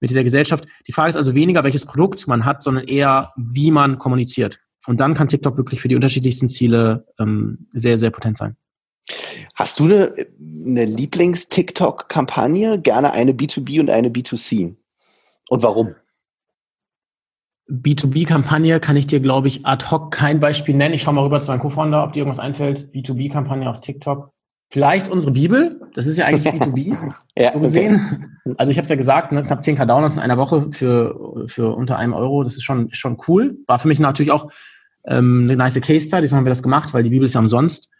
Mitte 0.00 0.12
der 0.12 0.24
Gesellschaft. 0.24 0.66
Die 0.86 0.92
Frage 0.92 1.08
ist 1.08 1.16
also 1.16 1.34
weniger, 1.34 1.64
welches 1.64 1.86
Produkt 1.86 2.28
man 2.28 2.44
hat, 2.44 2.62
sondern 2.62 2.84
eher, 2.84 3.32
wie 3.36 3.70
man 3.70 3.98
kommuniziert. 3.98 4.60
Und 4.86 5.00
dann 5.00 5.14
kann 5.14 5.28
TikTok 5.28 5.56
wirklich 5.56 5.80
für 5.80 5.88
die 5.88 5.96
unterschiedlichsten 5.96 6.50
Ziele 6.50 7.06
ähm, 7.18 7.66
sehr, 7.72 7.96
sehr 7.96 8.10
potent 8.10 8.36
sein. 8.36 8.56
Hast 9.54 9.80
du 9.80 9.84
eine, 9.84 10.14
eine 10.40 10.84
Lieblings-TikTok-Kampagne? 10.84 12.80
Gerne 12.80 13.12
eine 13.12 13.32
B2B 13.32 13.80
und 13.80 13.90
eine 13.90 14.08
B2C. 14.08 14.76
Und 15.48 15.62
warum? 15.62 15.94
B2B-Kampagne 17.70 18.80
kann 18.80 18.96
ich 18.96 19.06
dir, 19.06 19.20
glaube 19.20 19.48
ich, 19.48 19.66
ad 19.66 19.86
hoc 19.90 20.10
kein 20.10 20.40
Beispiel 20.40 20.74
nennen. 20.74 20.94
Ich 20.94 21.02
schaue 21.02 21.14
mal 21.14 21.24
rüber 21.24 21.40
zu 21.40 21.50
meinem 21.50 21.60
Co-Founder, 21.60 22.02
ob 22.02 22.12
dir 22.12 22.20
irgendwas 22.20 22.38
einfällt. 22.38 22.90
B2B-Kampagne 22.94 23.68
auf 23.68 23.80
TikTok. 23.80 24.32
Vielleicht 24.70 25.08
unsere 25.08 25.32
Bibel. 25.32 25.80
Das 25.94 26.06
ist 26.06 26.16
ja 26.16 26.26
eigentlich 26.26 26.46
B2B. 26.54 27.12
ja, 27.36 27.52
so 27.52 27.60
gesehen. 27.60 28.30
Okay. 28.44 28.54
Also 28.58 28.70
ich 28.70 28.78
habe 28.78 28.84
es 28.84 28.90
ja 28.90 28.96
gesagt, 28.96 29.32
ne, 29.32 29.42
knapp 29.42 29.60
10k 29.60 29.84
Downloads 29.84 30.16
in 30.16 30.22
einer 30.22 30.38
Woche 30.38 30.68
für, 30.72 31.44
für 31.46 31.74
unter 31.74 31.98
einem 31.98 32.14
Euro. 32.14 32.42
Das 32.42 32.56
ist 32.56 32.64
schon, 32.64 32.92
schon 32.92 33.18
cool. 33.28 33.58
War 33.66 33.78
für 33.78 33.88
mich 33.88 33.98
natürlich 33.98 34.32
auch 34.32 34.50
ähm, 35.06 35.42
eine 35.44 35.56
nice 35.56 35.80
Case-Study. 35.80 36.22
Das 36.22 36.32
haben 36.32 36.44
wir 36.44 36.50
das 36.50 36.62
gemacht, 36.62 36.94
weil 36.94 37.02
die 37.02 37.10
Bibel 37.10 37.26
ist 37.26 37.34
ja 37.34 37.40
umsonst. 37.40 37.90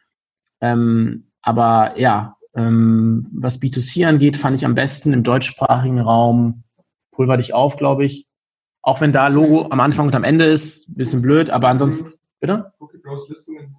Ähm, 0.61 1.31
aber 1.43 1.99
ja, 1.99 2.37
ähm, 2.55 3.27
was 3.33 3.61
B2C 3.61 4.07
angeht, 4.07 4.37
fand 4.37 4.57
ich 4.57 4.65
am 4.65 4.75
besten 4.75 5.13
im 5.13 5.23
deutschsprachigen 5.23 6.01
Raum 6.01 6.65
Pulver 7.13 7.37
dich 7.37 7.55
auf, 7.55 7.77
glaube 7.77 8.05
ich. 8.05 8.27
Auch 8.83 9.01
wenn 9.01 9.13
da 9.13 9.29
Logo 9.29 9.69
am 9.71 9.81
Anfang 9.81 10.07
und 10.07 10.15
am 10.15 10.25
Ende 10.25 10.47
ist, 10.47 10.95
bisschen 10.97 11.23
blöd, 11.23 11.51
aber 11.51 11.69
ansonsten 11.69 12.13
Bitte? 12.41 12.73
Cookie 12.79 12.99
Bros 12.99 13.29
Listungen 13.29 13.75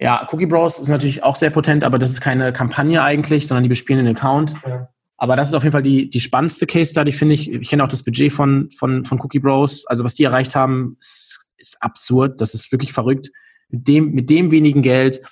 ja, 0.00 0.26
Cookie 0.30 0.46
Bros 0.46 0.80
ist 0.80 0.88
natürlich 0.88 1.22
auch 1.22 1.36
sehr 1.36 1.50
potent, 1.50 1.84
aber 1.84 1.98
das 1.98 2.10
ist 2.10 2.20
keine 2.20 2.52
Kampagne 2.52 3.02
eigentlich, 3.02 3.46
sondern 3.46 3.62
die 3.62 3.68
bespielen 3.68 4.04
den 4.04 4.16
Account. 4.16 4.54
Ja. 4.66 4.88
Aber 5.16 5.36
das 5.36 5.48
ist 5.48 5.54
auf 5.54 5.62
jeden 5.62 5.72
Fall 5.72 5.82
die, 5.82 6.10
die 6.10 6.20
spannendste 6.20 6.66
Case 6.66 6.90
Study, 6.90 7.12
finde 7.12 7.34
ich. 7.34 7.50
Ich 7.50 7.68
kenne 7.68 7.84
auch 7.84 7.88
das 7.88 8.02
Budget 8.02 8.32
von, 8.32 8.70
von, 8.72 9.04
von 9.04 9.20
Cookie 9.20 9.38
Bros. 9.38 9.86
Also 9.86 10.04
was 10.04 10.14
die 10.14 10.24
erreicht 10.24 10.56
haben, 10.56 10.96
ist, 11.00 11.46
ist 11.56 11.80
absurd. 11.80 12.40
Das 12.40 12.54
ist 12.54 12.72
wirklich 12.72 12.92
verrückt. 12.92 13.30
Mit 13.68 13.86
dem, 13.86 14.10
mit 14.10 14.28
dem 14.30 14.50
wenigen 14.50 14.82
Geld 14.82 15.22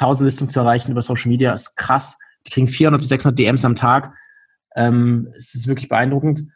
1000 0.00 0.24
Listungen 0.24 0.50
zu 0.50 0.60
erreichen 0.60 0.90
über 0.90 1.02
Social 1.02 1.28
Media 1.28 1.52
ist 1.52 1.76
krass. 1.76 2.18
Die 2.46 2.50
kriegen 2.50 2.66
400 2.66 3.00
bis 3.00 3.08
600 3.10 3.38
DMs 3.38 3.64
am 3.64 3.74
Tag. 3.74 4.14
Ähm, 4.74 5.28
es 5.36 5.54
ist 5.54 5.66
wirklich 5.66 5.88
beeindruckend. 5.88 6.48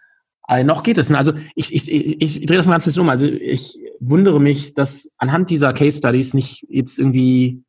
Aber 0.42 0.62
noch 0.62 0.82
geht 0.82 0.98
es. 0.98 1.10
Also 1.10 1.32
ich, 1.54 1.74
ich, 1.74 1.90
ich, 1.90 2.42
ich 2.42 2.46
drehe 2.46 2.56
das 2.56 2.66
mal 2.66 2.72
ganz 2.72 2.84
ein 2.84 2.88
bisschen 2.88 3.02
um. 3.02 3.08
Also 3.08 3.26
ich 3.26 3.78
wundere 4.00 4.40
mich, 4.40 4.74
dass 4.74 5.12
anhand 5.18 5.50
dieser 5.50 5.72
Case 5.72 5.98
Studies 5.98 6.34
nicht 6.34 6.66
jetzt 6.68 6.98
irgendwie, 6.98 7.62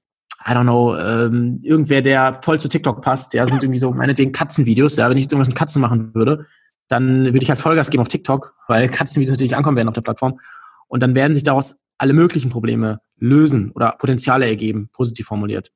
I 0.46 0.52
don't 0.52 0.64
know, 0.64 0.96
ähm, 0.96 1.60
irgendwer, 1.62 2.02
der 2.02 2.40
voll 2.42 2.60
zu 2.60 2.70
TikTok 2.70 3.02
passt, 3.02 3.34
ja, 3.34 3.48
sind 3.48 3.64
irgendwie 3.64 3.80
so 3.80 3.92
meinetwegen 3.92 4.32
Katzenvideos, 4.32 4.98
ja, 4.98 5.10
wenn 5.10 5.18
ich 5.18 5.24
jetzt 5.24 5.32
irgendwas 5.32 5.48
mit 5.48 5.58
Katzen 5.58 5.82
machen 5.82 6.14
würde, 6.14 6.46
dann 6.88 7.26
würde 7.26 7.42
ich 7.42 7.50
halt 7.50 7.60
Vollgas 7.60 7.90
geben 7.90 8.02
auf 8.02 8.10
TikTok, 8.10 8.56
weil 8.68 8.90
Katzenvideos 8.90 9.32
natürlich 9.32 9.56
ankommen 9.56 9.78
werden 9.78 9.88
auf 9.88 9.96
der 9.96 10.02
Plattform. 10.02 10.40
Und 10.88 11.02
dann 11.02 11.16
werden 11.16 11.34
sich 11.34 11.44
daraus 11.44 11.78
alle 11.98 12.14
möglichen 12.14 12.50
Probleme 12.50 13.00
lösen 13.18 13.72
oder 13.72 13.96
Potenziale 13.98 14.46
ergeben, 14.46 14.90
positiv 14.92 15.28
formuliert. 15.28 15.72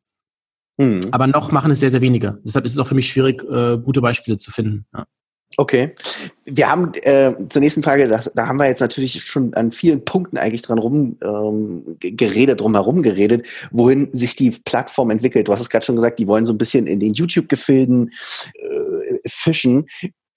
Hm. 0.80 1.02
Aber 1.12 1.28
noch 1.28 1.52
machen 1.52 1.72
es 1.72 1.80
sehr, 1.80 1.92
sehr 1.92 2.02
wenige. 2.02 2.40
Deshalb 2.44 2.66
ist 2.66 2.74
es 2.74 2.80
auch 2.80 2.88
für 2.88 2.96
mich 2.96 3.10
schwierig, 3.10 3.44
äh, 3.44 3.78
gute 3.78 4.02
Beispiele 4.02 4.38
zu 4.38 4.52
finden. 4.52 4.86
Ja. 4.94 5.06
Okay. 5.58 5.96
Wir 6.46 6.70
haben 6.70 6.92
äh, 7.02 7.34
zur 7.50 7.62
nächsten 7.62 7.82
Frage, 7.82 8.08
das, 8.08 8.32
da 8.36 8.48
haben 8.48 8.60
wir 8.60 8.68
jetzt 8.68 8.82
natürlich 8.82 9.24
schon 9.24 9.54
an 9.56 9.72
vielen 9.72 10.06
Punkten 10.06 10.38
eigentlich 10.38 10.62
dran 10.62 10.78
rum 10.78 11.18
ähm, 11.24 11.98
geredet, 12.00 12.62
drum 12.62 12.76
herum 12.76 13.02
geredet, 13.02 13.48
wohin 13.72 14.10
sich 14.14 14.36
die 14.36 14.52
Plattform 14.64 15.10
entwickelt. 15.10 15.48
Du 15.48 15.52
hast 15.52 15.62
es 15.62 15.70
gerade 15.70 15.86
schon 15.86 15.96
gesagt, 15.96 16.20
die 16.20 16.28
wollen 16.28 16.46
so 16.46 16.54
ein 16.54 16.58
bisschen 16.58 16.86
in 16.86 17.00
den 17.00 17.14
YouTube-Gefilden 17.14 18.12
äh, 18.54 19.20
fischen. 19.28 19.86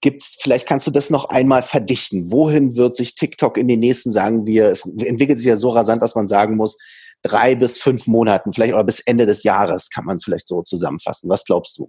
Gibt's, 0.03 0.37
vielleicht 0.41 0.67
kannst 0.67 0.85
du 0.85 0.91
das 0.91 1.09
noch 1.09 1.29
einmal 1.29 1.61
verdichten. 1.61 2.29
Wohin 2.29 2.75
wird 2.75 2.93
sich 2.93 3.15
TikTok 3.15 3.57
in 3.57 3.69
den 3.69 3.79
nächsten, 3.79 4.11
sagen 4.11 4.45
wir, 4.45 4.65
es 4.65 4.85
entwickelt 4.85 5.37
sich 5.37 5.47
ja 5.47 5.55
so 5.55 5.69
rasant, 5.69 6.01
dass 6.01 6.13
man 6.13 6.27
sagen 6.27 6.57
muss, 6.57 6.77
drei 7.21 7.55
bis 7.55 7.77
fünf 7.77 8.05
Monaten, 8.05 8.51
vielleicht 8.51 8.73
oder 8.73 8.83
bis 8.83 8.99
Ende 8.99 9.25
des 9.25 9.43
Jahres, 9.43 9.89
kann 9.89 10.03
man 10.03 10.19
vielleicht 10.19 10.49
so 10.49 10.61
zusammenfassen. 10.61 11.29
Was 11.29 11.45
glaubst 11.45 11.77
du? 11.77 11.87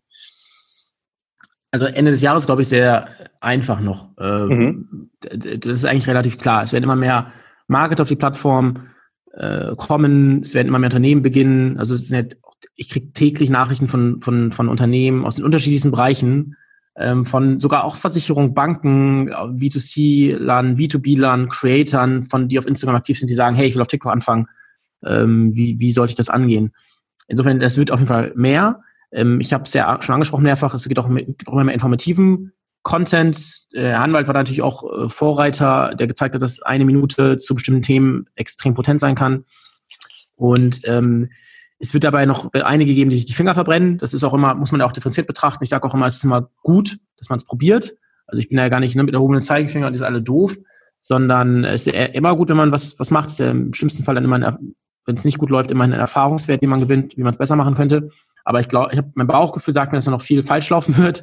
Also 1.73 1.87
Ende 1.87 2.12
des 2.12 2.23
Jahres, 2.23 2.47
glaube 2.47 2.62
ich, 2.62 2.69
sehr 2.69 3.09
einfach 3.41 3.81
noch. 3.81 4.11
Ähm, 4.21 5.11
mhm. 5.21 5.59
Das 5.59 5.79
ist 5.79 5.85
eigentlich 5.85 6.07
relativ 6.07 6.39
klar. 6.39 6.62
Es 6.62 6.73
werden 6.73 6.85
immer 6.85 6.95
mehr 6.95 7.33
Marketer 7.67 8.05
auf 8.05 8.09
die 8.09 8.15
Plattform 8.15 8.91
äh, 9.33 9.75
kommen, 9.75 10.43
es 10.45 10.55
werden 10.55 10.69
immer 10.69 10.79
mehr 10.79 10.87
Unternehmen 10.87 11.23
beginnen. 11.23 11.79
Also 11.79 11.95
nicht, 11.95 12.37
ich 12.77 12.91
kriege 12.91 13.12
täglich 13.12 13.51
Nachrichten 13.51 13.89
von, 13.89 14.21
von, 14.21 14.53
von 14.53 14.69
Unternehmen 14.69 15.25
aus 15.27 15.35
den 15.35 15.45
unterschiedlichsten 15.45 15.91
Bereichen, 15.91 16.57
ähm, 16.97 17.26
von 17.26 17.61
sogar 17.61 17.84
auch 17.84 17.97
Versicherungen, 17.97 18.55
Banken, 18.55 19.30
B2C-Lern, 19.30 20.76
B2B-Lern, 20.76 21.49
Creatern, 21.49 22.24
von 22.24 22.49
die 22.49 22.59
auf 22.59 22.66
Instagram 22.66 22.97
aktiv 22.97 23.18
sind, 23.18 23.28
die 23.28 23.34
sagen, 23.34 23.57
hey, 23.57 23.66
ich 23.66 23.74
will 23.74 23.82
auf 23.82 23.88
TikTok 23.88 24.12
anfangen. 24.12 24.47
Ähm, 25.05 25.55
wie, 25.55 25.78
wie 25.80 25.92
sollte 25.92 26.12
ich 26.12 26.16
das 26.16 26.30
angehen? 26.30 26.72
Insofern, 27.26 27.59
das 27.59 27.76
wird 27.76 27.90
auf 27.90 27.99
jeden 27.99 28.09
Fall 28.09 28.32
mehr. 28.36 28.80
Ähm, 29.11 29.40
ich 29.40 29.53
habe 29.53 29.64
es 29.64 29.74
ja 29.74 30.01
schon 30.01 30.14
angesprochen 30.14 30.45
mehrfach, 30.45 30.74
es 30.74 30.88
geht 30.88 30.99
auch, 30.99 31.09
gibt 31.12 31.49
auch 31.49 31.53
immer 31.53 31.64
mehr 31.64 31.74
informativen 31.74 32.53
Content. 32.82 33.66
Der 33.72 34.01
Anwalt 34.01 34.28
war 34.28 34.34
natürlich 34.34 34.62
auch 34.62 34.84
äh, 34.84 35.09
Vorreiter, 35.09 35.95
der 35.99 36.07
gezeigt 36.07 36.34
hat, 36.34 36.42
dass 36.42 36.62
eine 36.62 36.84
Minute 36.84 37.38
zu 37.38 37.55
bestimmten 37.55 37.82
Themen 37.82 38.26
extrem 38.36 38.74
potent 38.74 39.01
sein 39.01 39.14
kann. 39.14 39.45
Und 40.36 40.80
ähm, 40.84 41.28
es 41.85 41.93
wird 41.93 42.05
dabei 42.05 42.24
noch 42.24 42.51
einige 42.55 42.95
geben, 42.95 43.11
die 43.11 43.16
sich 43.16 43.26
die 43.26 43.35
Finger 43.35 43.53
verbrennen. 43.53 43.99
Das 43.99 44.14
ist 44.14 44.24
auch 44.24 44.32
immer, 44.32 44.55
muss 44.55 44.72
man 44.72 44.80
ja 44.80 44.87
auch 44.87 44.93
differenziert 44.93 45.26
betrachten. 45.26 45.62
Ich 45.62 45.68
sage 45.68 45.87
auch 45.87 45.93
immer, 45.93 46.07
es 46.07 46.16
ist 46.16 46.24
immer 46.24 46.49
gut, 46.62 46.97
dass 47.18 47.28
man 47.28 47.37
es 47.37 47.45
probiert. 47.45 47.95
Also 48.26 48.41
ich 48.41 48.49
bin 48.49 48.57
ja 48.57 48.70
gar 48.70 48.80
nicht 48.80 48.97
ne, 48.97 49.05
mit 49.05 49.12
erhobenen 49.12 49.43
Zeigefinger, 49.43 49.91
die 49.91 49.99
sind 49.99 50.07
alle 50.07 50.22
doof, 50.22 50.57
sondern 51.01 51.64
es 51.64 51.87
ist 51.87 51.95
ja 51.95 52.05
immer 52.07 52.35
gut, 52.37 52.49
wenn 52.49 52.57
man 52.57 52.72
was, 52.72 52.99
was 52.99 53.11
macht. 53.11 53.28
Es 53.28 53.35
ist 53.35 53.41
ja 53.41 53.51
im 53.51 53.74
schlimmsten 53.74 54.03
Fall 54.03 54.14
dann 54.14 54.24
immer, 54.24 54.59
wenn 55.05 55.14
es 55.14 55.26
nicht 55.26 55.37
gut 55.37 55.51
läuft, 55.51 55.70
immer 55.70 55.85
ein 55.85 55.93
Erfahrungswert, 55.93 56.62
den 56.62 56.70
man 56.70 56.80
gewinnt, 56.80 57.18
wie 57.18 57.22
man 57.22 57.32
es 57.32 57.39
besser 57.39 57.55
machen 57.55 57.74
könnte. 57.74 58.09
Aber 58.45 58.61
ich 58.61 58.68
glaube, 58.68 58.89
ich 58.93 58.97
habe 58.97 59.11
mein 59.14 59.26
Bauchgefühl 59.26 59.74
sagt 59.74 59.93
mir, 59.93 59.99
dass 59.99 60.07
da 60.07 60.11
noch 60.11 60.22
viel 60.22 60.43
falsch 60.43 60.70
laufen 60.70 60.97
wird. 60.97 61.22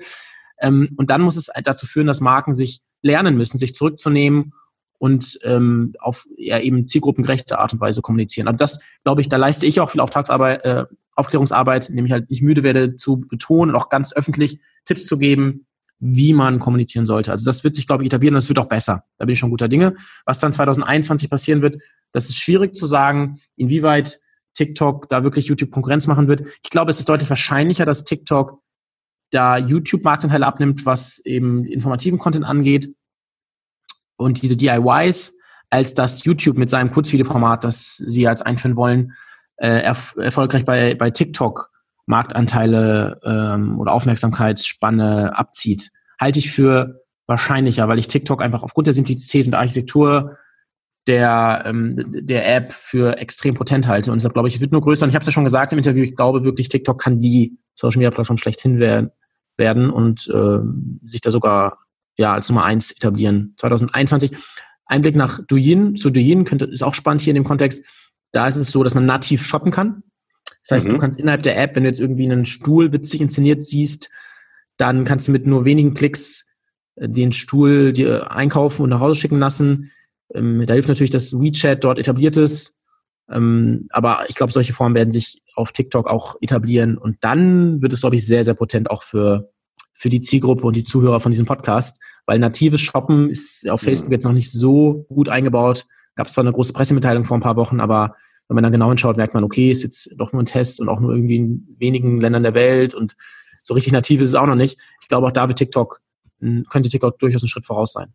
Ähm, 0.59 0.89
und 0.95 1.09
dann 1.09 1.21
muss 1.21 1.37
es 1.37 1.49
dazu 1.63 1.87
führen, 1.87 2.05
dass 2.05 2.21
Marken 2.21 2.53
sich 2.53 2.81
lernen 3.01 3.35
müssen, 3.35 3.57
sich 3.57 3.73
zurückzunehmen 3.73 4.53
und 5.01 5.39
ähm, 5.41 5.95
auf 5.97 6.27
ja, 6.37 6.59
eben 6.59 6.85
zielgruppengerechte 6.85 7.57
Art 7.57 7.73
und 7.73 7.79
Weise 7.79 8.03
kommunizieren. 8.03 8.47
Also 8.47 8.59
das, 8.59 8.79
glaube 9.03 9.21
ich, 9.21 9.29
da 9.29 9.37
leiste 9.37 9.65
ich 9.65 9.79
auch 9.79 9.89
viel 9.89 9.99
Auftragsarbeit, 9.99 10.63
äh, 10.63 10.85
Aufklärungsarbeit, 11.15 11.89
indem 11.89 12.05
ich 12.05 12.11
halt 12.11 12.29
nicht 12.29 12.43
müde 12.43 12.61
werde 12.61 12.95
zu 12.95 13.21
betonen 13.21 13.71
und 13.71 13.81
auch 13.81 13.89
ganz 13.89 14.13
öffentlich 14.13 14.61
Tipps 14.85 15.07
zu 15.07 15.17
geben, 15.17 15.65
wie 15.97 16.33
man 16.33 16.59
kommunizieren 16.59 17.07
sollte. 17.07 17.31
Also 17.31 17.45
das 17.45 17.63
wird 17.63 17.75
sich, 17.75 17.87
glaube 17.87 18.03
ich, 18.03 18.07
etablieren 18.07 18.35
und 18.35 18.43
das 18.43 18.49
wird 18.49 18.59
auch 18.59 18.69
besser. 18.69 19.03
Da 19.17 19.25
bin 19.25 19.33
ich 19.33 19.39
schon 19.39 19.49
guter 19.49 19.67
Dinge. 19.67 19.95
Was 20.25 20.37
dann 20.37 20.53
2021 20.53 21.31
passieren 21.31 21.63
wird, 21.63 21.81
das 22.11 22.29
ist 22.29 22.37
schwierig 22.37 22.75
zu 22.75 22.85
sagen, 22.85 23.39
inwieweit 23.55 24.19
TikTok 24.53 25.09
da 25.09 25.23
wirklich 25.23 25.47
YouTube 25.47 25.71
Konkurrenz 25.71 26.05
machen 26.05 26.27
wird. 26.27 26.43
Ich 26.63 26.69
glaube, 26.69 26.91
es 26.91 26.99
ist 26.99 27.09
deutlich 27.09 27.29
wahrscheinlicher, 27.31 27.85
dass 27.87 28.03
TikTok 28.03 28.61
da 29.31 29.57
YouTube 29.57 30.03
Marktanteile 30.03 30.45
abnimmt, 30.45 30.85
was 30.85 31.17
eben 31.25 31.65
informativen 31.65 32.19
Content 32.19 32.45
angeht 32.45 32.93
und 34.21 34.41
diese 34.41 34.55
DIYs, 34.55 35.37
als 35.69 35.93
dass 35.93 36.23
YouTube 36.23 36.57
mit 36.57 36.69
seinem 36.69 36.91
Kurzvideoformat, 36.91 37.63
das 37.63 37.97
sie 37.97 38.21
jetzt 38.21 38.45
einführen 38.45 38.75
wollen, 38.75 39.13
äh, 39.57 39.81
erf 39.81 40.15
erfolgreich 40.17 40.65
bei, 40.65 40.95
bei 40.95 41.11
TikTok 41.11 41.69
Marktanteile 42.05 43.19
ähm, 43.23 43.79
oder 43.79 43.93
Aufmerksamkeitsspanne 43.93 45.37
abzieht. 45.37 45.91
Halte 46.19 46.39
ich 46.39 46.51
für 46.51 47.01
wahrscheinlicher, 47.27 47.87
weil 47.87 47.99
ich 47.99 48.07
TikTok 48.07 48.41
einfach 48.41 48.63
aufgrund 48.63 48.87
der 48.87 48.93
Simplizität 48.93 49.47
und 49.47 49.53
Architektur 49.53 50.37
der, 51.07 51.63
ähm, 51.65 51.95
der 52.09 52.53
App 52.55 52.73
für 52.73 53.17
extrem 53.17 53.55
potent 53.55 53.87
halte. 53.87 54.11
Und 54.11 54.17
deshalb 54.17 54.33
glaube 54.33 54.49
ich, 54.49 54.55
es 54.55 54.61
wird 54.61 54.71
nur 54.71 54.81
größer. 54.81 55.05
Und 55.05 55.09
ich 55.09 55.15
habe 55.15 55.21
es 55.21 55.27
ja 55.27 55.31
schon 55.31 55.43
gesagt 55.43 55.71
im 55.73 55.79
Interview, 55.79 56.03
ich 56.03 56.15
glaube 56.15 56.43
wirklich, 56.43 56.69
TikTok 56.69 57.01
kann 57.01 57.19
die 57.19 57.57
Social 57.75 57.99
Media 57.99 58.11
Plattform 58.11 58.37
schlechthin 58.37 58.79
werden, 58.79 59.11
werden 59.57 59.89
und 59.89 60.27
äh, 60.27 60.59
sich 61.07 61.21
da 61.21 61.31
sogar 61.31 61.79
ja 62.21 62.33
als 62.33 62.49
Nummer 62.49 62.63
eins 62.63 62.91
etablieren. 62.91 63.53
2021. 63.57 64.35
Einblick 64.85 65.15
nach 65.15 65.39
Douyin. 65.47 65.95
Zu 65.95 66.09
Douyin 66.09 66.45
könnte, 66.45 66.65
ist 66.65 66.83
auch 66.83 66.93
spannend 66.93 67.21
hier 67.21 67.31
in 67.31 67.35
dem 67.35 67.43
Kontext. 67.43 67.83
Da 68.31 68.47
ist 68.47 68.55
es 68.55 68.71
so, 68.71 68.83
dass 68.83 68.95
man 68.95 69.05
nativ 69.05 69.45
shoppen 69.45 69.71
kann. 69.71 70.03
Das 70.63 70.77
heißt, 70.77 70.87
mhm. 70.87 70.93
du 70.93 70.97
kannst 70.99 71.19
innerhalb 71.19 71.43
der 71.43 71.57
App, 71.61 71.75
wenn 71.75 71.83
du 71.83 71.89
jetzt 71.89 71.99
irgendwie 71.99 72.25
einen 72.25 72.45
Stuhl 72.45 72.91
witzig 72.91 73.21
inszeniert 73.21 73.63
siehst, 73.63 74.09
dann 74.77 75.05
kannst 75.05 75.27
du 75.27 75.31
mit 75.31 75.45
nur 75.45 75.65
wenigen 75.65 75.93
Klicks 75.93 76.55
äh, 76.95 77.09
den 77.09 77.31
Stuhl 77.31 77.93
dir 77.93 78.31
einkaufen 78.31 78.83
und 78.83 78.89
nach 78.89 78.99
Hause 78.99 79.15
schicken 79.19 79.39
lassen. 79.39 79.91
Ähm, 80.33 80.63
da 80.65 80.73
hilft 80.73 80.89
natürlich, 80.89 81.11
dass 81.11 81.33
WeChat 81.33 81.83
dort 81.83 81.99
etabliert 81.99 82.37
ist. 82.37 82.79
Ähm, 83.29 83.87
aber 83.91 84.25
ich 84.27 84.35
glaube, 84.35 84.51
solche 84.51 84.73
Formen 84.73 84.95
werden 84.95 85.11
sich 85.11 85.41
auf 85.55 85.71
TikTok 85.71 86.07
auch 86.07 86.35
etablieren. 86.41 86.97
Und 86.97 87.17
dann 87.21 87.81
wird 87.81 87.93
es, 87.93 88.01
glaube 88.01 88.15
ich, 88.15 88.25
sehr, 88.25 88.43
sehr 88.43 88.53
potent 88.53 88.89
auch 88.89 89.03
für, 89.03 89.51
für 89.93 90.09
die 90.09 90.21
Zielgruppe 90.21 90.65
und 90.65 90.75
die 90.75 90.83
Zuhörer 90.83 91.19
von 91.19 91.31
diesem 91.31 91.45
Podcast. 91.45 91.99
Weil 92.31 92.39
natives 92.39 92.79
Shoppen 92.79 93.29
ist 93.29 93.69
auf 93.69 93.81
Facebook 93.81 94.09
jetzt 94.09 94.23
noch 94.23 94.31
nicht 94.31 94.49
so 94.49 95.05
gut 95.09 95.27
eingebaut. 95.27 95.85
Gab 96.15 96.27
es 96.27 96.33
zwar 96.33 96.45
eine 96.45 96.53
große 96.53 96.71
Pressemitteilung 96.71 97.25
vor 97.25 97.35
ein 97.35 97.41
paar 97.41 97.57
Wochen, 97.57 97.81
aber 97.81 98.15
wenn 98.47 98.55
man 98.55 98.63
dann 98.63 98.71
genau 98.71 98.87
hinschaut, 98.87 99.17
merkt 99.17 99.33
man, 99.33 99.43
okay, 99.43 99.69
ist 99.69 99.83
jetzt 99.83 100.13
doch 100.15 100.31
nur 100.31 100.41
ein 100.41 100.45
Test 100.45 100.79
und 100.79 100.87
auch 100.87 101.01
nur 101.01 101.13
irgendwie 101.13 101.35
in 101.35 101.75
wenigen 101.77 102.21
Ländern 102.21 102.43
der 102.43 102.53
Welt 102.53 102.93
und 102.93 103.17
so 103.61 103.73
richtig 103.73 103.91
nativ 103.91 104.21
ist 104.21 104.29
es 104.29 104.35
auch 104.35 104.45
noch 104.45 104.55
nicht. 104.55 104.79
Ich 105.01 105.09
glaube, 105.09 105.27
auch 105.27 105.31
da 105.31 105.49
wird 105.49 105.57
TikTok, 105.57 105.99
könnte 106.39 106.87
TikTok 106.87 107.19
durchaus 107.19 107.43
ein 107.43 107.49
Schritt 107.49 107.65
voraus 107.65 107.91
sein. 107.91 108.13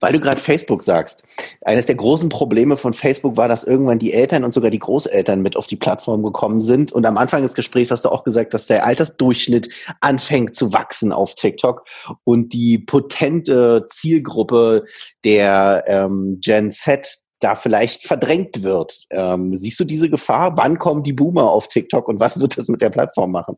Weil 0.00 0.12
du 0.12 0.20
gerade 0.20 0.38
Facebook 0.38 0.84
sagst. 0.84 1.24
Eines 1.62 1.86
der 1.86 1.96
großen 1.96 2.28
Probleme 2.28 2.76
von 2.76 2.92
Facebook 2.92 3.36
war, 3.36 3.48
dass 3.48 3.64
irgendwann 3.64 3.98
die 3.98 4.12
Eltern 4.12 4.44
und 4.44 4.54
sogar 4.54 4.70
die 4.70 4.78
Großeltern 4.78 5.40
mit 5.42 5.56
auf 5.56 5.66
die 5.66 5.76
Plattform 5.76 6.22
gekommen 6.22 6.60
sind. 6.60 6.92
Und 6.92 7.04
am 7.04 7.16
Anfang 7.16 7.42
des 7.42 7.54
Gesprächs 7.54 7.90
hast 7.90 8.04
du 8.04 8.10
auch 8.10 8.24
gesagt, 8.24 8.54
dass 8.54 8.66
der 8.66 8.86
Altersdurchschnitt 8.86 9.68
anfängt 10.00 10.54
zu 10.54 10.72
wachsen 10.72 11.12
auf 11.12 11.34
TikTok 11.34 11.84
und 12.24 12.52
die 12.52 12.78
potente 12.78 13.86
Zielgruppe 13.90 14.84
der 15.24 15.84
ähm, 15.86 16.38
Gen 16.40 16.70
Z 16.70 17.18
da 17.40 17.54
vielleicht 17.54 18.06
verdrängt 18.06 18.62
wird. 18.62 19.04
Ähm, 19.10 19.54
siehst 19.54 19.78
du 19.78 19.84
diese 19.84 20.10
Gefahr? 20.10 20.56
Wann 20.56 20.78
kommen 20.78 21.02
die 21.02 21.12
Boomer 21.12 21.50
auf 21.50 21.68
TikTok 21.68 22.08
und 22.08 22.20
was 22.20 22.40
wird 22.40 22.58
das 22.58 22.68
mit 22.68 22.80
der 22.80 22.90
Plattform 22.90 23.30
machen? 23.30 23.56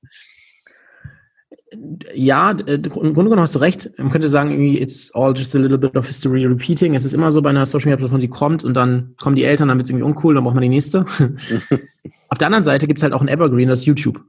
Ja, 2.14 2.50
äh, 2.50 2.74
im 2.74 2.82
Grunde 2.82 3.12
genommen 3.12 3.40
hast 3.40 3.54
du 3.54 3.60
recht. 3.60 3.90
Man 3.96 4.10
könnte 4.10 4.28
sagen, 4.28 4.50
irgendwie, 4.50 4.80
it's 4.80 5.14
all 5.14 5.32
just 5.36 5.54
a 5.54 5.58
little 5.58 5.78
bit 5.78 5.96
of 5.96 6.06
history 6.06 6.44
repeating. 6.44 6.94
Es 6.94 7.04
ist 7.04 7.12
immer 7.12 7.30
so 7.30 7.42
bei 7.42 7.50
einer 7.50 7.66
Social 7.66 7.86
Media 7.86 7.96
Plattform, 7.96 8.20
die 8.20 8.28
kommt 8.28 8.64
und 8.64 8.74
dann 8.74 9.14
kommen 9.20 9.36
die 9.36 9.44
Eltern, 9.44 9.68
dann 9.68 9.78
wird 9.78 9.84
es 9.86 9.90
irgendwie 9.90 10.04
uncool, 10.04 10.34
dann 10.34 10.44
braucht 10.44 10.54
man 10.54 10.62
die 10.62 10.68
nächste. 10.68 11.00
Auf 12.28 12.38
der 12.38 12.46
anderen 12.46 12.64
Seite 12.64 12.86
gibt 12.86 12.98
es 12.98 13.02
halt 13.02 13.12
auch 13.12 13.20
ein 13.20 13.28
Evergreen, 13.28 13.68
das 13.68 13.80
ist 13.80 13.86
YouTube. 13.86 14.20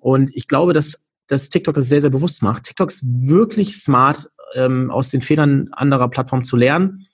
Und 0.00 0.30
ich 0.34 0.48
glaube, 0.48 0.72
dass, 0.72 1.10
dass 1.28 1.48
TikTok 1.48 1.74
das 1.74 1.88
sehr, 1.88 2.00
sehr 2.00 2.10
bewusst 2.10 2.42
macht. 2.42 2.64
TikTok 2.64 2.90
ist 2.90 3.04
wirklich 3.04 3.78
smart, 3.78 4.28
ähm, 4.54 4.90
aus 4.90 5.10
den 5.10 5.22
Fehlern 5.22 5.68
anderer 5.72 6.08
Plattformen 6.08 6.44
zu 6.44 6.56
lernen. 6.56 7.06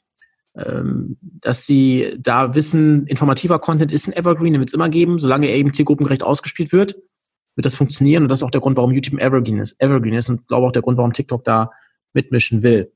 ähm, 0.54 1.16
dass 1.22 1.64
sie 1.64 2.14
da 2.18 2.54
wissen, 2.54 3.06
informativer 3.06 3.58
Content 3.58 3.90
ist 3.90 4.06
ein 4.06 4.12
Evergreen, 4.12 4.52
den 4.52 4.60
wird 4.60 4.68
es 4.68 4.74
immer 4.74 4.90
geben, 4.90 5.18
solange 5.18 5.46
er 5.46 5.56
eben 5.56 5.72
zielgruppengerecht 5.72 6.22
ausgespielt 6.22 6.72
wird, 6.72 6.96
wird 7.56 7.66
das 7.66 7.74
funktionieren 7.74 8.22
und 8.22 8.28
das 8.28 8.40
ist 8.40 8.42
auch 8.44 8.50
der 8.50 8.60
Grund, 8.60 8.76
warum 8.76 8.92
YouTube 8.92 9.20
Evergreen 9.20 9.58
ist, 9.58 9.80
Evergreen 9.80 10.14
ist 10.14 10.30
und 10.30 10.46
glaube 10.48 10.66
auch 10.66 10.72
der 10.72 10.82
Grund, 10.82 10.96
warum 10.98 11.12
TikTok 11.12 11.44
da 11.44 11.70
mitmischen 12.12 12.62
will. 12.62 12.92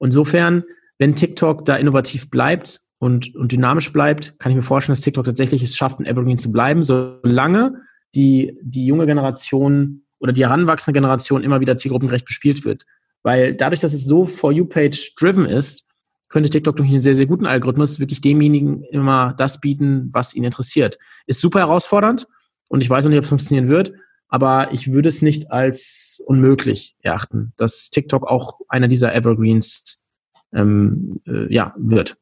Insofern, 0.00 0.64
wenn 0.98 1.14
TikTok 1.14 1.64
da 1.64 1.76
innovativ 1.76 2.30
bleibt 2.30 2.80
und, 2.98 3.34
und 3.34 3.52
dynamisch 3.52 3.92
bleibt, 3.92 4.38
kann 4.38 4.52
ich 4.52 4.56
mir 4.56 4.62
vorstellen, 4.62 4.94
dass 4.94 5.00
TikTok 5.00 5.24
tatsächlich 5.24 5.62
es 5.62 5.76
schafft, 5.76 5.98
ein 5.98 6.06
Evergreen 6.06 6.38
zu 6.38 6.52
bleiben, 6.52 6.82
solange 6.82 7.82
die, 8.14 8.56
die 8.62 8.86
junge 8.86 9.06
Generation 9.06 10.02
oder 10.20 10.32
die 10.32 10.44
heranwachsende 10.44 10.98
Generation 10.98 11.44
immer 11.44 11.60
wieder 11.60 11.76
zielgruppengerecht 11.76 12.26
bespielt 12.26 12.64
wird. 12.64 12.84
Weil 13.22 13.54
dadurch, 13.54 13.80
dass 13.80 13.92
es 13.92 14.04
so 14.04 14.24
For 14.24 14.52
You-Page 14.52 15.14
driven 15.16 15.44
ist, 15.44 15.86
könnte 16.28 16.50
TikTok 16.50 16.76
durch 16.76 16.88
einen 16.88 17.00
sehr, 17.00 17.14
sehr 17.14 17.26
guten 17.26 17.46
Algorithmus 17.46 18.00
wirklich 18.00 18.20
demjenigen 18.20 18.82
immer 18.84 19.34
das 19.36 19.60
bieten, 19.60 20.10
was 20.12 20.34
ihn 20.34 20.44
interessiert. 20.44 20.98
Ist 21.26 21.40
super 21.40 21.60
herausfordernd 21.60 22.26
und 22.68 22.82
ich 22.82 22.90
weiß 22.90 23.04
noch 23.04 23.10
nicht, 23.10 23.18
ob 23.18 23.24
es 23.24 23.28
funktionieren 23.28 23.68
wird, 23.68 23.92
aber 24.28 24.72
ich 24.72 24.92
würde 24.92 25.08
es 25.08 25.22
nicht 25.22 25.50
als 25.50 26.22
unmöglich 26.26 26.96
erachten, 27.00 27.52
dass 27.56 27.90
TikTok 27.90 28.26
auch 28.26 28.60
einer 28.68 28.88
dieser 28.88 29.14
Evergreens 29.14 30.06
ähm, 30.52 31.20
äh, 31.26 31.52
ja, 31.52 31.74
wird. 31.76 32.16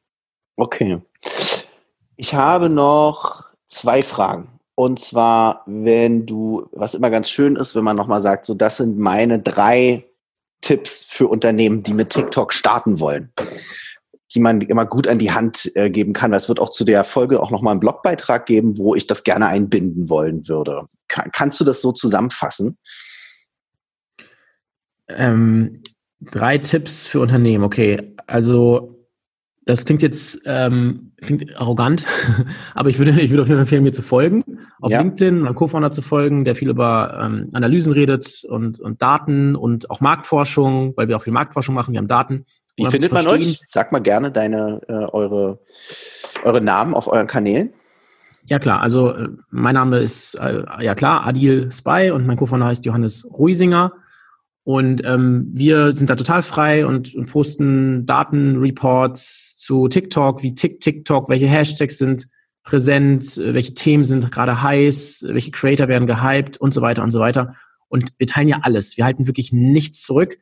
Okay. 0.56 1.02
Ich 2.16 2.34
habe 2.34 2.70
noch 2.70 3.44
zwei 3.66 4.02
Fragen. 4.02 4.48
Und 4.74 5.00
zwar, 5.00 5.62
wenn 5.66 6.26
du, 6.26 6.68
was 6.72 6.94
immer 6.94 7.10
ganz 7.10 7.30
schön 7.30 7.56
ist, 7.56 7.74
wenn 7.74 7.84
man 7.84 7.96
nochmal 7.96 8.20
sagt, 8.20 8.46
so 8.46 8.54
das 8.54 8.76
sind 8.76 8.98
meine 8.98 9.38
drei 9.38 10.04
Tipps 10.60 11.02
für 11.02 11.28
Unternehmen, 11.28 11.82
die 11.82 11.94
mit 11.94 12.10
TikTok 12.10 12.52
starten 12.52 13.00
wollen, 13.00 13.32
die 14.36 14.40
man 14.40 14.60
immer 14.60 14.84
gut 14.84 15.08
an 15.08 15.18
die 15.18 15.32
Hand 15.32 15.72
äh, 15.74 15.88
geben 15.88 16.12
kann. 16.12 16.34
Es 16.34 16.48
wird 16.48 16.60
auch 16.60 16.68
zu 16.68 16.84
der 16.84 17.04
Folge 17.04 17.40
auch 17.40 17.50
nochmal 17.50 17.72
einen 17.72 17.80
Blogbeitrag 17.80 18.44
geben, 18.44 18.76
wo 18.76 18.94
ich 18.94 19.06
das 19.06 19.24
gerne 19.24 19.46
einbinden 19.46 20.10
wollen 20.10 20.46
würde. 20.46 20.82
Kann, 21.08 21.30
kannst 21.32 21.58
du 21.58 21.64
das 21.64 21.80
so 21.80 21.90
zusammenfassen? 21.90 22.76
Ähm, 25.08 25.82
drei 26.20 26.58
Tipps 26.58 27.06
für 27.06 27.20
Unternehmen, 27.20 27.64
okay. 27.64 28.14
Also 28.26 29.08
das 29.64 29.86
klingt 29.86 30.02
jetzt 30.02 30.42
ähm, 30.44 31.12
klingt 31.22 31.56
arrogant, 31.56 32.04
aber 32.74 32.90
ich 32.90 32.98
würde, 32.98 33.18
ich 33.18 33.30
würde 33.30 33.42
auf 33.42 33.48
jeden 33.48 33.56
Fall 33.56 33.62
empfehlen, 33.62 33.84
mir 33.84 33.92
zu 33.92 34.02
folgen. 34.02 34.44
Auf 34.80 34.90
ja. 34.90 35.00
LinkedIn, 35.00 35.40
meinem 35.40 35.54
Co-Founder 35.54 35.92
zu 35.92 36.02
folgen, 36.02 36.44
der 36.44 36.56
viel 36.56 36.68
über 36.68 37.18
ähm, 37.22 37.48
Analysen 37.54 37.92
redet 37.92 38.44
und, 38.44 38.78
und 38.80 39.00
Daten 39.00 39.56
und 39.56 39.90
auch 39.90 40.02
Marktforschung, 40.02 40.92
weil 40.96 41.08
wir 41.08 41.16
auch 41.16 41.22
viel 41.22 41.32
Marktforschung 41.32 41.74
machen, 41.74 41.92
wir 41.92 41.98
haben 41.98 42.06
Daten. 42.06 42.44
Wie 42.76 42.86
findet 42.86 43.12
man 43.12 43.26
euch? 43.26 43.60
Sag 43.66 43.92
mal 43.92 44.00
gerne 44.00 44.30
deine, 44.30 44.82
äh, 44.88 44.92
eure, 44.92 45.58
eure 46.44 46.60
Namen 46.60 46.94
auf 46.94 47.08
euren 47.08 47.26
Kanälen. 47.26 47.72
Ja 48.44 48.58
klar, 48.58 48.80
also 48.80 49.10
äh, 49.10 49.28
mein 49.50 49.74
Name 49.74 49.98
ist, 49.98 50.34
äh, 50.34 50.62
ja 50.80 50.94
klar, 50.94 51.26
Adil 51.26 51.70
Spy 51.72 52.10
und 52.12 52.26
mein 52.26 52.36
Co-Founder 52.36 52.66
heißt 52.66 52.84
Johannes 52.84 53.26
Ruisinger. 53.32 53.92
Und 54.62 55.04
ähm, 55.04 55.50
wir 55.52 55.94
sind 55.94 56.10
da 56.10 56.16
total 56.16 56.42
frei 56.42 56.86
und, 56.86 57.14
und 57.14 57.26
posten 57.26 58.04
Datenreports 58.04 59.56
zu 59.56 59.88
TikTok, 59.88 60.42
wie 60.42 60.54
Tick 60.54 60.80
TikTok, 60.80 61.28
welche 61.28 61.46
Hashtags 61.46 61.98
sind 61.98 62.28
präsent, 62.64 63.36
welche 63.36 63.74
Themen 63.74 64.04
sind 64.04 64.30
gerade 64.32 64.60
heiß, 64.60 65.26
welche 65.28 65.52
Creator 65.52 65.86
werden 65.86 66.08
gehypt 66.08 66.58
und 66.58 66.74
so 66.74 66.82
weiter 66.82 67.04
und 67.04 67.12
so 67.12 67.20
weiter. 67.20 67.54
Und 67.88 68.12
wir 68.18 68.26
teilen 68.26 68.48
ja 68.48 68.58
alles. 68.62 68.96
Wir 68.96 69.04
halten 69.04 69.28
wirklich 69.28 69.52
nichts 69.52 70.02
zurück. 70.02 70.36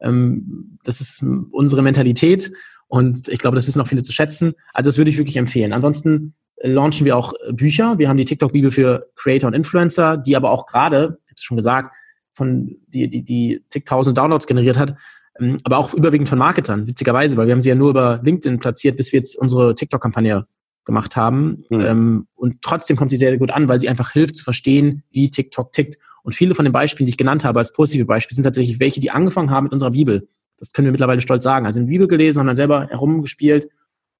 Ähm, 0.00 0.78
das 0.84 1.00
ist 1.00 1.24
unsere 1.50 1.82
Mentalität 1.82 2.52
und 2.88 3.28
ich 3.28 3.38
glaube, 3.38 3.54
das 3.54 3.66
wissen 3.66 3.80
auch 3.80 3.86
viele 3.86 4.02
zu 4.02 4.12
schätzen. 4.12 4.54
Also 4.72 4.88
das 4.88 4.98
würde 4.98 5.10
ich 5.10 5.18
wirklich 5.18 5.36
empfehlen. 5.36 5.72
Ansonsten 5.72 6.34
launchen 6.62 7.04
wir 7.04 7.16
auch 7.16 7.32
Bücher. 7.52 7.98
Wir 7.98 8.08
haben 8.08 8.16
die 8.16 8.24
TikTok-Bibel 8.24 8.70
für 8.70 9.08
Creator 9.16 9.48
und 9.48 9.54
Influencer, 9.54 10.16
die 10.16 10.36
aber 10.36 10.50
auch 10.50 10.66
gerade, 10.66 11.18
ich 11.24 11.30
habe 11.30 11.36
es 11.36 11.42
schon 11.42 11.56
gesagt, 11.56 11.94
von 12.32 12.76
die, 12.88 13.08
die, 13.08 13.22
die 13.22 13.64
zigtausend 13.68 14.16
Downloads 14.16 14.46
generiert 14.46 14.78
hat, 14.78 14.96
ähm, 15.38 15.58
aber 15.64 15.78
auch 15.78 15.94
überwiegend 15.94 16.28
von 16.28 16.38
Marketern, 16.38 16.86
witzigerweise, 16.86 17.36
weil 17.36 17.46
wir 17.46 17.52
haben 17.52 17.62
sie 17.62 17.68
ja 17.68 17.74
nur 17.74 17.90
über 17.90 18.20
LinkedIn 18.22 18.58
platziert, 18.60 18.96
bis 18.96 19.12
wir 19.12 19.18
jetzt 19.18 19.36
unsere 19.36 19.74
TikTok-Kampagne 19.74 20.46
gemacht 20.84 21.16
haben. 21.16 21.64
Mhm. 21.70 21.80
Ähm, 21.80 22.26
und 22.34 22.62
trotzdem 22.62 22.96
kommt 22.96 23.10
sie 23.10 23.16
sehr, 23.16 23.30
sehr 23.30 23.38
gut 23.38 23.50
an, 23.50 23.68
weil 23.68 23.80
sie 23.80 23.88
einfach 23.88 24.12
hilft 24.12 24.36
zu 24.36 24.44
verstehen, 24.44 25.02
wie 25.10 25.30
TikTok 25.30 25.72
tickt. 25.72 25.98
Und 26.22 26.34
viele 26.34 26.54
von 26.54 26.64
den 26.64 26.72
Beispielen, 26.72 27.06
die 27.06 27.10
ich 27.10 27.16
genannt 27.16 27.44
habe 27.44 27.58
als 27.58 27.72
positive 27.72 28.06
Beispiele, 28.06 28.34
sind 28.34 28.44
tatsächlich 28.44 28.80
welche, 28.80 29.00
die 29.00 29.10
angefangen 29.10 29.50
haben 29.50 29.64
mit 29.64 29.72
unserer 29.72 29.90
Bibel. 29.90 30.28
Das 30.58 30.72
können 30.72 30.86
wir 30.86 30.92
mittlerweile 30.92 31.20
stolz 31.20 31.44
sagen. 31.44 31.66
Also 31.66 31.80
in 31.80 31.86
Bibel 31.86 32.06
gelesen, 32.06 32.38
haben 32.38 32.46
dann 32.46 32.56
selber 32.56 32.86
herumgespielt 32.88 33.68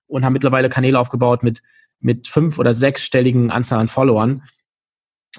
und 0.07 0.25
haben 0.25 0.33
mittlerweile 0.33 0.69
Kanäle 0.69 0.99
aufgebaut 0.99 1.43
mit, 1.43 1.63
mit 2.01 2.29
fünf- 2.29 2.59
oder 2.59 2.75
sechsstelligen 2.75 3.51
Anzahl 3.51 3.79
an 3.79 3.89
Followern. 3.89 4.43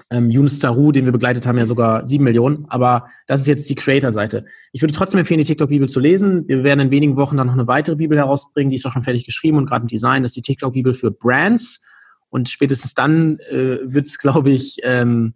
Ähm, 0.10 0.30
Yunus 0.30 0.60
Zaru, 0.60 0.92
den 0.94 1.06
wir 1.06 1.12
begleitet 1.12 1.46
haben, 1.46 1.58
ja 1.58 1.66
sogar 1.66 2.08
sieben 2.08 2.24
Millionen. 2.24 2.66
Aber 2.70 3.08
das 3.28 3.42
ist 3.42 3.48
jetzt 3.48 3.70
die 3.70 3.76
Creator-Seite. 3.76 4.46
Ich 4.72 4.82
würde 4.82 4.94
trotzdem 4.94 5.20
empfehlen, 5.20 5.40
die 5.40 5.46
TikTok-Bibel 5.46 5.90
zu 5.90 6.00
lesen. 6.00 6.48
Wir 6.48 6.64
werden 6.64 6.80
in 6.80 6.92
wenigen 6.92 7.18
Wochen 7.18 7.36
dann 7.36 7.48
noch 7.48 7.54
eine 7.54 7.68
weitere 7.68 7.98
Bibel 7.98 8.18
herausbringen. 8.18 8.70
Die 8.70 8.78
ist 8.78 8.86
auch 8.86 8.94
schon 8.94 9.04
fertig 9.04 9.26
geschrieben 9.26 9.58
und 9.58 9.66
gerade 9.66 9.82
im 9.82 9.88
Design. 9.90 10.22
Das 10.22 10.32
ist 10.32 10.38
die 10.38 10.42
TikTok-Bibel 10.44 10.94
für 10.94 11.12
Brands. 11.12 11.84
Und 12.30 12.48
spätestens 12.48 12.94
dann 12.94 13.40
äh, 13.50 13.80
wird 13.82 14.08
es, 14.08 14.18
glaube 14.20 14.52
ich, 14.52 14.78
ähm, 14.84 15.34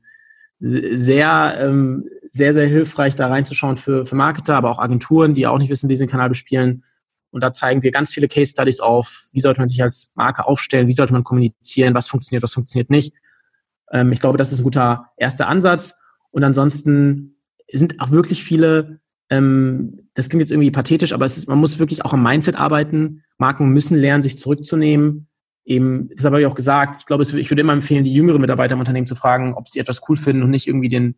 sehr, 0.68 1.58
ähm, 1.60 2.10
sehr, 2.32 2.54
sehr 2.54 2.68
hilfreich, 2.68 3.16
da 3.16 3.28
reinzuschauen 3.28 3.78
für, 3.78 4.06
für 4.06 4.16
Marketer, 4.16 4.56
aber 4.56 4.72
auch 4.72 4.80
Agenturen, 4.80 5.34
die 5.34 5.46
auch 5.46 5.60
nicht 5.60 5.70
wissen, 5.70 5.90
wie 5.90 5.96
sie 5.96 6.06
den 6.06 6.10
Kanal 6.10 6.30
bespielen. 6.30 6.84
Und 7.30 7.44
da 7.44 7.54
zeigen 7.54 7.84
wir 7.84 7.92
ganz 7.92 8.14
viele 8.14 8.28
Case 8.28 8.52
Studies 8.52 8.80
auf, 8.80 9.26
wie 9.32 9.42
sollte 9.42 9.60
man 9.60 9.68
sich 9.68 9.84
als 9.84 10.14
Marke 10.16 10.48
aufstellen, 10.48 10.88
wie 10.88 10.94
sollte 10.94 11.14
man 11.14 11.24
kommunizieren, 11.24 11.94
was 11.94 12.08
funktioniert, 12.08 12.42
was 12.42 12.54
funktioniert 12.54 12.90
nicht. 12.90 13.14
Ähm, 13.92 14.12
ich 14.12 14.20
glaube, 14.20 14.38
das 14.38 14.52
ist 14.52 14.62
ein 14.62 14.64
guter 14.64 15.12
erster 15.18 15.48
Ansatz. 15.48 16.00
Und 16.32 16.44
ansonsten 16.44 17.36
sind 17.72 18.00
auch 18.00 18.10
wirklich 18.10 18.44
viele, 18.44 19.00
ähm, 19.30 20.10
das 20.16 20.30
klingt 20.30 20.42
jetzt 20.42 20.52
irgendwie 20.52 20.72
pathetisch, 20.72 21.14
aber 21.14 21.26
ist, 21.26 21.48
man 21.48 21.60
muss 21.60 21.78
wirklich 21.78 22.04
auch 22.06 22.14
am 22.14 22.24
Mindset 22.24 22.56
arbeiten. 22.56 23.24
Marken 23.38 23.70
müssen 23.70 23.98
lernen, 23.98 24.24
sich 24.24 24.40
zurückzunehmen. 24.40 25.28
Eben, 25.66 26.10
das 26.16 26.26
habe 26.26 26.40
ich 26.40 26.48
auch 26.48 26.56
gesagt. 26.56 26.98
Ich 27.00 27.06
glaube, 27.06 27.24
ich 27.24 27.52
würde 27.52 27.62
immer 27.62 27.74
empfehlen, 27.74 28.04
die 28.04 28.14
jüngeren 28.14 28.42
Mitarbeiter 28.42 28.74
im 28.74 28.80
Unternehmen 28.80 29.08
zu 29.08 29.16
fragen, 29.16 29.56
ob 29.56 29.68
sie 29.68 29.80
etwas 29.80 30.02
cool 30.08 30.16
finden 30.16 30.44
und 30.44 30.52
nicht 30.52 30.68
irgendwie 30.68 30.90
den, 30.90 31.16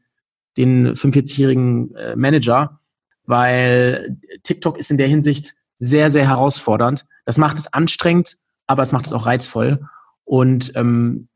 den 0.56 0.94
45-jährigen 0.96 1.94
äh, 1.96 2.16
Manager, 2.16 2.80
weil 3.26 4.18
TikTok 4.44 4.78
ist 4.78 4.90
in 4.90 4.98
der 4.98 5.08
Hinsicht 5.08 5.54
sehr, 5.78 6.10
sehr 6.10 6.28
herausfordernd. 6.28 7.06
Das 7.26 7.38
macht 7.38 7.58
es 7.58 7.72
anstrengend, 7.72 8.38
aber 8.68 8.84
es 8.84 8.94
macht 8.94 9.06
es 9.06 9.14
auch 9.14 9.26
reizvoll. 9.26 9.86
Und 10.24 10.72
ähm, 10.76 11.28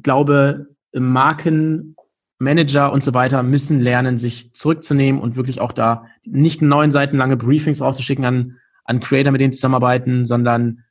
glaube, 0.00 0.68
Marken, 0.94 1.96
Manager 2.38 2.92
und 2.92 3.04
so 3.04 3.14
weiter 3.14 3.42
müssen 3.42 3.80
lernen, 3.80 4.16
sich 4.16 4.52
zurückzunehmen 4.54 5.20
und 5.20 5.36
wirklich 5.36 5.60
auch 5.60 5.72
da 5.72 6.06
nicht 6.24 6.60
neun 6.60 6.90
Seiten 6.90 7.16
lange 7.16 7.36
Briefings 7.36 7.80
rauszuschicken 7.80 8.24
an, 8.24 8.56
an 8.84 9.00
Creator, 9.00 9.30
mit 9.30 9.40
denen 9.40 9.52
zusammenarbeiten, 9.52 10.26
sondern 10.26 10.82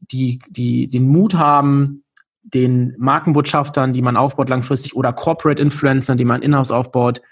die, 0.00 0.40
die 0.48 0.88
den 0.88 1.08
Mut 1.08 1.34
haben, 1.34 2.04
den 2.42 2.94
Markenbotschaftern, 2.98 3.92
die 3.92 4.02
man 4.02 4.16
aufbaut 4.16 4.48
langfristig 4.48 4.96
oder 4.96 5.12
Corporate 5.12 5.62
Influencern, 5.62 6.18
die 6.18 6.24
man 6.24 6.42
in-house 6.42 6.70
aufbaut, 6.70 7.22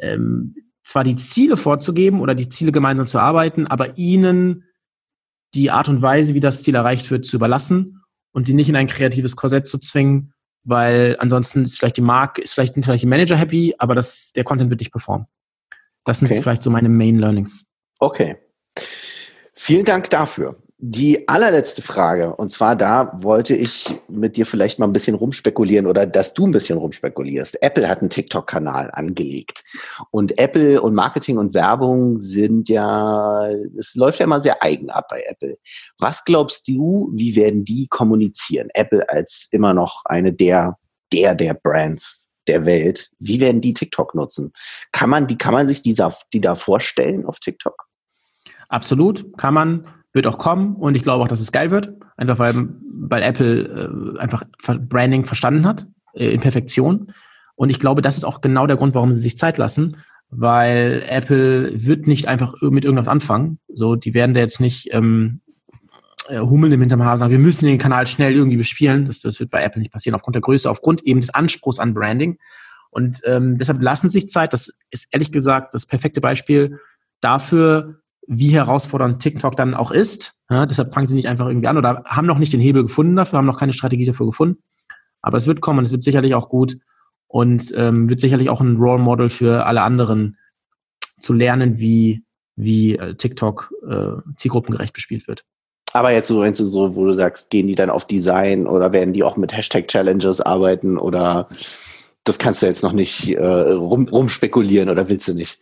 ähm, 0.00 0.54
zwar 0.82 1.04
die 1.04 1.16
Ziele 1.16 1.56
vorzugeben 1.56 2.20
oder 2.20 2.34
die 2.34 2.48
Ziele 2.48 2.72
gemeinsam 2.72 3.06
zu 3.06 3.18
arbeiten, 3.18 3.66
aber 3.66 3.96
ihnen 3.96 4.64
die 5.54 5.70
Art 5.70 5.88
und 5.88 6.02
Weise, 6.02 6.34
wie 6.34 6.40
das 6.40 6.62
Ziel 6.62 6.74
erreicht 6.74 7.10
wird, 7.10 7.26
zu 7.26 7.36
überlassen 7.36 8.02
und 8.32 8.46
sie 8.46 8.54
nicht 8.54 8.68
in 8.68 8.76
ein 8.76 8.86
kreatives 8.86 9.36
Korsett 9.36 9.66
zu 9.66 9.78
zwingen, 9.78 10.32
weil 10.64 11.16
ansonsten 11.18 11.62
ist 11.62 11.78
vielleicht 11.78 11.98
die 11.98 12.02
Marke, 12.02 12.42
ist 12.42 12.54
vielleicht, 12.54 12.74
sind 12.74 12.84
vielleicht 12.84 13.02
die 13.02 13.08
Manager 13.08 13.36
happy, 13.36 13.74
aber 13.78 13.94
das, 13.94 14.32
der 14.32 14.44
Content 14.44 14.70
wird 14.70 14.80
nicht 14.80 14.92
performen. 14.92 15.26
Das 16.04 16.18
sind 16.18 16.30
okay. 16.30 16.40
vielleicht 16.40 16.62
so 16.62 16.70
meine 16.70 16.88
Main 16.88 17.18
Learnings. 17.18 17.66
Okay. 17.98 18.36
Vielen 19.54 19.84
Dank 19.84 20.10
dafür. 20.10 20.61
Die 20.84 21.28
allerletzte 21.28 21.80
Frage, 21.80 22.34
und 22.34 22.50
zwar 22.50 22.74
da 22.74 23.12
wollte 23.22 23.54
ich 23.54 23.94
mit 24.08 24.36
dir 24.36 24.44
vielleicht 24.44 24.80
mal 24.80 24.86
ein 24.86 24.92
bisschen 24.92 25.14
rumspekulieren 25.14 25.86
oder 25.86 26.06
dass 26.06 26.34
du 26.34 26.44
ein 26.44 26.50
bisschen 26.50 26.76
rumspekulierst. 26.76 27.62
Apple 27.62 27.88
hat 27.88 28.00
einen 28.00 28.10
TikTok-Kanal 28.10 28.90
angelegt. 28.92 29.62
Und 30.10 30.36
Apple 30.40 30.82
und 30.82 30.96
Marketing 30.96 31.38
und 31.38 31.54
Werbung 31.54 32.18
sind 32.18 32.68
ja, 32.68 33.48
es 33.78 33.94
läuft 33.94 34.18
ja 34.18 34.24
immer 34.24 34.40
sehr 34.40 34.60
eigen 34.60 34.90
ab 34.90 35.06
bei 35.08 35.22
Apple. 35.28 35.56
Was 36.00 36.24
glaubst 36.24 36.66
du, 36.66 37.12
wie 37.14 37.36
werden 37.36 37.64
die 37.64 37.86
kommunizieren? 37.86 38.68
Apple 38.74 39.08
als 39.08 39.50
immer 39.52 39.74
noch 39.74 40.02
eine 40.06 40.32
der, 40.32 40.78
der, 41.12 41.36
der 41.36 41.54
Brands 41.54 42.28
der 42.48 42.66
Welt. 42.66 43.12
Wie 43.20 43.38
werden 43.38 43.60
die 43.60 43.72
TikTok 43.72 44.16
nutzen? 44.16 44.52
Kann 44.90 45.10
man, 45.10 45.28
die, 45.28 45.38
kann 45.38 45.52
man 45.52 45.68
sich 45.68 45.80
dieser, 45.80 46.12
die 46.32 46.40
da 46.40 46.56
vorstellen 46.56 47.24
auf 47.24 47.38
TikTok? 47.38 47.86
Absolut, 48.68 49.38
kann 49.38 49.54
man 49.54 50.01
wird 50.12 50.26
auch 50.26 50.38
kommen 50.38 50.76
und 50.76 50.94
ich 50.94 51.02
glaube 51.02 51.24
auch, 51.24 51.28
dass 51.28 51.40
es 51.40 51.52
geil 51.52 51.70
wird. 51.70 51.94
Einfach 52.16 52.38
weil, 52.38 52.68
weil 52.90 53.22
Apple 53.22 54.14
äh, 54.14 54.18
einfach 54.18 54.44
Branding 54.66 55.24
verstanden 55.24 55.66
hat 55.66 55.86
äh, 56.14 56.30
in 56.30 56.40
Perfektion. 56.40 57.12
Und 57.54 57.70
ich 57.70 57.80
glaube, 57.80 58.02
das 58.02 58.16
ist 58.16 58.24
auch 58.24 58.40
genau 58.40 58.66
der 58.66 58.76
Grund, 58.76 58.94
warum 58.94 59.12
sie 59.12 59.20
sich 59.20 59.38
Zeit 59.38 59.58
lassen, 59.58 59.98
weil 60.30 61.04
Apple 61.08 61.72
wird 61.86 62.06
nicht 62.06 62.28
einfach 62.28 62.54
mit 62.60 62.84
irgendwas 62.84 63.08
anfangen. 63.08 63.58
So, 63.72 63.96
die 63.96 64.14
werden 64.14 64.34
da 64.34 64.40
jetzt 64.40 64.60
nicht 64.60 64.88
ähm, 64.92 65.40
äh, 66.28 66.40
Hummel 66.40 66.72
im 66.72 66.80
hinterm 66.80 67.04
Haar 67.04 67.18
sagen, 67.18 67.32
wir 67.32 67.38
müssen 67.38 67.66
den 67.66 67.78
Kanal 67.78 68.06
schnell 68.06 68.34
irgendwie 68.34 68.56
bespielen. 68.56 69.06
Das, 69.06 69.20
das 69.20 69.40
wird 69.40 69.50
bei 69.50 69.62
Apple 69.62 69.80
nicht 69.80 69.92
passieren, 69.92 70.14
aufgrund 70.14 70.34
der 70.34 70.42
Größe, 70.42 70.70
aufgrund 70.70 71.02
eben 71.02 71.20
des 71.20 71.34
Anspruchs 71.34 71.78
an 71.78 71.94
Branding. 71.94 72.38
Und 72.90 73.22
ähm, 73.24 73.56
deshalb 73.56 73.80
lassen 73.80 74.10
sich 74.10 74.28
Zeit, 74.28 74.52
das 74.52 74.78
ist 74.90 75.08
ehrlich 75.12 75.32
gesagt 75.32 75.72
das 75.74 75.86
perfekte 75.86 76.20
Beispiel 76.20 76.78
dafür, 77.20 78.01
wie 78.26 78.50
herausfordernd 78.50 79.20
TikTok 79.20 79.56
dann 79.56 79.74
auch 79.74 79.90
ist. 79.90 80.34
Ja, 80.48 80.66
deshalb 80.66 80.94
fangen 80.94 81.06
sie 81.06 81.16
nicht 81.16 81.28
einfach 81.28 81.46
irgendwie 81.46 81.68
an 81.68 81.78
oder 81.78 82.02
haben 82.04 82.26
noch 82.26 82.38
nicht 82.38 82.52
den 82.52 82.60
Hebel 82.60 82.82
gefunden 82.82 83.16
dafür, 83.16 83.38
haben 83.38 83.46
noch 83.46 83.58
keine 83.58 83.72
Strategie 83.72 84.04
dafür 84.04 84.26
gefunden. 84.26 84.62
Aber 85.20 85.38
es 85.38 85.46
wird 85.46 85.60
kommen 85.60 85.84
es 85.84 85.92
wird 85.92 86.02
sicherlich 86.02 86.34
auch 86.34 86.48
gut 86.48 86.78
und 87.26 87.72
ähm, 87.76 88.08
wird 88.08 88.20
sicherlich 88.20 88.50
auch 88.50 88.60
ein 88.60 88.76
Role 88.76 89.02
Model 89.02 89.30
für 89.30 89.66
alle 89.66 89.82
anderen 89.82 90.36
zu 91.18 91.32
lernen, 91.32 91.78
wie, 91.78 92.24
wie 92.56 92.96
äh, 92.96 93.14
TikTok 93.14 93.72
äh, 93.88 94.20
zielgruppengerecht 94.36 94.92
bespielt 94.92 95.26
wird. 95.28 95.44
Aber 95.94 96.12
jetzt 96.12 96.28
so, 96.28 96.40
wenn 96.40 96.54
du 96.54 96.64
so, 96.64 96.96
wo 96.96 97.04
du 97.04 97.12
sagst, 97.12 97.50
gehen 97.50 97.66
die 97.66 97.74
dann 97.74 97.90
auf 97.90 98.06
Design 98.06 98.66
oder 98.66 98.92
werden 98.92 99.12
die 99.12 99.22
auch 99.22 99.36
mit 99.36 99.54
Hashtag 99.54 99.88
Challenges 99.88 100.40
arbeiten 100.40 100.98
oder 100.98 101.48
das 102.24 102.38
kannst 102.38 102.62
du 102.62 102.66
jetzt 102.66 102.82
noch 102.82 102.92
nicht 102.92 103.28
äh, 103.28 103.44
rum, 103.44 104.08
rumspekulieren 104.08 104.88
oder 104.88 105.08
willst 105.08 105.28
du 105.28 105.34
nicht? 105.34 105.60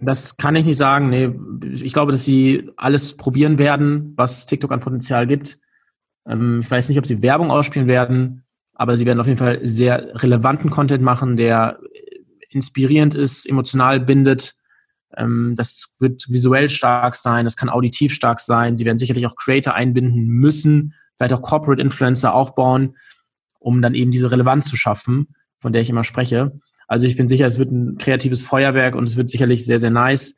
Das 0.00 0.36
kann 0.36 0.56
ich 0.56 0.64
nicht 0.64 0.78
sagen. 0.78 1.10
Nee, 1.10 1.34
ich 1.82 1.92
glaube, 1.92 2.12
dass 2.12 2.24
sie 2.24 2.70
alles 2.76 3.16
probieren 3.16 3.58
werden, 3.58 4.14
was 4.16 4.46
TikTok 4.46 4.72
an 4.72 4.80
Potenzial 4.80 5.26
gibt. 5.26 5.58
Ähm, 6.26 6.60
ich 6.62 6.70
weiß 6.70 6.88
nicht, 6.88 6.98
ob 6.98 7.06
sie 7.06 7.22
Werbung 7.22 7.50
ausspielen 7.50 7.88
werden, 7.88 8.44
aber 8.74 8.96
sie 8.96 9.04
werden 9.04 9.20
auf 9.20 9.26
jeden 9.26 9.38
Fall 9.38 9.60
sehr 9.62 10.22
relevanten 10.22 10.70
Content 10.70 11.02
machen, 11.02 11.36
der 11.36 11.78
inspirierend 12.48 13.14
ist, 13.14 13.46
emotional 13.46 14.00
bindet. 14.00 14.54
Ähm, 15.16 15.54
das 15.56 15.92
wird 15.98 16.28
visuell 16.28 16.68
stark 16.68 17.16
sein, 17.16 17.44
das 17.44 17.56
kann 17.56 17.68
auditiv 17.68 18.14
stark 18.14 18.40
sein. 18.40 18.76
Sie 18.76 18.84
werden 18.84 18.98
sicherlich 18.98 19.26
auch 19.26 19.36
Creator 19.36 19.74
einbinden 19.74 20.26
müssen, 20.26 20.94
vielleicht 21.16 21.34
auch 21.34 21.42
Corporate 21.42 21.82
Influencer 21.82 22.34
aufbauen, 22.34 22.96
um 23.58 23.82
dann 23.82 23.94
eben 23.94 24.10
diese 24.10 24.30
Relevanz 24.30 24.68
zu 24.68 24.76
schaffen, 24.76 25.34
von 25.58 25.72
der 25.72 25.82
ich 25.82 25.90
immer 25.90 26.04
spreche. 26.04 26.58
Also 26.90 27.06
ich 27.06 27.16
bin 27.16 27.28
sicher, 27.28 27.46
es 27.46 27.56
wird 27.56 27.70
ein 27.70 27.98
kreatives 27.98 28.42
Feuerwerk 28.42 28.96
und 28.96 29.08
es 29.08 29.16
wird 29.16 29.30
sicherlich 29.30 29.64
sehr, 29.64 29.78
sehr 29.78 29.90
nice. 29.90 30.36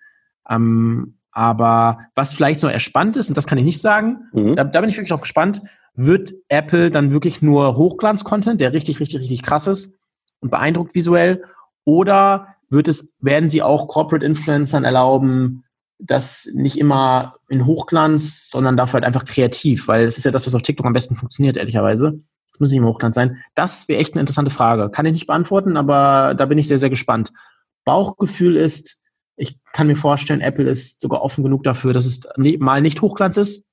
Ähm, 0.51 1.15
aber 1.31 2.01
was 2.15 2.35
vielleicht 2.35 2.61
so 2.61 2.69
erspannt 2.69 3.17
ist, 3.17 3.31
und 3.31 3.39
das 3.39 3.47
kann 3.47 3.57
ich 3.57 3.65
nicht 3.65 3.81
sagen, 3.81 4.29
mhm. 4.35 4.55
da, 4.55 4.65
da, 4.65 4.83
bin 4.83 4.91
ich 4.91 4.97
wirklich 4.97 5.09
drauf 5.09 5.23
gespannt, 5.23 5.63
wird 5.95 6.35
Apple 6.49 6.91
dann 6.91 7.11
wirklich 7.11 7.41
nur 7.41 7.79
Hochglanz-Content, 7.79 8.61
der 8.61 8.75
richtig, 8.75 9.01
richtig, 9.01 9.21
richtig 9.21 9.43
krass 9.43 9.67
ist 9.67 9.95
und 10.41 10.51
beeindruckt 10.51 10.95
visuell, 10.95 11.43
oder 11.85 12.49
wird 12.69 12.87
es, 12.87 13.15
werden 13.21 13.49
sie 13.49 13.63
auch 13.63 13.89
Corporate 13.89 14.25
Influencern 14.25 14.85
erlauben, 14.85 15.65
das 15.99 16.51
nicht 16.53 16.79
immer 16.79 17.37
in 17.49 17.65
Hochglanz, 17.65 18.51
sondern 18.51 18.77
dafür 18.77 18.95
halt 18.95 19.05
einfach 19.05 19.25
kreativ, 19.25 19.89
weil 19.89 20.05
es 20.05 20.19
ist 20.19 20.25
ja 20.25 20.31
das, 20.31 20.47
was 20.47 20.55
auf 20.55 20.61
TikTok 20.61 20.85
am 20.85 20.93
besten 20.93 21.17
funktioniert, 21.17 21.57
ehrlicherweise. 21.57 22.21
Das 22.53 22.61
muss 22.61 22.71
nicht 22.71 22.79
immer 22.79 22.89
Hochglanz 22.89 23.15
sein. 23.15 23.43
Das 23.55 23.89
wäre 23.89 24.01
echt 24.01 24.15
eine 24.15 24.21
interessante 24.21 24.51
Frage. 24.51 24.91
Kann 24.91 25.07
ich 25.07 25.13
nicht 25.13 25.27
beantworten, 25.27 25.77
aber 25.77 26.35
da 26.35 26.47
bin 26.47 26.59
ich 26.59 26.69
sehr, 26.69 26.79
sehr 26.79 26.91
gespannt. 26.91 27.33
Bauchgefühl 27.85 28.57
ist, 28.57 29.01
ich 29.37 29.59
kann 29.73 29.87
mir 29.87 29.97
vorstellen, 29.97 30.41
Apple 30.41 30.69
ist 30.69 31.01
sogar 31.01 31.23
offen 31.23 31.43
genug 31.43 31.65
dafür, 31.65 31.93
dass 31.93 32.07
es 32.07 32.21
mal 32.37 32.83
nicht 32.83 33.01
Hochglanz 33.01 33.37
ist, 33.37 33.65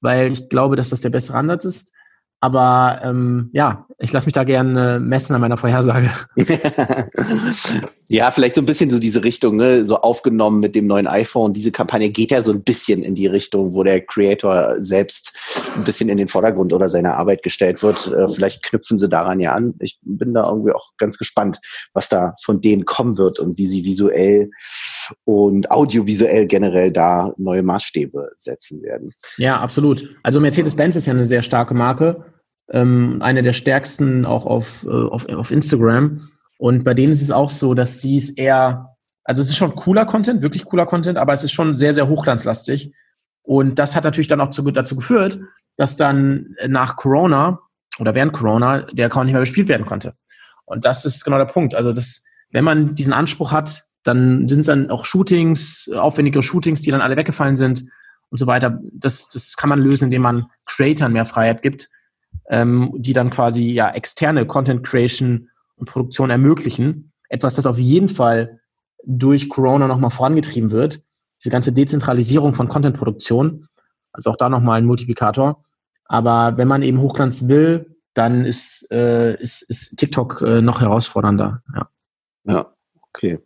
weil 0.00 0.32
ich 0.32 0.48
glaube, 0.48 0.76
dass 0.76 0.90
das 0.90 1.00
der 1.00 1.10
bessere 1.10 1.38
Ansatz 1.38 1.64
ist. 1.64 1.92
Aber 2.40 3.00
ähm, 3.02 3.50
ja, 3.52 3.86
ich 3.98 4.12
lasse 4.12 4.26
mich 4.26 4.32
da 4.32 4.44
gerne 4.44 5.00
messen 5.00 5.34
an 5.34 5.40
meiner 5.40 5.56
Vorhersage. 5.56 6.10
ja, 8.08 8.30
vielleicht 8.30 8.54
so 8.54 8.62
ein 8.62 8.66
bisschen 8.66 8.90
so 8.90 9.00
diese 9.00 9.24
Richtung, 9.24 9.56
ne? 9.56 9.84
so 9.84 9.96
aufgenommen 9.96 10.60
mit 10.60 10.76
dem 10.76 10.86
neuen 10.86 11.08
iPhone. 11.08 11.52
Diese 11.52 11.72
Kampagne 11.72 12.10
geht 12.10 12.30
ja 12.30 12.40
so 12.40 12.52
ein 12.52 12.62
bisschen 12.62 13.02
in 13.02 13.16
die 13.16 13.26
Richtung, 13.26 13.74
wo 13.74 13.82
der 13.82 14.00
Creator 14.00 14.76
selbst 14.76 15.36
ein 15.74 15.82
bisschen 15.82 16.08
in 16.08 16.16
den 16.16 16.28
Vordergrund 16.28 16.72
oder 16.72 16.88
seine 16.88 17.14
Arbeit 17.14 17.42
gestellt 17.42 17.82
wird. 17.82 18.06
Äh, 18.06 18.28
vielleicht 18.28 18.62
knüpfen 18.62 18.98
sie 18.98 19.08
daran 19.08 19.40
ja 19.40 19.54
an. 19.54 19.74
Ich 19.80 19.98
bin 20.02 20.32
da 20.32 20.48
irgendwie 20.48 20.72
auch 20.72 20.92
ganz 20.96 21.18
gespannt, 21.18 21.58
was 21.92 22.08
da 22.08 22.34
von 22.44 22.60
denen 22.60 22.84
kommen 22.84 23.18
wird 23.18 23.40
und 23.40 23.58
wie 23.58 23.66
sie 23.66 23.84
visuell 23.84 24.50
und 25.24 25.70
audiovisuell 25.70 26.46
generell 26.46 26.90
da 26.90 27.32
neue 27.36 27.62
Maßstäbe 27.62 28.30
setzen 28.36 28.82
werden. 28.82 29.12
Ja, 29.36 29.60
absolut. 29.60 30.08
Also 30.22 30.40
Mercedes-Benz 30.40 30.96
ist 30.96 31.06
ja 31.06 31.12
eine 31.12 31.26
sehr 31.26 31.42
starke 31.42 31.74
Marke, 31.74 32.24
ähm, 32.70 33.18
eine 33.20 33.42
der 33.42 33.52
stärksten 33.52 34.24
auch 34.24 34.46
auf, 34.46 34.84
äh, 34.84 34.90
auf, 34.90 35.28
auf 35.28 35.50
Instagram. 35.50 36.28
Und 36.58 36.84
bei 36.84 36.94
denen 36.94 37.12
ist 37.12 37.22
es 37.22 37.30
auch 37.30 37.50
so, 37.50 37.74
dass 37.74 38.00
sie 38.00 38.16
es 38.16 38.30
eher, 38.30 38.96
also 39.24 39.42
es 39.42 39.48
ist 39.48 39.56
schon 39.56 39.74
cooler 39.74 40.04
Content, 40.04 40.42
wirklich 40.42 40.64
cooler 40.64 40.86
Content, 40.86 41.18
aber 41.18 41.32
es 41.32 41.44
ist 41.44 41.52
schon 41.52 41.74
sehr, 41.74 41.92
sehr 41.92 42.08
hochglanzlastig. 42.08 42.94
Und 43.42 43.78
das 43.78 43.96
hat 43.96 44.04
natürlich 44.04 44.26
dann 44.26 44.40
auch 44.40 44.50
zu, 44.50 44.62
dazu 44.70 44.96
geführt, 44.96 45.40
dass 45.76 45.96
dann 45.96 46.54
nach 46.66 46.96
Corona 46.96 47.60
oder 47.98 48.14
während 48.14 48.32
Corona 48.32 48.82
der 48.92 49.06
Account 49.06 49.26
nicht 49.26 49.32
mehr 49.32 49.40
bespielt 49.40 49.68
werden 49.68 49.86
konnte. 49.86 50.14
Und 50.66 50.84
das 50.84 51.04
ist 51.04 51.24
genau 51.24 51.38
der 51.38 51.46
Punkt. 51.46 51.74
Also 51.74 51.92
das, 51.92 52.24
wenn 52.50 52.64
man 52.64 52.94
diesen 52.94 53.12
Anspruch 53.12 53.52
hat, 53.52 53.87
dann 54.08 54.48
sind 54.48 54.60
es 54.60 54.66
dann 54.66 54.90
auch 54.90 55.04
Shootings, 55.04 55.90
aufwendigere 55.94 56.42
Shootings, 56.42 56.80
die 56.80 56.90
dann 56.90 57.00
alle 57.00 57.16
weggefallen 57.16 57.56
sind 57.56 57.84
und 58.30 58.38
so 58.38 58.46
weiter. 58.46 58.80
Das, 58.92 59.28
das 59.28 59.56
kann 59.56 59.70
man 59.70 59.80
lösen, 59.80 60.06
indem 60.06 60.22
man 60.22 60.46
Creatern 60.66 61.12
mehr 61.12 61.24
Freiheit 61.24 61.62
gibt, 61.62 61.88
ähm, 62.48 62.92
die 62.96 63.12
dann 63.12 63.30
quasi 63.30 63.70
ja 63.70 63.90
externe 63.90 64.46
Content 64.46 64.84
Creation 64.84 65.50
und 65.76 65.88
Produktion 65.88 66.30
ermöglichen. 66.30 67.12
Etwas, 67.28 67.54
das 67.54 67.66
auf 67.66 67.78
jeden 67.78 68.08
Fall 68.08 68.60
durch 69.04 69.48
Corona 69.48 69.86
nochmal 69.86 70.10
vorangetrieben 70.10 70.70
wird. 70.70 71.02
Diese 71.40 71.50
ganze 71.50 71.72
Dezentralisierung 71.72 72.54
von 72.54 72.68
Content-Produktion. 72.68 73.68
Also 74.12 74.30
auch 74.30 74.36
da 74.36 74.48
nochmal 74.48 74.78
ein 74.78 74.86
Multiplikator. 74.86 75.64
Aber 76.06 76.56
wenn 76.56 76.66
man 76.66 76.82
eben 76.82 77.00
Hochglanz 77.00 77.46
will, 77.46 77.96
dann 78.14 78.44
ist, 78.44 78.90
äh, 78.90 79.40
ist, 79.40 79.62
ist 79.62 79.96
TikTok 79.96 80.40
äh, 80.40 80.62
noch 80.62 80.80
herausfordernder. 80.80 81.62
Ja. 81.74 81.88
ja, 82.44 82.66
okay. 83.02 83.38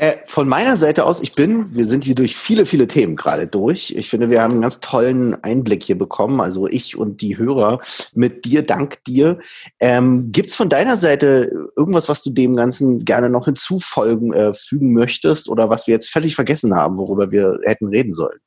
Äh, 0.00 0.16
von 0.24 0.48
meiner 0.48 0.78
Seite 0.78 1.04
aus, 1.04 1.20
ich 1.20 1.34
bin, 1.34 1.74
wir 1.76 1.86
sind 1.86 2.04
hier 2.04 2.14
durch 2.14 2.34
viele, 2.34 2.64
viele 2.64 2.86
Themen 2.86 3.16
gerade 3.16 3.46
durch. 3.46 3.94
Ich 3.94 4.08
finde, 4.08 4.30
wir 4.30 4.40
haben 4.40 4.52
einen 4.52 4.62
ganz 4.62 4.80
tollen 4.80 5.34
Einblick 5.44 5.82
hier 5.82 5.98
bekommen, 5.98 6.40
also 6.40 6.66
ich 6.66 6.96
und 6.96 7.20
die 7.20 7.36
Hörer 7.36 7.80
mit 8.14 8.46
dir, 8.46 8.62
dank 8.62 9.04
dir. 9.04 9.38
Ähm, 9.78 10.32
Gibt 10.32 10.48
es 10.48 10.56
von 10.56 10.70
deiner 10.70 10.96
Seite 10.96 11.52
irgendwas, 11.76 12.08
was 12.08 12.22
du 12.22 12.30
dem 12.30 12.56
Ganzen 12.56 13.04
gerne 13.04 13.28
noch 13.28 13.44
hinzufügen 13.44 14.32
äh, 14.32 14.54
fügen 14.54 14.94
möchtest 14.94 15.50
oder 15.50 15.68
was 15.68 15.86
wir 15.86 15.92
jetzt 15.92 16.08
völlig 16.08 16.34
vergessen 16.34 16.74
haben, 16.74 16.96
worüber 16.96 17.30
wir 17.30 17.58
hätten 17.64 17.88
reden 17.88 18.14
sollen? 18.14 18.40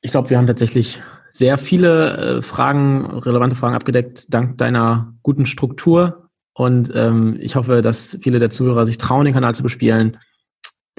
Ich 0.00 0.10
glaube, 0.10 0.30
wir 0.30 0.38
haben 0.38 0.46
tatsächlich 0.46 1.02
sehr 1.28 1.58
viele 1.58 2.38
äh, 2.38 2.42
Fragen, 2.42 3.04
relevante 3.04 3.56
Fragen 3.56 3.74
abgedeckt, 3.74 4.32
dank 4.32 4.56
deiner 4.56 5.12
guten 5.22 5.44
Struktur. 5.44 6.30
Und 6.54 6.90
ähm, 6.94 7.36
ich 7.40 7.56
hoffe, 7.56 7.82
dass 7.82 8.16
viele 8.22 8.38
der 8.38 8.48
Zuhörer 8.48 8.86
sich 8.86 8.96
trauen, 8.96 9.26
den 9.26 9.34
Kanal 9.34 9.54
zu 9.54 9.62
bespielen 9.62 10.16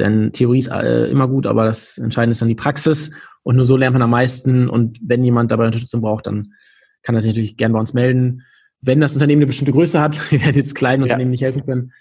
denn 0.01 0.31
Theorie 0.33 0.59
ist 0.59 0.67
äh, 0.67 1.09
immer 1.09 1.27
gut, 1.27 1.45
aber 1.47 1.65
das 1.65 1.97
Entscheidende 1.97 2.33
ist 2.33 2.41
dann 2.41 2.49
die 2.49 2.55
Praxis. 2.55 3.11
Und 3.43 3.55
nur 3.55 3.65
so 3.65 3.77
lernt 3.77 3.93
man 3.93 4.01
am 4.01 4.09
meisten. 4.09 4.69
Und 4.69 4.99
wenn 5.01 5.23
jemand 5.23 5.51
dabei 5.51 5.65
Unterstützung 5.65 6.01
braucht, 6.01 6.27
dann 6.27 6.53
kann 7.01 7.15
er 7.15 7.21
sich 7.21 7.29
natürlich 7.29 7.57
gerne 7.57 7.73
bei 7.73 7.79
uns 7.79 7.93
melden. 7.93 8.43
Wenn 8.81 8.99
das 8.99 9.13
Unternehmen 9.13 9.39
eine 9.39 9.47
bestimmte 9.47 9.71
Größe 9.71 10.01
hat, 10.01 10.19
wir 10.31 10.41
werden 10.41 10.55
jetzt 10.55 10.75
kleinen 10.75 11.03
ja. 11.03 11.05
Unternehmen 11.05 11.31
nicht 11.31 11.43
helfen 11.43 11.65
können. 11.65 11.93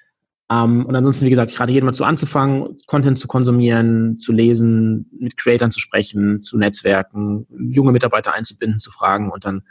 Ähm, 0.51 0.85
und 0.85 0.97
ansonsten, 0.97 1.27
wie 1.27 1.31
gesagt, 1.31 1.53
ich 1.53 1.61
rate 1.61 1.73
jedem 1.73 1.87
mal 1.87 1.93
zu 1.93 2.05
anzufangen, 2.05 2.79
Content 2.87 3.19
zu 3.19 3.29
konsumieren, 3.29 4.19
zu 4.19 4.33
lesen, 4.33 5.09
mit 5.19 5.37
Creatern 5.37 5.71
zu 5.71 5.79
sprechen, 5.79 6.41
zu 6.41 6.59
Netzwerken, 6.59 7.47
junge 7.51 7.93
Mitarbeiter 7.93 8.35
einzubinden, 8.35 8.81
zu 8.81 8.91
fragen 8.91 9.31
und 9.31 9.45
dann 9.45 9.63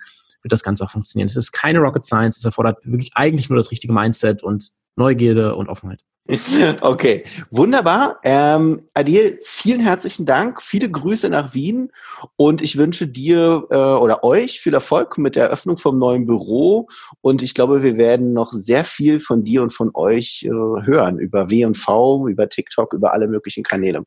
wird 0.41 0.53
das 0.53 0.63
Ganze 0.63 0.85
auch 0.85 0.89
funktionieren. 0.89 1.27
Es 1.27 1.35
ist 1.35 1.51
keine 1.51 1.79
Rocket 1.79 2.03
Science, 2.05 2.37
es 2.37 2.45
erfordert 2.45 2.77
wirklich 2.85 3.11
eigentlich 3.15 3.49
nur 3.49 3.57
das 3.57 3.71
richtige 3.71 3.91
Mindset 3.91 4.41
und 4.41 4.71
Neugierde 4.95 5.55
und 5.55 5.67
Offenheit. 5.67 6.03
Okay, 6.81 7.23
wunderbar. 7.49 8.19
Ähm, 8.23 8.81
Adil, 8.93 9.39
vielen 9.43 9.79
herzlichen 9.79 10.25
Dank. 10.25 10.61
Viele 10.61 10.89
Grüße 10.89 11.29
nach 11.29 11.53
Wien 11.53 11.91
und 12.35 12.61
ich 12.61 12.77
wünsche 12.77 13.07
dir 13.07 13.67
äh, 13.69 13.75
oder 13.75 14.23
euch 14.23 14.59
viel 14.59 14.73
Erfolg 14.73 15.17
mit 15.17 15.35
der 15.35 15.45
Eröffnung 15.45 15.77
vom 15.77 15.97
neuen 15.97 16.25
Büro. 16.25 16.87
Und 17.21 17.41
ich 17.41 17.53
glaube, 17.53 17.81
wir 17.81 17.97
werden 17.97 18.33
noch 18.33 18.53
sehr 18.53 18.83
viel 18.83 19.19
von 19.19 19.43
dir 19.43 19.63
und 19.63 19.71
von 19.71 19.91
euch 19.93 20.43
äh, 20.43 20.49
hören 20.49 21.17
über 21.17 21.49
W&V, 21.49 22.27
über 22.27 22.47
TikTok, 22.47 22.93
über 22.93 23.13
alle 23.13 23.27
möglichen 23.27 23.63
Kanäle. 23.63 24.03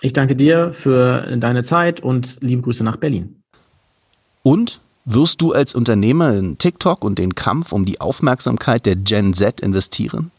Ich 0.00 0.12
danke 0.12 0.36
dir 0.36 0.72
für 0.72 1.36
deine 1.36 1.62
Zeit 1.62 2.00
und 2.00 2.38
liebe 2.40 2.62
Grüße 2.62 2.84
nach 2.84 2.96
Berlin. 2.96 3.42
Und 4.42 4.80
wirst 5.04 5.40
du 5.40 5.52
als 5.52 5.74
Unternehmer 5.74 6.34
in 6.34 6.58
TikTok 6.58 7.04
und 7.04 7.18
den 7.18 7.34
Kampf 7.34 7.72
um 7.72 7.84
die 7.84 8.00
Aufmerksamkeit 8.00 8.86
der 8.86 8.96
Gen 8.96 9.34
Z 9.34 9.60
investieren? 9.60 10.30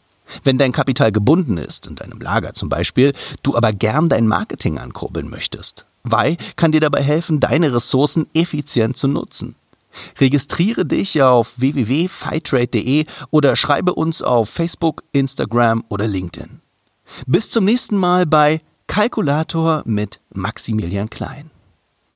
Wenn 0.44 0.58
dein 0.58 0.72
Kapital 0.72 1.12
gebunden 1.12 1.56
ist, 1.58 1.86
in 1.86 1.96
deinem 1.96 2.20
Lager 2.20 2.54
zum 2.54 2.68
Beispiel, 2.68 3.12
du 3.42 3.56
aber 3.56 3.72
gern 3.72 4.08
dein 4.08 4.26
Marketing 4.26 4.78
ankurbeln 4.78 5.28
möchtest, 5.28 5.86
Wei 6.02 6.36
kann 6.56 6.72
dir 6.72 6.80
dabei 6.80 7.02
helfen, 7.02 7.40
deine 7.40 7.74
Ressourcen 7.74 8.26
effizient 8.34 8.96
zu 8.96 9.08
nutzen. 9.08 9.54
Registriere 10.18 10.86
dich 10.86 11.20
auf 11.20 11.58
www.fightrate.de 11.58 13.04
oder 13.30 13.56
schreibe 13.56 13.94
uns 13.94 14.22
auf 14.22 14.48
Facebook, 14.48 15.02
Instagram 15.12 15.84
oder 15.88 16.06
LinkedIn. 16.06 16.60
Bis 17.26 17.50
zum 17.50 17.64
nächsten 17.64 17.96
Mal 17.96 18.24
bei 18.24 18.60
Kalkulator 18.86 19.82
mit 19.84 20.20
Maximilian 20.32 21.10
Klein. 21.10 21.50